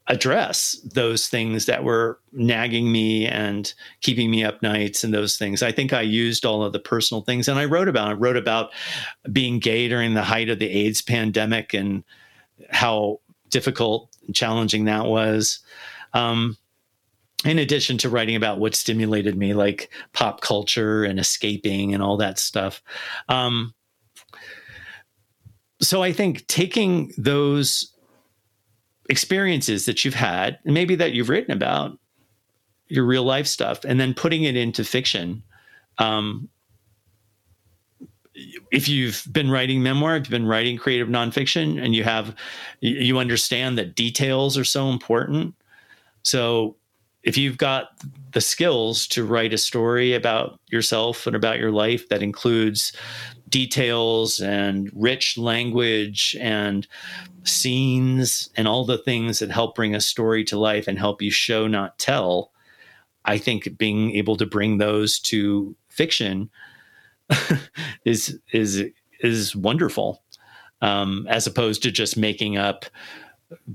address 0.09 0.79
those 0.93 1.27
things 1.27 1.65
that 1.65 1.83
were 1.83 2.19
nagging 2.31 2.91
me 2.91 3.27
and 3.27 3.73
keeping 4.01 4.31
me 4.31 4.43
up 4.43 4.61
nights 4.61 5.03
and 5.03 5.13
those 5.13 5.37
things. 5.37 5.61
I 5.61 5.71
think 5.71 5.91
I 5.91 6.01
used 6.01 6.45
all 6.45 6.63
of 6.63 6.71
the 6.71 6.79
personal 6.79 7.21
things 7.21 7.47
and 7.47 7.59
I 7.59 7.65
wrote 7.65 7.89
about. 7.89 8.07
I 8.07 8.13
wrote 8.13 8.37
about 8.37 8.71
being 9.31 9.59
gay 9.59 9.87
during 9.89 10.13
the 10.13 10.23
height 10.23 10.49
of 10.49 10.59
the 10.59 10.69
AIDS 10.69 11.01
pandemic 11.01 11.73
and 11.73 12.03
how 12.69 13.19
difficult 13.49 14.09
and 14.25 14.35
challenging 14.35 14.85
that 14.85 15.05
was. 15.05 15.59
Um, 16.13 16.57
in 17.45 17.59
addition 17.59 17.97
to 17.99 18.09
writing 18.09 18.35
about 18.35 18.59
what 18.59 18.75
stimulated 18.75 19.37
me, 19.37 19.53
like 19.53 19.91
pop 20.13 20.41
culture 20.41 21.03
and 21.03 21.19
escaping 21.19 21.93
and 21.93 22.01
all 22.01 22.17
that 22.17 22.39
stuff. 22.39 22.81
Um, 23.29 23.73
so 25.79 26.01
I 26.01 26.11
think 26.11 26.47
taking 26.47 27.13
those 27.17 27.93
experiences 29.09 29.85
that 29.85 30.03
you've 30.03 30.15
had, 30.15 30.59
maybe 30.65 30.95
that 30.95 31.13
you've 31.13 31.29
written 31.29 31.51
about, 31.51 31.97
your 32.87 33.05
real 33.05 33.23
life 33.23 33.47
stuff, 33.47 33.83
and 33.83 33.99
then 33.99 34.13
putting 34.13 34.43
it 34.43 34.55
into 34.55 34.83
fiction 34.83 35.43
Um, 35.97 36.49
if 38.71 38.87
you've 38.87 39.27
been 39.31 39.49
writing 39.49 39.81
memoir, 39.81 40.15
if 40.15 40.25
you've 40.25 40.29
been 40.29 40.45
writing 40.45 40.77
creative 40.77 41.07
nonfiction, 41.07 41.83
and 41.83 41.95
you 41.95 42.03
have, 42.03 42.35
you 42.81 43.17
understand 43.17 43.77
that 43.77 43.95
details 43.95 44.57
are 44.57 44.63
so 44.63 44.89
important. 44.89 45.55
So, 46.23 46.75
if 47.27 47.37
you've 47.37 47.57
got 47.57 47.89
the 48.31 48.39
skills 48.39 49.05
to 49.05 49.25
write 49.25 49.51
a 49.51 49.57
story 49.57 50.13
about 50.13 50.61
yourself 50.67 51.27
and 51.27 51.35
about 51.35 51.59
your 51.59 51.71
life 51.71 52.07
that 52.07 52.23
includes 52.23 52.93
details 53.49 54.39
and 54.39 54.89
rich 54.95 55.37
language 55.37 56.37
and 56.39 56.87
scenes 57.43 58.49
and 58.55 58.65
all 58.65 58.85
the 58.85 58.97
things 58.97 59.39
that 59.39 59.51
help 59.51 59.75
bring 59.75 59.93
a 59.93 59.99
story 59.99 60.41
to 60.45 60.57
life 60.57 60.87
and 60.87 60.97
help 60.97 61.21
you 61.21 61.29
show, 61.29 61.67
not 61.67 61.99
tell, 61.99 62.53
I 63.25 63.37
think 63.37 63.77
being 63.77 64.15
able 64.15 64.37
to 64.37 64.45
bring 64.45 64.77
those 64.77 65.19
to 65.19 65.75
fiction 65.89 66.49
is 68.05 68.39
is 68.53 68.85
is 69.19 69.53
wonderful, 69.53 70.23
um, 70.81 71.27
as 71.29 71.45
opposed 71.45 71.83
to 71.83 71.91
just 71.91 72.15
making 72.15 72.55
up 72.55 72.85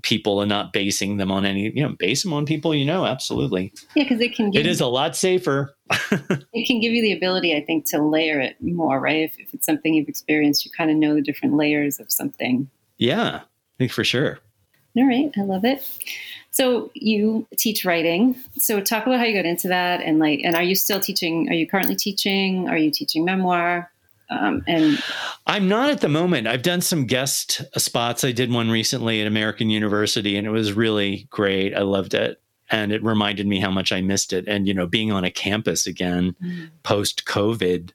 people 0.03 0.41
and 0.41 0.49
not 0.49 0.73
basing 0.73 1.17
them 1.17 1.31
on 1.31 1.45
any 1.45 1.73
you 1.75 1.83
know 1.83 1.95
base 1.99 2.23
them 2.23 2.33
on 2.33 2.45
people 2.45 2.75
you 2.75 2.85
know 2.85 3.07
absolutely 3.07 3.73
yeah 3.95 4.03
because 4.05 4.21
it 4.21 4.35
can 4.35 4.51
give, 4.51 4.61
it 4.61 4.67
is 4.67 4.81
a 4.81 4.87
lot 4.87 5.17
safer 5.17 5.75
it 6.53 6.67
can 6.67 6.81
give 6.81 6.93
you 6.93 7.01
the 7.01 7.13
ability 7.13 7.57
i 7.57 7.65
think 7.65 7.85
to 7.87 8.03
layer 8.03 8.39
it 8.39 8.57
more 8.61 9.01
right 9.01 9.23
if, 9.23 9.39
if 9.39 9.55
it's 9.55 9.65
something 9.65 9.95
you've 9.95 10.09
experienced 10.09 10.65
you 10.65 10.71
kind 10.77 10.91
of 10.91 10.97
know 10.97 11.15
the 11.15 11.23
different 11.23 11.55
layers 11.55 11.99
of 11.99 12.11
something 12.11 12.69
yeah 12.99 13.37
i 13.37 13.75
think 13.79 13.91
for 13.91 14.05
sure 14.05 14.39
all 14.97 15.07
right 15.07 15.33
i 15.39 15.43
love 15.43 15.65
it 15.65 15.83
so 16.53 16.91
you 16.93 17.47
teach 17.57 17.85
writing. 17.87 18.37
So 18.59 18.81
talk 18.83 19.07
about 19.07 19.19
how 19.19 19.25
you 19.25 19.35
got 19.35 19.47
into 19.47 19.69
that, 19.69 20.03
and 20.03 20.19
like, 20.19 20.41
and 20.45 20.55
are 20.55 20.63
you 20.63 20.75
still 20.75 21.01
teaching? 21.01 21.49
Are 21.49 21.55
you 21.55 21.67
currently 21.67 21.97
teaching? 21.97 22.69
Are 22.69 22.77
you 22.77 22.91
teaching 22.91 23.25
memoir? 23.25 23.91
Um, 24.31 24.63
and 24.67 25.03
I'm 25.47 25.69
not 25.69 25.91
at 25.91 26.01
the 26.01 26.09
moment. 26.09 26.47
I've 26.47 26.63
done 26.63 26.81
some 26.81 27.07
guest 27.07 27.63
spots. 27.79 28.25
I 28.25 28.33
did 28.33 28.51
one 28.51 28.71
recently 28.71 29.21
at 29.21 29.27
American 29.27 29.69
University, 29.69 30.37
and 30.37 30.47
it 30.47 30.51
was 30.51 30.73
really 30.73 31.27
great. 31.31 31.75
I 31.75 31.83
loved 31.83 32.15
it, 32.15 32.41
and 32.71 32.93
it 32.93 33.03
reminded 33.05 33.47
me 33.47 33.61
how 33.61 33.71
much 33.71 33.93
I 33.93 34.01
missed 34.01 34.33
it. 34.33 34.47
And 34.49 34.67
you 34.67 34.75
know, 34.75 34.87
being 34.87 35.13
on 35.13 35.25
a 35.25 35.31
campus 35.31 35.87
again 35.87 36.35
mm-hmm. 36.43 36.65
post 36.83 37.25
COVID 37.27 37.93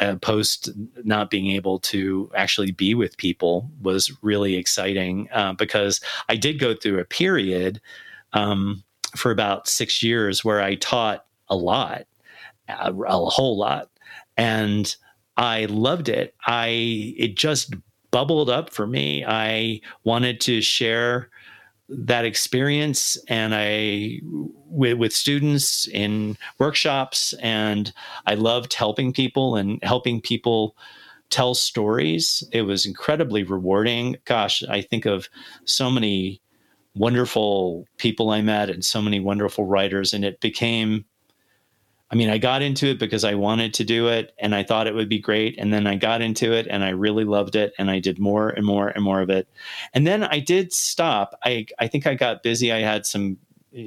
uh, 0.00 0.16
post 0.16 0.70
not 1.04 1.30
being 1.30 1.50
able 1.50 1.78
to 1.80 2.30
actually 2.34 2.70
be 2.70 2.94
with 2.94 3.16
people 3.16 3.70
was 3.80 4.12
really 4.22 4.54
exciting 4.56 5.28
uh, 5.32 5.52
because 5.54 6.00
I 6.28 6.36
did 6.36 6.60
go 6.60 6.74
through 6.74 7.00
a 7.00 7.04
period 7.04 7.80
um, 8.32 8.84
for 9.16 9.30
about 9.30 9.68
six 9.68 10.02
years 10.02 10.44
where 10.44 10.60
I 10.60 10.76
taught 10.76 11.24
a 11.48 11.56
lot, 11.56 12.06
a, 12.68 12.92
a 12.92 13.30
whole 13.30 13.56
lot, 13.56 13.90
and 14.36 14.94
I 15.38 15.66
loved 15.66 16.08
it. 16.08 16.34
I 16.46 17.14
it 17.16 17.36
just 17.36 17.74
bubbled 18.10 18.50
up 18.50 18.70
for 18.70 18.86
me. 18.86 19.24
I 19.24 19.80
wanted 20.04 20.40
to 20.42 20.60
share 20.60 21.30
that 21.88 22.24
experience 22.24 23.16
and 23.28 23.54
I 23.54 24.20
with, 24.68 24.98
with 24.98 25.12
students 25.12 25.86
in 25.88 26.36
workshops 26.58 27.32
and 27.34 27.92
I 28.26 28.34
loved 28.34 28.74
helping 28.74 29.12
people 29.12 29.56
and 29.56 29.82
helping 29.82 30.20
people 30.20 30.76
tell 31.30 31.54
stories. 31.54 32.42
It 32.52 32.62
was 32.62 32.84
incredibly 32.84 33.42
rewarding. 33.44 34.16
Gosh, 34.24 34.62
I 34.68 34.82
think 34.82 35.06
of 35.06 35.28
so 35.64 35.90
many 35.90 36.42
wonderful 36.94 37.86
people 37.96 38.30
I 38.30 38.42
met 38.42 38.70
and 38.70 38.84
so 38.84 39.00
many 39.00 39.20
wonderful 39.20 39.64
writers 39.64 40.12
and 40.12 40.24
it 40.24 40.40
became 40.40 41.04
I 42.10 42.14
mean, 42.14 42.30
I 42.30 42.38
got 42.38 42.62
into 42.62 42.86
it 42.86 42.98
because 42.98 43.22
I 43.22 43.34
wanted 43.34 43.74
to 43.74 43.84
do 43.84 44.08
it 44.08 44.32
and 44.38 44.54
I 44.54 44.62
thought 44.62 44.86
it 44.86 44.94
would 44.94 45.10
be 45.10 45.18
great. 45.18 45.58
And 45.58 45.72
then 45.72 45.86
I 45.86 45.96
got 45.96 46.22
into 46.22 46.52
it 46.52 46.66
and 46.68 46.82
I 46.82 46.90
really 46.90 47.24
loved 47.24 47.54
it 47.54 47.74
and 47.76 47.90
I 47.90 47.98
did 47.98 48.18
more 48.18 48.48
and 48.48 48.64
more 48.64 48.88
and 48.88 49.04
more 49.04 49.20
of 49.20 49.28
it. 49.28 49.46
And 49.92 50.06
then 50.06 50.24
I 50.24 50.40
did 50.40 50.72
stop. 50.72 51.38
I, 51.44 51.66
I 51.78 51.86
think 51.86 52.06
I 52.06 52.14
got 52.14 52.42
busy. 52.42 52.72
I 52.72 52.80
had 52.80 53.04
some 53.04 53.36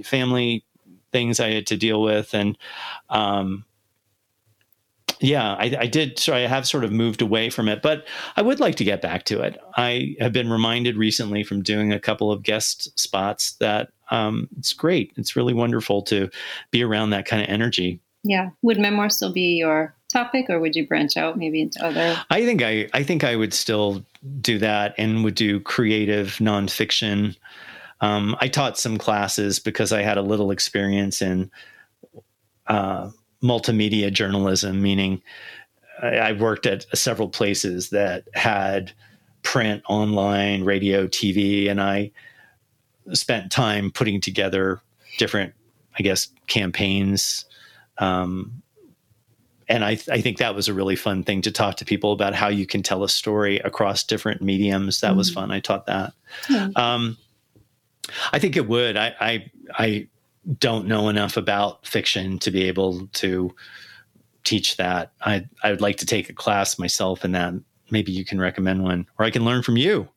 family 0.04 0.64
things 1.12 1.40
I 1.40 1.50
had 1.50 1.68
to 1.68 1.78
deal 1.78 2.04
with. 2.04 2.36
And 2.36 2.58
um, 3.10 3.66
yeah, 5.20 5.54
I, 5.54 5.76
I 5.80 5.88
did. 5.88 6.20
So 6.20 6.36
I 6.36 6.42
have 6.42 6.68
sort 6.68 6.84
of 6.84 6.92
moved 6.92 7.24
away 7.24 7.50
from 7.50 7.68
it, 7.68 7.82
but 7.82 8.08
I 8.36 8.44
would 8.44 8.60
like 8.60 8.76
to 8.76 8.84
get 8.84 9.02
back 9.02 9.24
to 9.26 9.42
it. 9.42 9.58
I 9.78 10.16
have 10.20 10.34
been 10.34 10.50
reminded 10.52 10.96
recently 10.96 11.44
from 11.44 11.64
doing 11.64 11.92
a 11.92 12.00
couple 12.00 12.32
of 12.32 12.44
guest 12.44 12.98
spots 13.00 13.54
that 13.54 13.90
um, 14.12 14.48
it's 14.58 14.74
great. 14.74 15.12
It's 15.18 15.36
really 15.36 15.54
wonderful 15.54 16.04
to 16.04 16.30
be 16.70 16.84
around 16.84 17.12
that 17.12 17.26
kind 17.26 17.42
of 17.42 17.50
energy. 17.50 18.00
Yeah. 18.24 18.52
Would 18.62 18.80
memoir 18.80 19.10
still 19.10 19.34
be 19.34 19.56
your 19.56 19.94
topic 20.12 20.50
or 20.50 20.60
would 20.60 20.76
you 20.76 20.86
branch 20.86 21.16
out 21.16 21.38
maybe 21.38 21.62
into 21.62 21.84
other 21.84 22.22
I 22.30 22.46
think 22.46 22.62
I 22.62 22.90
I 22.94 23.04
think 23.04 23.24
I 23.24 23.36
would 23.36 23.54
still 23.54 24.04
do 24.42 24.60
that 24.60 24.94
and 24.98 25.24
would 25.24 25.36
do 25.36 25.60
creative 25.62 26.38
nonfiction. 26.40 27.38
Um, 28.02 28.36
I 28.40 28.48
taught 28.48 28.78
some 28.78 28.98
classes 28.98 29.60
because 29.60 29.94
I 29.94 30.02
had 30.02 30.18
a 30.18 30.22
little 30.22 30.52
experience 30.52 31.22
in 31.22 31.50
uh, 32.68 33.12
multimedia 33.44 34.12
journalism, 34.12 34.82
meaning 34.82 35.22
I, 36.02 36.18
I 36.18 36.32
worked 36.34 36.66
at 36.66 36.86
several 36.98 37.30
places 37.30 37.90
that 37.90 38.24
had 38.34 38.92
print, 39.44 39.84
online, 39.88 40.64
radio, 40.64 41.08
TV, 41.08 41.70
and 41.70 41.82
I 41.82 42.12
spent 43.14 43.52
time 43.52 43.92
putting 43.92 44.22
together 44.22 44.82
different, 45.18 45.54
I 45.98 46.04
guess, 46.04 46.30
campaigns 46.48 47.46
um, 47.98 48.62
and 49.68 49.86
I, 49.86 49.96
th- 49.96 50.10
I, 50.10 50.20
think 50.20 50.38
that 50.38 50.54
was 50.54 50.68
a 50.68 50.74
really 50.74 50.98
fun 50.98 51.24
thing 51.24 51.42
to 51.44 51.52
talk 51.52 51.78
to 51.78 51.86
people 51.86 52.12
about 52.12 52.34
how 52.34 52.50
you 52.50 52.66
can 52.66 52.84
tell 52.84 53.04
a 53.04 53.10
story 53.10 53.60
across 53.60 54.04
different 54.04 54.42
mediums. 54.42 55.00
That 55.00 55.10
mm-hmm. 55.10 55.18
was 55.18 55.30
fun. 55.30 55.52
I 55.52 55.62
taught 55.62 55.86
that. 55.86 56.14
Mm-hmm. 56.48 56.78
Um, 56.78 57.18
I 58.34 58.40
think 58.40 58.58
it 58.58 58.68
would. 58.68 58.98
I, 58.98 59.16
I, 59.20 59.52
I 59.78 60.08
don't 60.60 60.88
know 60.88 61.08
enough 61.08 61.38
about 61.38 61.86
fiction 61.86 62.40
to 62.40 62.52
be 62.52 62.64
able 62.64 63.08
to 63.08 63.56
teach 64.44 64.78
that. 64.78 65.12
I 65.22 65.46
I 65.64 65.72
would 65.72 65.82
like 65.82 65.98
to 65.98 66.06
take 66.06 66.30
a 66.30 66.34
class 66.34 66.80
myself 66.80 67.24
in 67.24 67.32
that. 67.34 67.54
Maybe 67.92 68.12
you 68.12 68.26
can 68.26 68.40
recommend 68.40 68.84
one, 68.84 69.06
or 69.20 69.26
I 69.26 69.32
can 69.32 69.46
learn 69.46 69.64
from 69.64 69.78
you. 69.78 70.08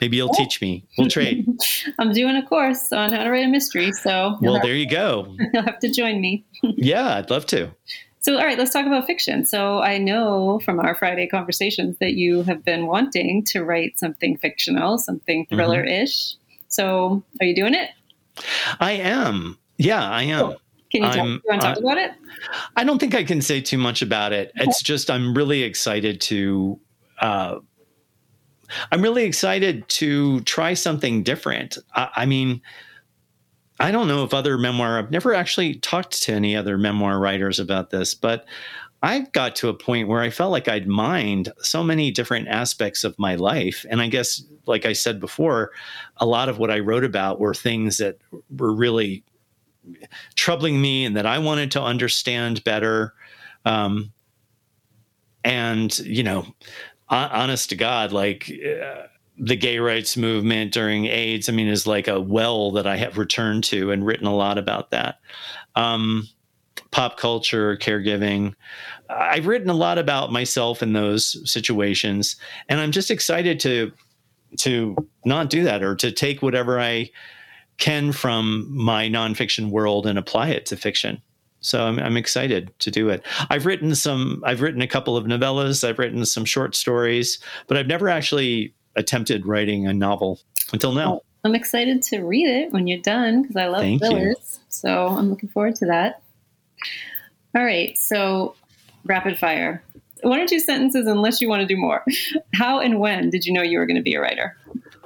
Maybe 0.00 0.16
you'll 0.16 0.30
oh. 0.30 0.36
teach 0.36 0.60
me. 0.60 0.86
We'll 0.96 1.08
trade. 1.08 1.46
I'm 1.98 2.12
doing 2.12 2.36
a 2.36 2.46
course 2.46 2.92
on 2.92 3.12
how 3.12 3.24
to 3.24 3.30
write 3.30 3.44
a 3.44 3.48
mystery. 3.48 3.92
So 3.92 4.36
well, 4.40 4.60
there 4.62 4.74
you 4.74 4.88
go. 4.88 5.34
You'll 5.52 5.64
have 5.64 5.78
to 5.80 5.90
join 5.90 6.20
me. 6.20 6.44
yeah, 6.62 7.16
I'd 7.16 7.30
love 7.30 7.46
to. 7.46 7.70
So, 8.20 8.36
all 8.36 8.44
right, 8.44 8.58
let's 8.58 8.72
talk 8.72 8.84
about 8.84 9.06
fiction. 9.06 9.44
So, 9.46 9.78
I 9.78 9.96
know 9.96 10.60
from 10.64 10.80
our 10.80 10.94
Friday 10.96 11.28
conversations 11.28 11.96
that 11.98 12.14
you 12.14 12.42
have 12.42 12.64
been 12.64 12.86
wanting 12.86 13.44
to 13.46 13.64
write 13.64 13.98
something 13.98 14.36
fictional, 14.36 14.98
something 14.98 15.46
thriller 15.48 15.84
ish. 15.84 16.34
Mm-hmm. 16.34 16.64
So, 16.66 17.22
are 17.40 17.46
you 17.46 17.54
doing 17.54 17.74
it? 17.74 17.90
I 18.80 18.92
am. 18.92 19.56
Yeah, 19.78 20.06
I 20.06 20.24
am. 20.24 20.46
Cool. 20.46 20.60
Can 20.90 21.02
you, 21.02 21.08
talk, 21.08 21.16
you 21.16 21.40
want 21.44 21.60
to 21.60 21.66
talk 21.66 21.76
uh, 21.76 21.80
about 21.80 21.98
it? 21.98 22.12
I 22.76 22.84
don't 22.84 22.98
think 22.98 23.14
I 23.14 23.22
can 23.22 23.40
say 23.40 23.60
too 23.60 23.78
much 23.78 24.02
about 24.02 24.32
it. 24.32 24.50
Okay. 24.56 24.68
It's 24.68 24.82
just 24.82 25.10
I'm 25.10 25.34
really 25.34 25.62
excited 25.62 26.20
to 26.22 26.80
uh, 27.20 27.58
I'm 28.92 29.02
really 29.02 29.24
excited 29.24 29.88
to 29.88 30.40
try 30.40 30.74
something 30.74 31.22
different. 31.22 31.78
I, 31.94 32.08
I, 32.16 32.26
mean, 32.26 32.60
I 33.80 33.90
don't 33.90 34.08
know 34.08 34.24
if 34.24 34.34
other 34.34 34.58
memoir, 34.58 34.98
I've 34.98 35.10
never 35.10 35.34
actually 35.34 35.76
talked 35.76 36.22
to 36.22 36.32
any 36.32 36.56
other 36.56 36.78
memoir 36.78 37.18
writers 37.18 37.58
about 37.58 37.90
this, 37.90 38.14
but 38.14 38.46
I 39.02 39.20
got 39.32 39.54
to 39.56 39.68
a 39.68 39.74
point 39.74 40.08
where 40.08 40.20
I 40.20 40.30
felt 40.30 40.50
like 40.50 40.66
I'd 40.66 40.88
mined 40.88 41.52
so 41.58 41.84
many 41.84 42.10
different 42.10 42.48
aspects 42.48 43.04
of 43.04 43.18
my 43.18 43.36
life. 43.36 43.86
And 43.88 44.00
I 44.00 44.08
guess, 44.08 44.42
like 44.66 44.84
I 44.84 44.92
said 44.92 45.20
before, 45.20 45.70
a 46.16 46.26
lot 46.26 46.48
of 46.48 46.58
what 46.58 46.70
I 46.70 46.80
wrote 46.80 47.04
about 47.04 47.38
were 47.38 47.54
things 47.54 47.98
that 47.98 48.18
were 48.56 48.74
really 48.74 49.24
troubling 50.34 50.80
me 50.80 51.04
and 51.04 51.16
that 51.16 51.26
I 51.26 51.38
wanted 51.38 51.70
to 51.72 51.82
understand 51.82 52.64
better. 52.64 53.14
Um, 53.64 54.12
and, 55.44 55.96
you 56.00 56.24
know, 56.24 56.46
honest 57.10 57.70
to 57.70 57.76
God, 57.76 58.12
like 58.12 58.50
uh, 58.50 59.06
the 59.38 59.56
gay 59.56 59.78
rights 59.78 60.16
movement 60.16 60.72
during 60.72 61.06
AIDS, 61.06 61.48
I 61.48 61.52
mean, 61.52 61.68
is 61.68 61.86
like 61.86 62.08
a 62.08 62.20
well 62.20 62.72
that 62.72 62.86
I 62.86 62.96
have 62.96 63.18
returned 63.18 63.64
to 63.64 63.90
and 63.90 64.04
written 64.04 64.26
a 64.26 64.34
lot 64.34 64.58
about 64.58 64.90
that. 64.90 65.20
Um, 65.74 66.28
pop 66.90 67.16
culture, 67.16 67.76
caregiving. 67.76 68.54
I've 69.08 69.46
written 69.46 69.70
a 69.70 69.74
lot 69.74 69.98
about 69.98 70.32
myself 70.32 70.82
in 70.82 70.92
those 70.92 71.50
situations, 71.50 72.36
and 72.68 72.80
I'm 72.80 72.92
just 72.92 73.10
excited 73.10 73.60
to 73.60 73.92
to 74.58 74.96
not 75.26 75.50
do 75.50 75.62
that 75.64 75.82
or 75.82 75.94
to 75.94 76.10
take 76.10 76.40
whatever 76.40 76.80
I 76.80 77.10
can 77.76 78.12
from 78.12 78.66
my 78.74 79.06
nonfiction 79.08 79.70
world 79.70 80.06
and 80.06 80.18
apply 80.18 80.48
it 80.48 80.66
to 80.66 80.76
fiction 80.76 81.20
so 81.60 81.86
I'm, 81.86 81.98
I'm, 81.98 82.16
excited 82.16 82.72
to 82.78 82.90
do 82.90 83.08
it. 83.08 83.22
I've 83.50 83.66
written 83.66 83.94
some. 83.94 84.42
I've 84.46 84.60
written 84.62 84.80
a 84.80 84.86
couple 84.86 85.16
of 85.16 85.24
novellas. 85.24 85.86
I've 85.86 85.98
written 85.98 86.24
some 86.24 86.44
short 86.44 86.74
stories, 86.74 87.38
but 87.66 87.76
I've 87.76 87.86
never 87.86 88.08
actually 88.08 88.74
attempted 88.96 89.46
writing 89.46 89.86
a 89.86 89.92
novel 89.92 90.40
until 90.72 90.92
now. 90.92 91.22
I'm 91.44 91.54
excited 91.54 92.02
to 92.04 92.20
read 92.22 92.48
it 92.48 92.72
when 92.72 92.86
you're 92.86 93.00
done 93.00 93.42
because 93.42 93.56
I 93.56 93.66
love 93.66 93.82
Thank 93.82 94.02
thrillers. 94.02 94.36
You. 94.36 94.60
So 94.68 95.08
I'm 95.08 95.30
looking 95.30 95.48
forward 95.48 95.76
to 95.76 95.86
that. 95.86 96.22
All 97.54 97.64
right. 97.64 97.96
So 97.96 98.54
Rapid 99.08 99.38
fire. 99.38 99.82
One 100.22 100.40
or 100.40 100.46
two 100.46 100.60
sentences, 100.60 101.06
unless 101.06 101.40
you 101.40 101.48
want 101.48 101.60
to 101.60 101.66
do 101.66 101.76
more. 101.76 102.04
How 102.54 102.80
and 102.80 103.00
when 103.00 103.30
did 103.30 103.46
you 103.46 103.52
know 103.52 103.62
you 103.62 103.78
were 103.78 103.86
going 103.86 103.96
to 103.96 104.02
be 104.02 104.14
a 104.14 104.20
writer? 104.20 104.56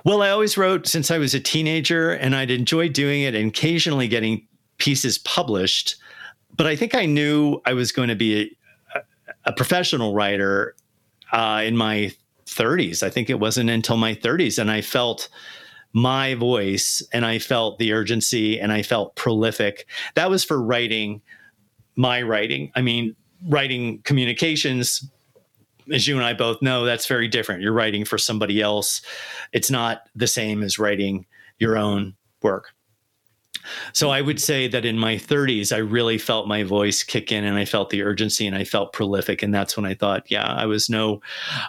Well, 0.04 0.22
I 0.22 0.30
always 0.30 0.56
wrote 0.56 0.88
since 0.88 1.10
I 1.10 1.18
was 1.18 1.34
a 1.34 1.40
teenager, 1.40 2.10
and 2.10 2.34
I'd 2.34 2.50
enjoy 2.50 2.88
doing 2.88 3.22
it 3.22 3.34
and 3.34 3.48
occasionally 3.48 4.08
getting 4.08 4.46
pieces 4.78 5.18
published. 5.18 5.96
But 6.56 6.66
I 6.66 6.76
think 6.76 6.94
I 6.94 7.06
knew 7.06 7.60
I 7.64 7.72
was 7.72 7.92
going 7.92 8.08
to 8.08 8.14
be 8.14 8.56
a, 8.94 9.00
a 9.46 9.52
professional 9.52 10.14
writer 10.14 10.74
uh, 11.32 11.62
in 11.64 11.76
my 11.76 12.12
30s. 12.46 13.02
I 13.02 13.10
think 13.10 13.30
it 13.30 13.40
wasn't 13.40 13.70
until 13.70 13.96
my 13.96 14.14
30s, 14.14 14.58
and 14.58 14.70
I 14.70 14.80
felt 14.82 15.28
my 15.92 16.34
voice 16.34 17.02
and 17.12 17.26
I 17.26 17.38
felt 17.38 17.78
the 17.78 17.92
urgency 17.92 18.58
and 18.58 18.72
I 18.72 18.82
felt 18.82 19.14
prolific. 19.14 19.86
That 20.14 20.30
was 20.30 20.44
for 20.44 20.62
writing 20.62 21.20
my 21.96 22.22
writing. 22.22 22.72
I 22.74 22.80
mean, 22.80 23.14
writing 23.46 24.00
communications, 24.02 25.08
as 25.92 26.08
you 26.08 26.16
and 26.16 26.24
I 26.24 26.32
both 26.32 26.62
know, 26.62 26.84
that's 26.84 27.06
very 27.06 27.28
different. 27.28 27.60
You're 27.60 27.72
writing 27.72 28.04
for 28.04 28.16
somebody 28.16 28.62
else, 28.62 29.02
it's 29.52 29.70
not 29.70 30.08
the 30.14 30.26
same 30.26 30.62
as 30.62 30.78
writing 30.78 31.26
your 31.58 31.76
own 31.76 32.14
work. 32.42 32.72
So 33.92 34.10
I 34.10 34.20
would 34.20 34.40
say 34.40 34.68
that 34.68 34.84
in 34.84 34.98
my 34.98 35.16
30s, 35.16 35.72
I 35.72 35.78
really 35.78 36.18
felt 36.18 36.48
my 36.48 36.62
voice 36.62 37.02
kick 37.02 37.30
in 37.30 37.44
and 37.44 37.56
I 37.56 37.64
felt 37.64 37.90
the 37.90 38.02
urgency 38.02 38.46
and 38.46 38.56
I 38.56 38.64
felt 38.64 38.92
prolific. 38.92 39.42
And 39.42 39.54
that's 39.54 39.76
when 39.76 39.86
I 39.86 39.94
thought, 39.94 40.30
yeah, 40.30 40.46
I 40.46 40.66
was 40.66 40.88
no, 40.88 41.20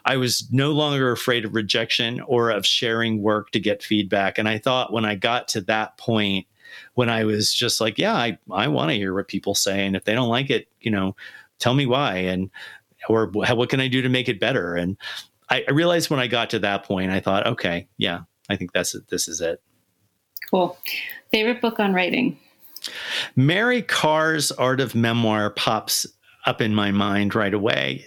I 0.05 0.17
was 0.17 0.47
no 0.51 0.71
longer 0.71 1.11
afraid 1.11 1.45
of 1.45 1.55
rejection 1.55 2.21
or 2.21 2.49
of 2.49 2.65
sharing 2.65 3.21
work 3.21 3.51
to 3.51 3.59
get 3.59 3.83
feedback. 3.83 4.37
And 4.37 4.47
I 4.49 4.57
thought 4.57 4.93
when 4.93 5.05
I 5.05 5.15
got 5.15 5.47
to 5.49 5.61
that 5.61 5.97
point, 5.97 6.47
when 6.95 7.09
I 7.09 7.23
was 7.23 7.53
just 7.53 7.79
like, 7.79 7.97
yeah, 7.97 8.15
I, 8.15 8.37
I 8.51 8.67
want 8.67 8.89
to 8.89 8.95
hear 8.95 9.13
what 9.13 9.27
people 9.27 9.55
say. 9.55 9.85
And 9.85 9.95
if 9.95 10.05
they 10.05 10.13
don't 10.13 10.29
like 10.29 10.49
it, 10.49 10.67
you 10.81 10.91
know, 10.91 11.15
tell 11.59 11.73
me 11.73 11.85
why. 11.85 12.15
And, 12.15 12.49
or 13.09 13.27
what 13.27 13.69
can 13.69 13.79
I 13.79 13.87
do 13.87 14.01
to 14.01 14.09
make 14.09 14.29
it 14.29 14.39
better? 14.39 14.75
And 14.75 14.97
I, 15.49 15.63
I 15.67 15.71
realized 15.71 16.09
when 16.09 16.19
I 16.19 16.27
got 16.27 16.49
to 16.51 16.59
that 16.59 16.83
point, 16.83 17.11
I 17.11 17.19
thought, 17.19 17.45
okay, 17.45 17.87
yeah, 17.97 18.21
I 18.49 18.55
think 18.55 18.71
that's 18.71 18.95
it. 18.95 19.07
This 19.09 19.27
is 19.27 19.41
it. 19.41 19.61
Cool. 20.49 20.77
Favorite 21.33 21.61
book 21.61 21.79
on 21.79 21.95
writing? 21.95 22.37
Mary 23.35 23.81
Karr's 23.81 24.51
Art 24.51 24.79
of 24.79 24.93
Memoir 24.93 25.49
pops 25.49 26.05
up 26.45 26.61
in 26.61 26.75
my 26.75 26.91
mind 26.91 27.33
right 27.33 27.55
away. 27.55 28.05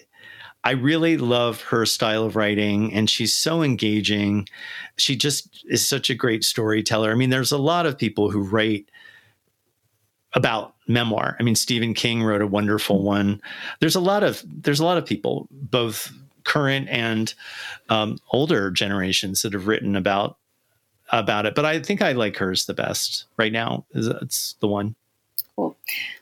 I 0.63 0.73
really 0.73 1.17
love 1.17 1.61
her 1.63 1.85
style 1.87 2.23
of 2.23 2.37
writing 2.37 2.95
and 2.95 3.11
she's 3.11 3.35
so 3.35 3.65
engaging. 3.65 4.49
She 4.97 5.17
just 5.17 5.65
is 5.69 5.85
such 5.85 6.09
a 6.09 6.15
great 6.15 6.45
storyteller. 6.45 7.11
I 7.11 7.17
mean, 7.17 7.31
there's 7.31 7.51
a 7.51 7.59
lot 7.59 7.85
of 7.85 7.99
people 7.99 8.31
who 8.31 8.45
write 8.45 8.89
about 10.35 10.77
memoir. 10.87 11.37
I 11.41 11.43
mean, 11.43 11.57
Stephen 11.57 11.95
King 11.95 12.23
wrote 12.23 12.43
a 12.43 12.47
wonderful 12.47 13.03
one. 13.03 13.41
There's 13.81 13.97
a 13.97 14.01
lot 14.01 14.23
of 14.23 14.45
there's 14.47 14.81
a 14.81 14.85
lot 14.85 14.99
of 14.99 15.07
people, 15.07 15.49
both 15.51 16.13
current 16.45 16.89
and 16.91 17.35
um, 17.89 18.19
older 18.31 18.71
generations, 18.71 19.43
that 19.43 19.53
have 19.53 19.67
written 19.67 19.97
about 19.97 20.39
about 21.11 21.47
it, 21.47 21.55
but 21.55 21.65
I 21.65 21.81
think 21.81 22.03
I 22.03 22.13
like 22.13 22.37
hers 22.37 22.67
the 22.67 22.75
best 22.75 23.27
right 23.37 23.53
now. 23.53 23.85
It's 23.95 24.55
the 24.61 24.69
one. 24.69 24.95
Cool. 25.57 25.65
All 25.69 25.77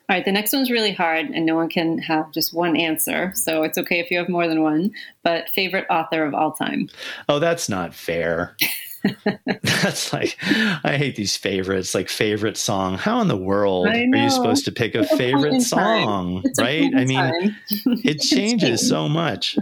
right. 0.09 0.23
The 0.23 0.31
next 0.31 0.53
one's 0.53 0.71
really 0.71 0.93
hard, 0.93 1.25
and 1.27 1.45
no 1.45 1.55
one 1.55 1.69
can 1.69 1.97
have 1.99 2.31
just 2.31 2.53
one 2.53 2.77
answer. 2.77 3.33
So 3.35 3.63
it's 3.63 3.77
okay 3.77 3.99
if 3.99 4.09
you 4.09 4.17
have 4.17 4.29
more 4.29 4.47
than 4.47 4.61
one. 4.61 4.91
But 5.23 5.49
favorite 5.49 5.87
author 5.89 6.23
of 6.23 6.33
all 6.33 6.53
time? 6.53 6.89
Oh, 7.27 7.39
that's 7.39 7.67
not 7.67 7.93
fair. 7.93 8.55
that's 9.63 10.13
like, 10.13 10.37
I 10.83 10.95
hate 10.97 11.15
these 11.15 11.35
favorites, 11.35 11.93
like 11.93 12.09
favorite 12.09 12.57
song. 12.57 12.97
How 12.97 13.19
in 13.21 13.27
the 13.27 13.37
world 13.37 13.87
are 13.87 13.95
you 13.97 14.29
supposed 14.29 14.65
to 14.65 14.71
pick 14.71 14.95
a 14.95 15.05
favorite 15.05 15.61
song? 15.61 16.43
Right? 16.57 16.91
I 16.95 17.05
mean, 17.05 17.55
it 18.03 18.21
changes 18.21 18.87
so 18.87 19.09
much. 19.09 19.57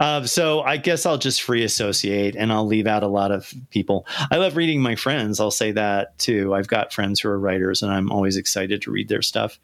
Uh, 0.00 0.24
so 0.24 0.60
I 0.62 0.76
guess 0.76 1.06
I'll 1.06 1.18
just 1.18 1.42
free 1.42 1.64
associate 1.64 2.36
and 2.36 2.52
I'll 2.52 2.66
leave 2.66 2.86
out 2.86 3.02
a 3.02 3.08
lot 3.08 3.30
of 3.30 3.52
people. 3.70 4.06
I 4.30 4.36
love 4.36 4.56
reading 4.56 4.80
my 4.80 4.94
friends. 4.94 5.40
I'll 5.40 5.50
say 5.50 5.72
that 5.72 6.18
too. 6.18 6.54
I've 6.54 6.68
got 6.68 6.92
friends 6.92 7.20
who 7.20 7.28
are 7.28 7.38
writers 7.38 7.82
and 7.82 7.92
I'm 7.92 8.10
always 8.10 8.36
excited 8.36 8.82
to 8.82 8.90
read 8.90 9.08
their 9.08 9.22
stuff. 9.22 9.58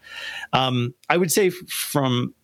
Um, 0.52 0.94
I 1.08 1.16
would 1.16 1.32
say 1.32 1.50
from 1.50 2.34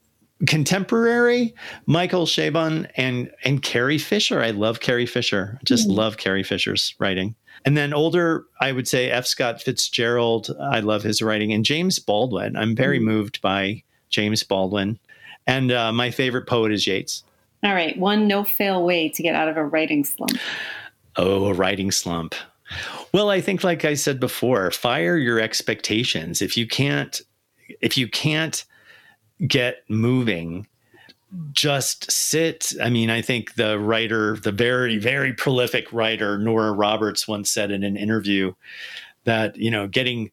contemporary 0.47 1.55
Michael 1.87 2.25
Chabon 2.25 2.91
and 2.97 3.31
and 3.45 3.63
Carrie 3.63 3.99
Fisher. 3.99 4.41
I 4.41 4.51
love 4.51 4.81
Carrie 4.81 5.07
Fisher. 5.07 5.59
I 5.61 5.65
just 5.65 5.89
mm. 5.89 5.97
love 5.97 6.17
Carrie 6.17 6.43
Fisher's 6.43 6.95
writing. 6.99 7.35
And 7.65 7.77
then 7.77 7.93
older, 7.93 8.47
I 8.61 8.73
would 8.73 8.89
say 8.89 9.11
F. 9.11 9.27
Scott 9.27 9.61
Fitzgerald. 9.61 10.51
I 10.59 10.81
love 10.81 11.03
his 11.03 11.21
writing. 11.21 11.53
And 11.53 11.65
James 11.65 11.99
Baldwin. 11.99 12.57
I'm 12.57 12.75
very 12.75 12.99
mm. 12.99 13.05
moved 13.05 13.43
by 13.43 13.83
James 14.09 14.43
Baldwin. 14.43 14.99
And 15.47 15.71
uh, 15.73 15.93
my 15.93 16.11
favorite 16.11 16.47
poet 16.47 16.73
is 16.73 16.87
Yeats. 16.87 17.23
All 17.63 17.75
right. 17.75 17.99
One 17.99 18.27
no 18.27 18.45
fail 18.45 18.85
way 18.85 19.09
to 19.11 19.23
get 19.23 19.35
out 19.35 19.49
of 19.49 19.57
a 19.57 19.65
writing 19.65 20.05
slump. 20.05 20.39
Oh, 21.17 21.47
a 21.47 21.53
writing 21.53 21.91
slump. 21.91 22.35
Well, 23.13 23.31
I 23.31 23.41
think 23.41 23.65
like 23.65 23.85
I 23.85 23.95
said 23.95 24.21
before, 24.21 24.71
fire 24.71 25.17
your 25.17 25.41
expectations. 25.41 26.41
If 26.41 26.57
you 26.57 26.67
can't 26.67 27.21
if 27.81 27.97
you 27.97 28.09
can't 28.09 28.65
get 29.47 29.85
moving, 29.89 30.67
just 31.53 32.11
sit. 32.11 32.73
I 32.83 32.91
mean, 32.91 33.11
I 33.11 33.23
think 33.23 33.55
the 33.55 33.79
writer, 33.79 34.37
the 34.37 34.53
very, 34.53 34.99
very 34.99 35.33
prolific 35.33 35.93
writer, 35.93 36.39
Nora 36.39 36.73
Roberts, 36.73 37.29
once 37.29 37.51
said 37.51 37.71
in 37.71 37.85
an 37.85 37.97
interview 37.97 38.53
that, 39.25 39.57
you 39.57 39.71
know, 39.71 39.87
getting, 39.87 40.33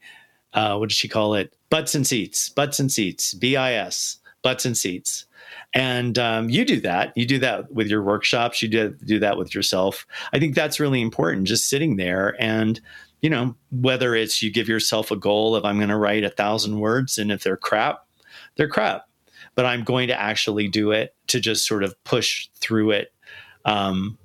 uh, 0.53 0.77
what 0.77 0.89
did 0.89 0.95
she 0.95 1.07
call 1.07 1.35
it? 1.35 1.53
Butts 1.69 1.93
and 1.93 2.07
seats, 2.07 2.49
butts 2.49 2.79
and 2.79 2.91
seats, 2.91 3.35
B 3.35 3.55
I 3.55 3.73
S, 3.73 4.17
butts 4.41 4.65
and 4.65 4.75
seats. 4.75 5.25
And 5.73 6.17
um, 6.17 6.49
you 6.49 6.65
do 6.65 6.79
that. 6.81 7.13
You 7.15 7.25
do 7.25 7.39
that 7.39 7.71
with 7.71 7.87
your 7.87 8.01
workshops. 8.01 8.61
You 8.61 8.69
do, 8.69 8.89
do 9.05 9.19
that 9.19 9.37
with 9.37 9.53
yourself. 9.53 10.07
I 10.33 10.39
think 10.39 10.55
that's 10.55 10.79
really 10.79 11.01
important, 11.01 11.47
just 11.47 11.69
sitting 11.69 11.97
there 11.97 12.35
and, 12.39 12.79
you 13.21 13.29
know, 13.29 13.55
whether 13.71 14.15
it's 14.15 14.41
you 14.41 14.51
give 14.51 14.67
yourself 14.67 15.11
a 15.11 15.15
goal 15.15 15.55
of 15.55 15.65
I'm 15.65 15.77
going 15.77 15.89
to 15.89 15.97
write 15.97 16.23
a 16.23 16.29
thousand 16.29 16.79
words, 16.79 17.17
and 17.17 17.31
if 17.31 17.43
they're 17.43 17.57
crap, 17.57 18.05
they're 18.55 18.69
crap. 18.69 19.07
But 19.55 19.65
I'm 19.65 19.83
going 19.83 20.07
to 20.07 20.19
actually 20.19 20.67
do 20.67 20.91
it 20.91 21.15
to 21.27 21.39
just 21.39 21.67
sort 21.67 21.83
of 21.83 22.01
push 22.03 22.47
through 22.55 22.91
it. 22.91 23.11
Um, 23.65 24.17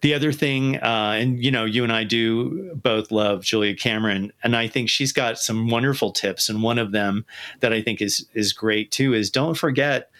the 0.00 0.14
other 0.14 0.32
thing, 0.32 0.76
uh, 0.76 1.16
and 1.18 1.42
you 1.42 1.50
know, 1.50 1.64
you 1.64 1.84
and 1.84 1.92
I 1.92 2.04
do 2.04 2.74
both 2.74 3.10
love 3.10 3.42
Julia 3.42 3.74
Cameron, 3.74 4.32
and 4.42 4.56
I 4.56 4.68
think 4.68 4.88
she's 4.88 5.12
got 5.12 5.38
some 5.38 5.68
wonderful 5.68 6.12
tips. 6.12 6.48
And 6.48 6.62
one 6.62 6.78
of 6.78 6.92
them 6.92 7.24
that 7.60 7.72
I 7.72 7.82
think 7.82 8.00
is 8.00 8.26
is 8.34 8.52
great 8.52 8.90
too 8.90 9.14
is 9.14 9.30
don't 9.30 9.56
forget. 9.56 10.10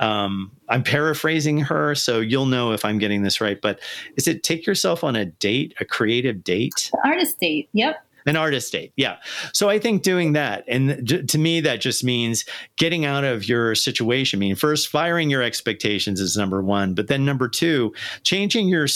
Um, 0.00 0.50
I'm 0.68 0.82
paraphrasing 0.82 1.60
her, 1.60 1.94
so 1.94 2.18
you'll 2.18 2.46
know 2.46 2.72
if 2.72 2.84
I'm 2.84 2.98
getting 2.98 3.22
this 3.22 3.40
right. 3.40 3.60
But 3.60 3.78
is 4.16 4.26
it 4.26 4.42
take 4.42 4.66
yourself 4.66 5.04
on 5.04 5.14
a 5.14 5.26
date, 5.26 5.74
a 5.80 5.84
creative 5.84 6.42
date, 6.42 6.90
artist 7.04 7.38
date? 7.38 7.68
Yep 7.72 8.04
an 8.26 8.36
artist 8.36 8.72
date. 8.72 8.92
Yeah. 8.96 9.16
So 9.52 9.68
i 9.68 9.78
think 9.78 10.02
doing 10.02 10.32
that 10.32 10.64
and 10.66 11.28
to 11.28 11.38
me 11.38 11.60
that 11.60 11.80
just 11.80 12.04
means 12.04 12.44
getting 12.76 13.04
out 13.04 13.24
of 13.24 13.48
your 13.48 13.74
situation. 13.74 14.38
I 14.38 14.40
mean 14.40 14.56
first 14.56 14.88
firing 14.88 15.30
your 15.30 15.42
expectations 15.42 16.20
is 16.20 16.36
number 16.36 16.62
one 16.62 16.94
but 16.94 17.08
then 17.08 17.24
number 17.24 17.48
two 17.48 17.92
changing 18.22 18.68
your 18.68 18.86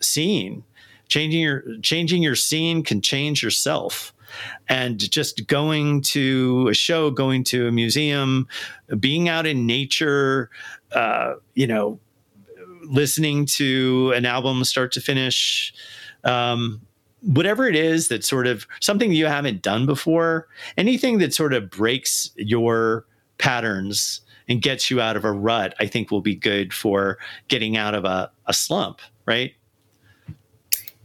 scene 0.00 0.64
changing 1.08 1.40
your 1.40 1.64
changing 1.82 2.22
your 2.22 2.34
scene 2.34 2.82
can 2.82 3.00
change 3.00 3.42
yourself. 3.42 4.14
And 4.68 4.98
just 5.10 5.46
going 5.46 6.02
to 6.02 6.68
a 6.70 6.74
show 6.74 7.10
going 7.10 7.44
to 7.44 7.66
a 7.66 7.72
museum 7.72 8.46
being 9.00 9.28
out 9.28 9.46
in 9.46 9.66
nature 9.66 10.50
uh, 10.92 11.34
you 11.54 11.66
know 11.66 11.98
listening 12.84 13.46
to 13.46 14.12
an 14.14 14.26
album 14.26 14.64
start 14.64 14.92
to 14.92 15.00
finish 15.00 15.72
um, 16.24 16.82
whatever 17.22 17.66
it 17.66 17.76
is 17.76 18.08
that 18.08 18.24
sort 18.24 18.46
of 18.46 18.66
something 18.80 19.12
you 19.12 19.26
haven't 19.26 19.62
done 19.62 19.86
before, 19.86 20.48
anything 20.76 21.18
that 21.18 21.34
sort 21.34 21.52
of 21.52 21.70
breaks 21.70 22.30
your 22.36 23.06
patterns 23.38 24.20
and 24.48 24.62
gets 24.62 24.90
you 24.90 25.00
out 25.00 25.16
of 25.16 25.24
a 25.24 25.32
rut, 25.32 25.74
I 25.78 25.86
think 25.86 26.10
will 26.10 26.20
be 26.20 26.34
good 26.34 26.72
for 26.72 27.18
getting 27.48 27.76
out 27.76 27.94
of 27.94 28.04
a, 28.04 28.30
a 28.46 28.52
slump, 28.52 29.00
right? 29.26 29.52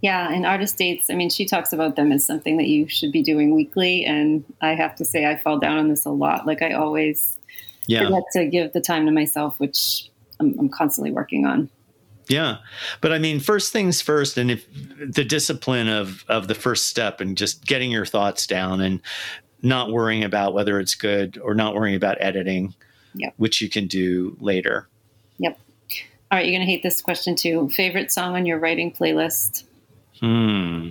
Yeah, 0.01 0.33
and 0.33 0.45
artist 0.45 0.77
dates, 0.77 1.09
I 1.09 1.15
mean, 1.15 1.29
she 1.29 1.45
talks 1.45 1.71
about 1.71 1.95
them 1.95 2.11
as 2.11 2.25
something 2.25 2.57
that 2.57 2.67
you 2.67 2.89
should 2.89 3.11
be 3.11 3.23
doing 3.23 3.55
weekly. 3.55 4.03
And 4.03 4.43
I 4.61 4.75
have 4.75 4.95
to 4.95 5.05
say, 5.05 5.25
I 5.25 5.37
fall 5.37 5.59
down 5.59 5.77
on 5.77 5.87
this 5.87 6.03
a 6.03 6.09
lot. 6.09 6.45
Like, 6.45 6.61
I 6.61 6.73
always 6.73 7.37
yeah. 7.87 8.03
forget 8.03 8.23
to 8.33 8.45
give 8.45 8.73
the 8.73 8.81
time 8.81 9.05
to 9.05 9.13
myself, 9.13 9.59
which 9.61 10.09
I'm, 10.41 10.59
I'm 10.59 10.67
constantly 10.67 11.11
working 11.11 11.45
on. 11.45 11.69
Yeah. 12.29 12.57
But 13.01 13.11
I 13.11 13.19
mean, 13.19 13.39
first 13.39 13.71
things 13.71 14.01
first, 14.01 14.37
and 14.37 14.51
if 14.51 14.65
the 14.99 15.23
discipline 15.23 15.87
of 15.87 16.23
of 16.27 16.47
the 16.47 16.55
first 16.55 16.87
step 16.87 17.21
and 17.21 17.37
just 17.37 17.65
getting 17.65 17.91
your 17.91 18.05
thoughts 18.05 18.47
down 18.47 18.81
and 18.81 19.01
not 19.61 19.91
worrying 19.91 20.23
about 20.23 20.53
whether 20.53 20.79
it's 20.79 20.95
good 20.95 21.37
or 21.41 21.53
not 21.53 21.73
worrying 21.73 21.95
about 21.95 22.17
editing, 22.19 22.73
yep. 23.15 23.33
which 23.37 23.61
you 23.61 23.69
can 23.69 23.87
do 23.87 24.35
later. 24.39 24.87
Yep. 25.39 25.57
All 26.31 26.37
right, 26.37 26.45
you're 26.45 26.55
gonna 26.55 26.69
hate 26.69 26.83
this 26.83 27.01
question 27.01 27.35
too. 27.35 27.69
Favorite 27.69 28.11
song 28.11 28.35
on 28.35 28.45
your 28.45 28.59
writing 28.59 28.91
playlist? 28.91 29.63
Hmm. 30.19 30.89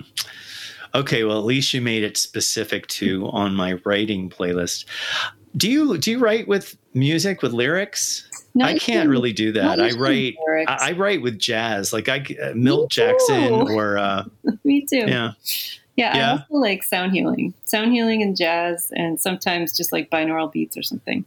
Okay, 0.95 1.23
well, 1.23 1.39
at 1.39 1.45
least 1.45 1.73
you 1.73 1.81
made 1.81 2.03
it 2.03 2.17
specific 2.17 2.85
to 2.87 3.27
on 3.29 3.55
my 3.55 3.73
writing 3.83 4.29
playlist. 4.29 4.85
Do 5.57 5.69
you 5.69 5.97
do 5.97 6.11
you 6.11 6.19
write 6.19 6.47
with 6.47 6.77
music 6.93 7.41
with 7.41 7.51
lyrics? 7.51 8.27
Not 8.55 8.69
I 8.69 8.77
can't 8.77 9.09
really 9.09 9.33
do 9.33 9.51
that. 9.53 9.79
I 9.79 9.91
write 9.91 10.35
I, 10.67 10.89
I, 10.89 10.91
write 10.91 11.21
with 11.21 11.39
jazz, 11.39 11.91
like 11.91 12.07
I 12.07 12.23
uh, 12.41 12.53
Milt 12.55 12.91
Jackson 12.91 13.51
or 13.51 13.97
uh, 13.97 14.25
me 14.63 14.85
too. 14.85 15.05
Yeah. 15.07 15.31
Yeah, 15.95 16.17
yeah, 16.17 16.27
I 16.27 16.31
also 16.31 16.45
like 16.55 16.83
sound 16.83 17.11
healing, 17.11 17.53
sound 17.65 17.91
healing 17.91 18.23
and 18.23 18.35
jazz, 18.35 18.91
and 18.95 19.21
sometimes 19.21 19.77
just 19.77 19.91
like 19.91 20.09
binaural 20.09 20.51
beats 20.51 20.75
or 20.75 20.81
something. 20.81 21.23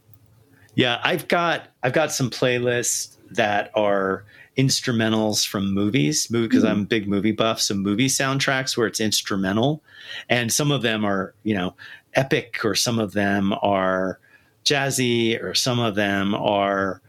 Yeah, 0.74 1.00
I've 1.04 1.28
got 1.28 1.68
I've 1.84 1.92
got 1.92 2.10
some 2.10 2.30
playlists 2.30 3.16
that 3.30 3.70
are 3.74 4.24
instrumentals 4.58 5.46
from 5.46 5.72
movies 5.72 6.26
because 6.26 6.64
mm-hmm. 6.64 6.72
I'm 6.72 6.80
a 6.82 6.86
big 6.86 7.06
movie 7.06 7.32
buff. 7.32 7.60
Some 7.60 7.78
movie 7.78 8.08
soundtracks 8.08 8.76
where 8.76 8.88
it's 8.88 9.00
instrumental, 9.00 9.82
and 10.28 10.52
some 10.52 10.72
of 10.72 10.82
them 10.82 11.04
are 11.04 11.32
you 11.44 11.54
know 11.54 11.76
epic, 12.14 12.64
or 12.64 12.74
some 12.74 12.98
of 12.98 13.12
them 13.12 13.54
are 13.62 14.18
jazzy, 14.64 15.40
or 15.40 15.54
some 15.54 15.78
of 15.78 15.94
them 15.94 16.34
are 16.34 17.00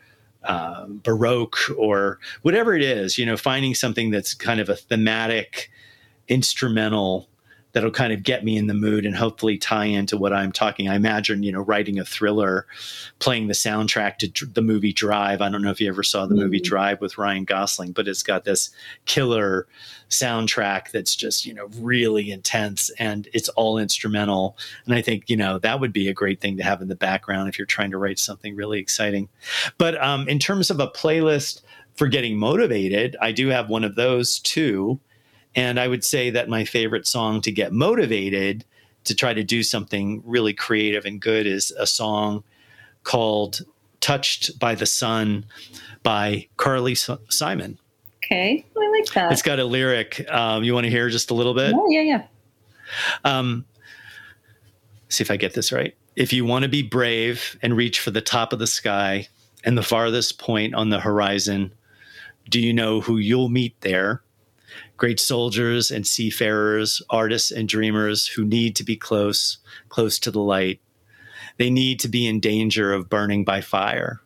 uh, 0.48 0.86
baroque, 0.88 1.58
or 1.78 2.20
whatever 2.42 2.76
it 2.76 2.82
is. 2.82 3.18
You 3.18 3.26
know, 3.26 3.38
finding 3.38 3.76
something 3.76 4.10
that's 4.12 4.34
kind 4.34 4.60
of 4.60 4.70
a 4.70 4.76
thematic 4.76 5.70
instrumental 6.28 7.30
that'll 7.78 7.92
kind 7.92 8.12
of 8.12 8.24
get 8.24 8.44
me 8.44 8.58
in 8.58 8.66
the 8.66 8.74
mood 8.74 9.06
and 9.06 9.16
hopefully 9.16 9.56
tie 9.56 9.86
into 9.86 10.18
what 10.18 10.34
I'm 10.34 10.52
talking. 10.52 10.90
I 10.90 10.96
imagine, 10.96 11.44
you 11.44 11.52
know, 11.52 11.60
writing 11.60 12.00
a 12.00 12.06
thriller, 12.06 12.66
playing 13.20 13.50
the 13.50 13.54
soundtrack 13.54 14.18
to 14.18 14.46
the 14.48 14.64
movie 14.64 14.92
Drive. 14.92 15.42
I 15.42 15.50
don't 15.50 15.62
know 15.62 15.70
if 15.70 15.80
you 15.80 15.88
ever 15.88 16.02
saw 16.02 16.26
the 16.26 16.34
mm-hmm. 16.34 16.46
movie 16.46 16.60
Drive 16.60 17.02
with 17.02 17.20
Ryan 17.20 17.44
Gosling, 17.44 17.92
but 17.92 18.08
it's 18.08 18.24
got 18.24 18.46
this 18.46 18.72
killer 19.06 19.68
soundtrack 20.10 20.90
that's 20.90 21.16
just, 21.16 21.46
you 21.46 21.54
know, 21.54 21.68
really 21.78 22.32
intense 22.32 22.90
and 22.98 23.28
it's 23.32 23.50
all 23.50 23.78
instrumental. 23.78 24.58
And 24.88 24.96
I 24.96 25.04
think, 25.04 25.30
you 25.30 25.38
know, 25.38 25.60
that 25.60 25.80
would 25.80 25.94
be 25.94 26.08
a 26.08 26.16
great 26.16 26.42
thing 26.42 26.58
to 26.58 26.64
have 26.64 26.82
in 26.82 26.88
the 26.88 26.96
background 26.96 27.48
if 27.48 27.60
you're 27.60 27.68
trying 27.68 27.92
to 27.92 28.00
write 28.00 28.18
something 28.18 28.56
really 28.56 28.80
exciting. 28.80 29.30
But 29.78 30.02
um, 30.02 30.28
in 30.28 30.40
terms 30.40 30.72
of 30.72 30.80
a 30.80 30.88
playlist 30.88 31.62
for 31.94 32.08
getting 32.08 32.40
motivated, 32.40 33.16
I 33.22 33.34
do 33.34 33.50
have 33.50 33.70
one 33.70 33.84
of 33.84 33.94
those 33.94 34.40
too. 34.40 35.00
And 35.56 35.80
I 35.80 35.88
would 35.88 36.04
say 36.04 36.30
that 36.30 36.50
my 36.50 36.66
favorite 36.66 37.08
song 37.08 37.42
to 37.42 37.52
get 37.52 37.74
motivated 37.74 38.64
to 39.06 39.16
try 39.16 39.34
to 39.34 39.44
do 39.44 39.64
something 39.64 40.22
really 40.26 40.54
creative 40.54 41.06
and 41.06 41.20
good 41.20 41.48
is 41.48 41.72
a 41.72 41.88
song 41.88 42.44
called 43.04 43.62
Touched 44.02 44.60
by 44.60 44.76
the 44.76 44.86
Sun 44.86 45.46
by 46.04 46.48
Carly 46.58 46.96
Simon. 46.96 47.80
Okay, 48.24 48.66
I 48.78 48.90
like 48.92 49.14
that. 49.14 49.32
It's 49.32 49.42
got 49.42 49.60
a 49.60 49.64
lyric. 49.64 50.30
Um, 50.30 50.64
you 50.64 50.74
want 50.74 50.84
to 50.84 50.90
hear 50.90 51.10
just 51.10 51.32
a 51.32 51.34
little 51.34 51.54
bit? 51.54 51.74
Oh, 51.74 51.90
yeah, 51.90 52.02
yeah. 52.02 52.28
Um, 53.24 53.66
see 55.10 55.24
if 55.24 55.32
I 55.32 55.38
get 55.38 55.54
this 55.54 55.72
right. 55.72 55.96
If 56.16 56.34
you 56.34 56.44
want 56.46 56.64
to 56.64 56.70
be 56.70 56.82
brave 56.82 57.58
and 57.62 57.78
reach 57.78 58.00
for 58.00 58.12
the 58.12 58.22
top 58.22 58.52
of 58.52 58.60
the 58.60 58.68
sky 58.68 59.28
and 59.64 59.78
the 59.78 59.84
farthest 59.84 60.40
point 60.40 60.76
on 60.76 60.90
the 60.90 61.00
horizon, 61.00 61.74
do 62.50 62.60
you 62.60 62.74
know 62.74 63.02
who 63.02 63.18
you'll 63.18 63.50
meet 63.50 63.80
there? 63.82 64.22
Great 64.98 65.20
soldiers 65.20 65.92
and 65.92 66.06
seafarers, 66.06 67.02
artists 67.10 67.52
and 67.52 67.68
dreamers 67.68 68.28
who 68.28 68.46
need 68.46 68.76
to 68.76 68.84
be 68.84 68.96
close, 68.96 69.58
close 69.90 70.20
to 70.20 70.32
the 70.32 70.40
light. 70.42 70.80
They 71.58 71.70
need 71.70 72.00
to 72.02 72.08
be 72.08 72.28
in 72.28 72.40
danger 72.40 72.94
of 72.94 73.10
burning 73.10 73.44
by 73.44 73.62
fire. 73.62 74.22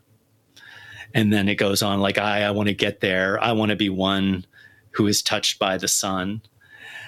And 1.13 1.31
then 1.31 1.49
it 1.49 1.55
goes 1.55 1.81
on 1.81 1.99
like, 1.99 2.17
I, 2.17 2.43
I 2.43 2.51
want 2.51 2.69
to 2.69 2.75
get 2.75 3.01
there. 3.01 3.41
I 3.43 3.51
want 3.51 3.69
to 3.71 3.75
be 3.75 3.89
one 3.89 4.45
who 4.91 5.07
is 5.07 5.21
touched 5.21 5.59
by 5.59 5.77
the 5.77 5.87
sun. 5.87 6.41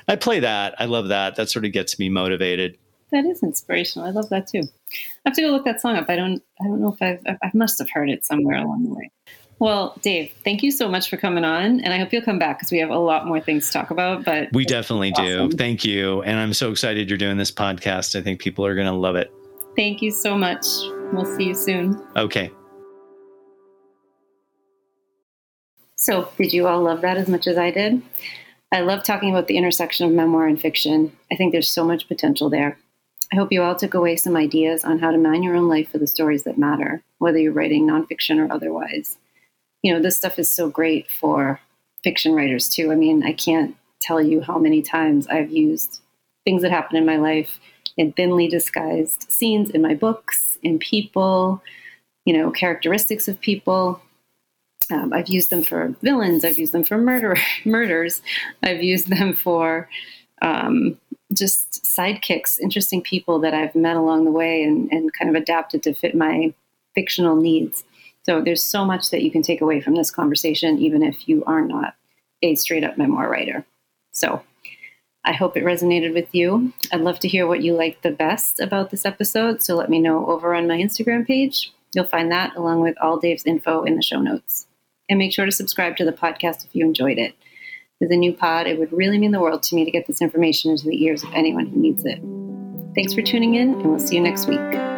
I 0.07 0.15
play 0.15 0.39
that. 0.41 0.75
I 0.79 0.85
love 0.85 1.09
that. 1.09 1.35
That 1.35 1.49
sort 1.49 1.65
of 1.65 1.71
gets 1.71 1.99
me 1.99 2.09
motivated. 2.09 2.77
That 3.11 3.25
is 3.25 3.43
inspirational. 3.43 4.07
I 4.07 4.11
love 4.11 4.29
that 4.29 4.47
too. 4.47 4.63
I 4.93 5.29
have 5.29 5.35
to 5.35 5.41
go 5.41 5.49
look 5.49 5.65
that 5.65 5.79
song 5.79 5.95
up. 5.95 6.09
I 6.09 6.15
don't. 6.15 6.41
I 6.59 6.65
don't 6.65 6.81
know 6.81 6.93
if 6.93 7.01
I've. 7.01 7.37
I 7.43 7.51
must 7.53 7.77
have 7.79 7.89
heard 7.91 8.09
it 8.09 8.25
somewhere 8.25 8.57
along 8.57 8.83
the 8.83 8.93
way. 8.93 9.11
Well, 9.59 9.97
Dave, 10.01 10.31
thank 10.43 10.63
you 10.63 10.71
so 10.71 10.89
much 10.89 11.09
for 11.09 11.17
coming 11.17 11.45
on. 11.45 11.79
And 11.79 11.93
I 11.93 11.97
hope 11.97 12.11
you'll 12.11 12.23
come 12.23 12.39
back 12.39 12.57
because 12.59 12.71
we 12.71 12.79
have 12.79 12.89
a 12.89 12.97
lot 12.97 13.25
more 13.25 13.39
things 13.39 13.67
to 13.67 13.73
talk 13.73 13.91
about. 13.91 14.25
But 14.25 14.49
we 14.51 14.65
definitely 14.65 15.11
awesome. 15.13 15.49
do. 15.49 15.57
Thank 15.57 15.85
you. 15.85 16.21
And 16.23 16.37
I'm 16.37 16.53
so 16.53 16.71
excited 16.71 17.09
you're 17.09 17.17
doing 17.17 17.37
this 17.37 17.51
podcast. 17.51 18.17
I 18.17 18.21
think 18.21 18.41
people 18.41 18.65
are 18.65 18.75
going 18.75 18.87
to 18.87 18.93
love 18.93 19.15
it. 19.15 19.31
Thank 19.75 20.01
you 20.01 20.11
so 20.11 20.37
much. 20.37 20.65
We'll 21.13 21.25
see 21.37 21.45
you 21.45 21.55
soon. 21.55 22.01
Okay. 22.15 22.51
So, 25.95 26.29
did 26.37 26.51
you 26.51 26.67
all 26.67 26.81
love 26.81 27.01
that 27.01 27.15
as 27.15 27.29
much 27.29 27.47
as 27.47 27.57
I 27.57 27.71
did? 27.71 28.01
I 28.71 28.81
love 28.81 29.03
talking 29.03 29.29
about 29.29 29.47
the 29.47 29.55
intersection 29.55 30.05
of 30.05 30.11
memoir 30.11 30.47
and 30.47 30.59
fiction. 30.59 31.15
I 31.31 31.35
think 31.35 31.53
there's 31.53 31.69
so 31.69 31.85
much 31.85 32.07
potential 32.09 32.49
there. 32.49 32.77
I 33.31 33.37
hope 33.37 33.51
you 33.51 33.63
all 33.63 33.75
took 33.75 33.93
away 33.93 34.17
some 34.17 34.35
ideas 34.35 34.83
on 34.83 34.99
how 34.99 35.11
to 35.11 35.17
man 35.17 35.41
your 35.41 35.55
own 35.55 35.69
life 35.69 35.89
for 35.89 35.99
the 35.99 36.07
stories 36.07 36.43
that 36.43 36.57
matter, 36.57 37.01
whether 37.19 37.37
you're 37.37 37.53
writing 37.53 37.87
nonfiction 37.87 38.37
or 38.37 38.51
otherwise 38.51 39.17
you 39.83 39.93
know, 39.93 40.01
this 40.01 40.17
stuff 40.17 40.39
is 40.39 40.49
so 40.49 40.69
great 40.69 41.11
for 41.11 41.59
fiction 42.03 42.33
writers 42.33 42.67
too. 42.67 42.91
I 42.91 42.95
mean, 42.95 43.23
I 43.23 43.33
can't 43.33 43.75
tell 44.01 44.21
you 44.21 44.41
how 44.41 44.57
many 44.57 44.81
times 44.81 45.27
I've 45.27 45.51
used 45.51 46.01
things 46.45 46.61
that 46.61 46.71
happen 46.71 46.97
in 46.97 47.05
my 47.05 47.17
life 47.17 47.59
in 47.97 48.11
thinly 48.13 48.47
disguised 48.47 49.31
scenes 49.31 49.69
in 49.69 49.81
my 49.81 49.93
books, 49.93 50.57
in 50.63 50.79
people, 50.79 51.61
you 52.25 52.35
know, 52.35 52.49
characteristics 52.51 53.27
of 53.27 53.39
people. 53.39 54.01
Um, 54.91 55.13
I've 55.13 55.29
used 55.29 55.49
them 55.49 55.63
for 55.63 55.95
villains. 56.01 56.43
I've 56.43 56.57
used 56.57 56.73
them 56.73 56.83
for 56.83 56.97
murder 56.97 57.37
murders. 57.65 58.21
I've 58.63 58.81
used 58.81 59.07
them 59.07 59.33
for 59.33 59.89
um, 60.41 60.97
just 61.31 61.83
sidekicks, 61.83 62.59
interesting 62.59 63.01
people 63.01 63.39
that 63.39 63.53
I've 63.53 63.75
met 63.75 63.95
along 63.95 64.25
the 64.25 64.31
way 64.31 64.63
and, 64.63 64.91
and 64.91 65.11
kind 65.13 65.29
of 65.29 65.41
adapted 65.41 65.83
to 65.83 65.93
fit 65.93 66.15
my 66.15 66.53
fictional 66.95 67.35
needs. 67.35 67.83
So 68.23 68.41
there's 68.41 68.63
so 68.63 68.85
much 68.85 69.09
that 69.11 69.21
you 69.21 69.31
can 69.31 69.41
take 69.41 69.61
away 69.61 69.81
from 69.81 69.95
this 69.95 70.11
conversation, 70.11 70.79
even 70.79 71.03
if 71.03 71.27
you 71.27 71.43
are 71.45 71.61
not 71.61 71.95
a 72.41 72.55
straight 72.55 72.83
up 72.83 72.97
memoir 72.97 73.29
writer. 73.29 73.65
So 74.11 74.43
I 75.25 75.33
hope 75.33 75.55
it 75.55 75.63
resonated 75.63 76.13
with 76.13 76.33
you. 76.33 76.73
I'd 76.91 77.01
love 77.01 77.19
to 77.19 77.27
hear 77.27 77.47
what 77.47 77.61
you 77.61 77.73
liked 77.73 78.03
the 78.03 78.11
best 78.11 78.59
about 78.59 78.91
this 78.91 79.05
episode. 79.05 79.61
So 79.61 79.75
let 79.75 79.89
me 79.89 79.99
know 79.99 80.25
over 80.27 80.53
on 80.53 80.67
my 80.67 80.77
Instagram 80.77 81.25
page. 81.25 81.71
You'll 81.93 82.05
find 82.05 82.31
that 82.31 82.55
along 82.55 82.81
with 82.81 82.95
all 83.01 83.19
Dave's 83.19 83.45
info 83.45 83.83
in 83.83 83.95
the 83.95 84.01
show 84.01 84.19
notes. 84.19 84.67
And 85.09 85.19
make 85.19 85.33
sure 85.33 85.45
to 85.45 85.51
subscribe 85.51 85.97
to 85.97 86.05
the 86.05 86.11
podcast 86.11 86.65
if 86.65 86.75
you 86.75 86.85
enjoyed 86.85 87.17
it. 87.17 87.35
With 87.99 88.11
a 88.11 88.17
new 88.17 88.33
pod, 88.33 88.67
it 88.67 88.79
would 88.79 88.91
really 88.91 89.17
mean 89.17 89.31
the 89.31 89.39
world 89.39 89.63
to 89.63 89.75
me 89.75 89.85
to 89.85 89.91
get 89.91 90.07
this 90.07 90.21
information 90.21 90.71
into 90.71 90.87
the 90.87 91.03
ears 91.03 91.23
of 91.23 91.33
anyone 91.33 91.67
who 91.67 91.79
needs 91.79 92.03
it. 92.05 92.19
Thanks 92.95 93.13
for 93.13 93.21
tuning 93.21 93.55
in, 93.55 93.73
and 93.73 93.85
we'll 93.85 93.99
see 93.99 94.15
you 94.15 94.21
next 94.21 94.47
week. 94.47 94.92